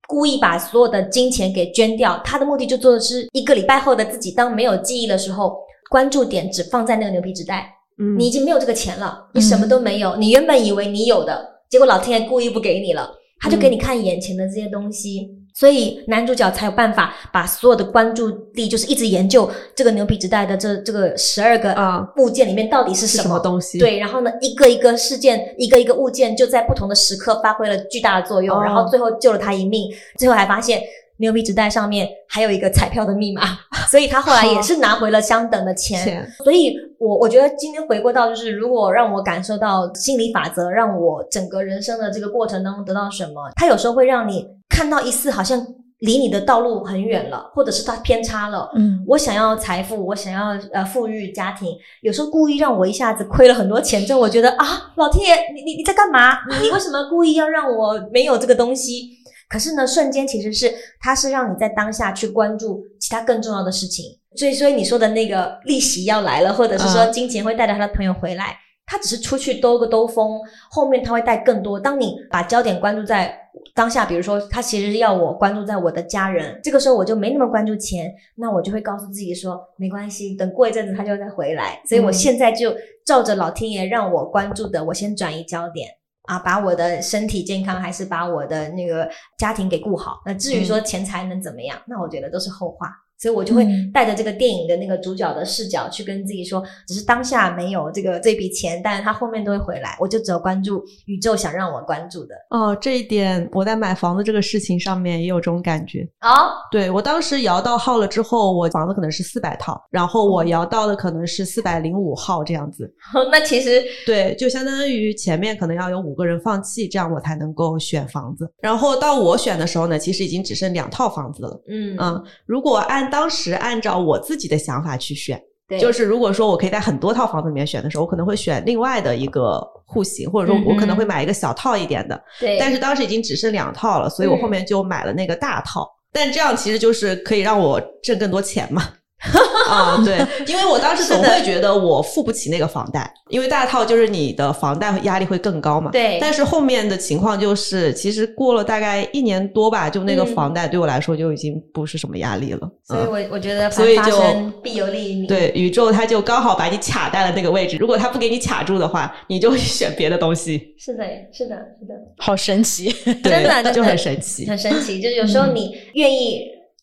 [0.07, 2.21] 故意把所有的金钱给捐掉。
[2.25, 5.57] 他的目的就做的是一个礼拜后的自己，当没有记忆的时候，
[5.91, 7.69] 关注点只放在那个牛皮纸袋。
[7.99, 15.29] 嗯你已经没有这个钱了，你什么都没有，你原本以为你有的，结果老天爷故意不给你了，他就给你看眼前的这些东西。
[15.55, 29.93] 所以男主角才有办法把所有的关注力，就是一直研究这个牛皮纸袋的这这个十二个啊物件里面到底是是什么什么东西？，对，然后呢，一个一个事件，一个一个物件，就在不同的时刻发挥了巨大的作用，哦然后最后救了他一命。
[30.19, 30.83] 最后还发现
[31.19, 33.43] 牛皮纸袋上面还有一个彩票的密码，
[33.91, 36.27] 所以他后来也是拿回了相等的钱。
[36.43, 45.65] 所以我我觉得今天回归到就是，如果让我感受到心理法则，让我整个人生的这个过程当中得到什么，它有时候会让你看到一丝好像
[46.01, 48.69] 离你的道路很远了，或者是它偏差了。
[48.75, 51.69] 嗯我想要财富，我想要呃富裕家庭，
[52.01, 56.39] 有时候故意让我一下子亏了很多钱之后，我觉得啊，老天爷，你你你在干嘛？
[56.49, 59.22] 你你为什么故意要让我没有这个东西？
[59.53, 64.07] 可是呢，瞬间其实是它是让你在当下去关注其他更重要的事情。
[64.35, 68.57] 所以，所以你说的那个利息要来了，或者是说嗯金钱会带着他的朋友回来，
[68.87, 71.79] 他只是出去兜个兜风，后面他会带更多。
[71.79, 73.39] 当你把焦点关注在
[73.75, 81.79] 当下，比如说他其实要我关注在我的家人，这个时候我就没那么关注钱，那我就会告诉自己说没关系，等过一阵子他就会再回来。
[81.87, 82.75] 所以我嗯现在就
[83.05, 85.89] 照着老天爷让我关注的，我先转移焦点。
[86.23, 90.23] 啊，把我的身体健康，还是把我的那个家庭给顾好。
[90.25, 92.89] 那至于说钱财能怎么样，那我觉得都是后话。
[93.23, 99.97] 所以我就会嗯带着这个电影的那个主角的视角去跟自己说，只是当下没有这个这笔钱，但是他后面都会回来。
[100.01, 102.35] 我就只有关注宇宙想让我关注的。
[102.51, 106.01] 哦，这一点我在买房子这个事情上面也有这种感觉。
[106.23, 112.93] 哦，对我当时摇到号了之后，我房子可能是四百套，然后我摇到的可能是四百零五号这样子。
[113.31, 118.51] 那其实对，就相当于前面可能要有五个人放弃，这样我才能够选房子。
[118.61, 121.63] 然后到我选的时候呢，其实已经只剩两套房子了。
[121.69, 132.19] 嗯嗯，如果按当时按照我自己的想法去选，对，就是如果说我可以在很多套房子里面选的时候，我可能会选另外的一个户型，或者说我可能会买一个小套一点的。
[132.41, 135.87] 对，但是当时已经只剩两套了，所以我后面就买了那个大套。
[136.11, 138.89] 但这样其实就是可以让我挣更多钱嘛。
[139.69, 145.91] 啊，对，因为我当时总会觉得我付不起那个房贷，因为大套就是你的房贷压力会更高嘛。
[145.93, 152.69] 对但是后面的情况就是，其实过了大概一年多吧，就那个嗯房贷对我来说就已经不是什么压力了。
[152.85, 154.21] 所以嗯我我觉得所以就
[154.63, 155.27] 必有利于你。
[155.27, 157.77] 对，宇宙它就刚好把你卡在了那个位置。
[157.77, 160.75] 如果它不给你卡住的话，你就会选别的东西。
[160.79, 161.95] 是的，是的，是的。
[162.19, 162.93] 好神奇。
[163.23, 164.49] 真的就很神奇。
[164.49, 166.41] 很神奇，就是有时候嗯你愿意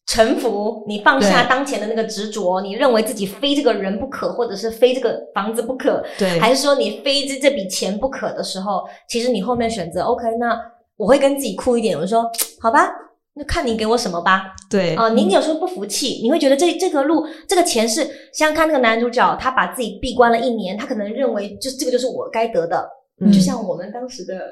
[0.09, 10.59] 臣服，你放下当前的那个执着，你认为自己非这个人不可，或者是非这个房子不可，对，还是说你非这这笔钱不可的时候，其实你后面选择 OK，那
[10.97, 12.25] 我会跟自己酷一点，我说
[12.59, 12.89] 好吧。
[13.35, 14.95] 那看你给我什么吧，对。
[14.95, 22.89] 啊、您有时候不服气，你会觉得这这个路这个钱是，像看那个男主角，他把自己闭关了一年，他可能认为就这个就是我该得的，
[23.21, 23.31] 嗯。
[23.31, 24.49] 就像我们当时的嗯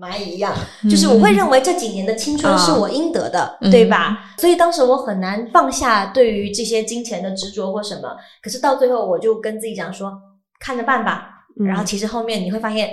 [0.00, 0.54] 蚂蚁一样，
[0.90, 4.32] 就是我会认为这几年的青春是我应得的，嗯对吧？
[4.38, 8.16] 所以当时我很难放下对于这些金钱的执着或什么。
[8.42, 10.12] 可是到最后，我就跟自己讲说，
[10.58, 11.30] 看着办吧。
[11.60, 12.90] 嗯然后其实后面你会发现，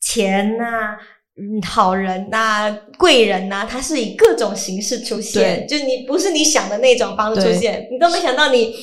[0.00, 0.96] 钱呐、
[1.40, 8.74] 嗯好人呐、贵人呐、他是以各种形式出现，就你不是你想的那种方式出现，你都没想到你。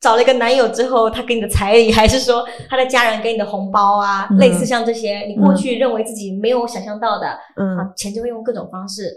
[0.00, 7.26] 找了一个男友之后，他给你的彩礼，还是说他的家人给你的红包啊，嗯类似像这些，你过去认为自己没有想象到的，
[7.56, 9.10] 嗯，啊，钱就会用各种方式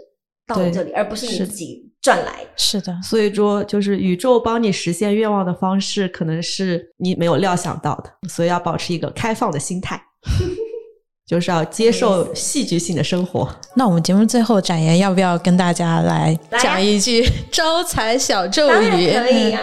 [0.46, 2.50] 到对你这里，而不是你自己赚来的。
[2.56, 10.02] 是的，所以说就是宇宙帮你实现愿望的方式，可能是你没有料想到的，所以要保持一个开放的心态，
[11.24, 13.48] 就是要接受戏剧性的生活。
[13.76, 19.12] 那我们节目最后展言要不要跟大家来讲一句招财小咒语？
[19.12, 19.62] 可以啊。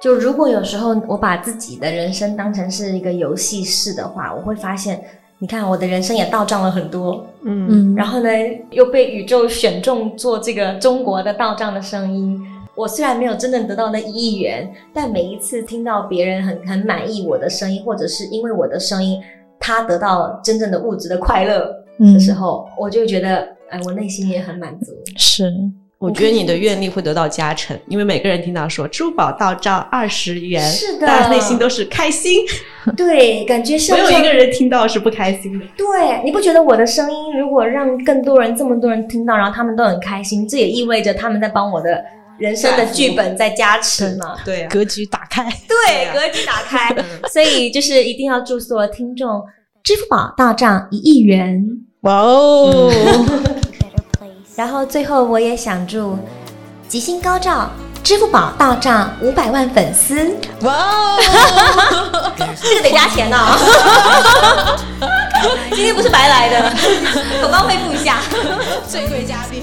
[0.00, 5.02] 就如果有时候我把自己的人生当成是一个游戏式的话，我会发现，
[5.38, 8.28] 你看我的人生也到账了很多，嗯嗯，然后呢
[8.70, 12.40] 又被宇宙选中做这个中国的到账的声音。
[12.74, 19.20] 我虽然没有真正得到那一亿元，但每一次听到别人很很满意我的声音，或者是因为我的声音，
[19.58, 24.94] 他得到真正的物质的快乐嗯的时候，我就觉得，哎，我内心也很满足。
[25.16, 25.52] 是
[26.00, 32.40] 我觉得你的愿力会得到加成，因为每个人听到说支付宝到账二十元，是的大家内心都是开心，
[32.96, 35.66] 对，感觉是没有一个人听到是不开心的。
[35.76, 42.02] 对，你不觉得我的声音如果让更多人、这么多人听到，然后他们都很开心，这也意味着他们在帮我的
[42.38, 44.38] 人生的剧本在加持嘛？
[44.42, 45.44] 对啊，格局打开。
[45.68, 46.96] 对，啊格局打开，
[47.30, 49.42] 所以就是一定要祝所有听众，
[49.84, 51.62] 支付宝到账一亿元。
[52.00, 52.90] 哇哦！
[54.60, 56.18] 然后最后我也想祝
[56.86, 57.70] 吉星高照，
[58.02, 61.18] 支付宝到账五百万粉丝，哇哦！
[62.60, 64.76] 这个得加钱哦。
[65.72, 66.74] 今天不是白来的，
[67.40, 68.18] 广告费付一下。
[68.86, 69.62] 最贵嘉宾。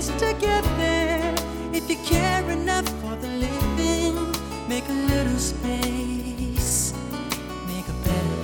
[0.00, 1.34] Ways to get there.
[1.72, 4.34] If you care enough for the living.
[4.68, 6.94] Make a little space,
[7.66, 8.36] make a better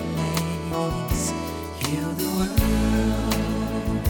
[0.69, 1.33] place,
[1.81, 4.05] heal the world.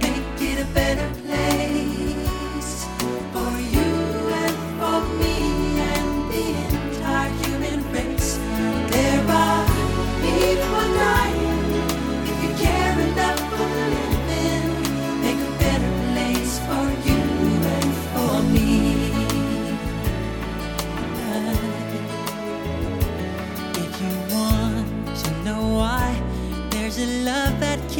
[0.00, 1.69] Make it a better place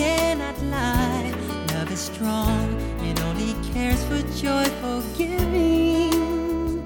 [0.00, 1.30] cannot lie.
[1.74, 2.66] Love is strong
[3.06, 6.82] and only cares for joyful giving.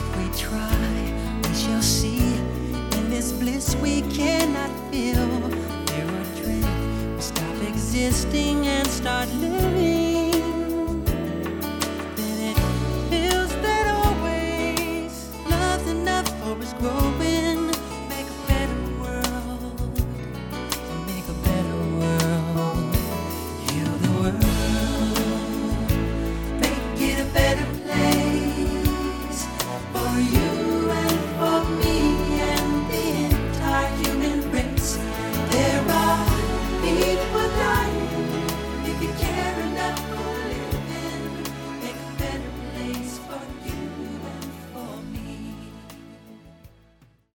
[0.00, 0.88] If we try,
[1.44, 2.34] we shall see.
[2.98, 5.28] In this bliss we cannot feel.
[5.90, 10.24] There are dreams we stop existing and start living.
[16.80, 17.43] growing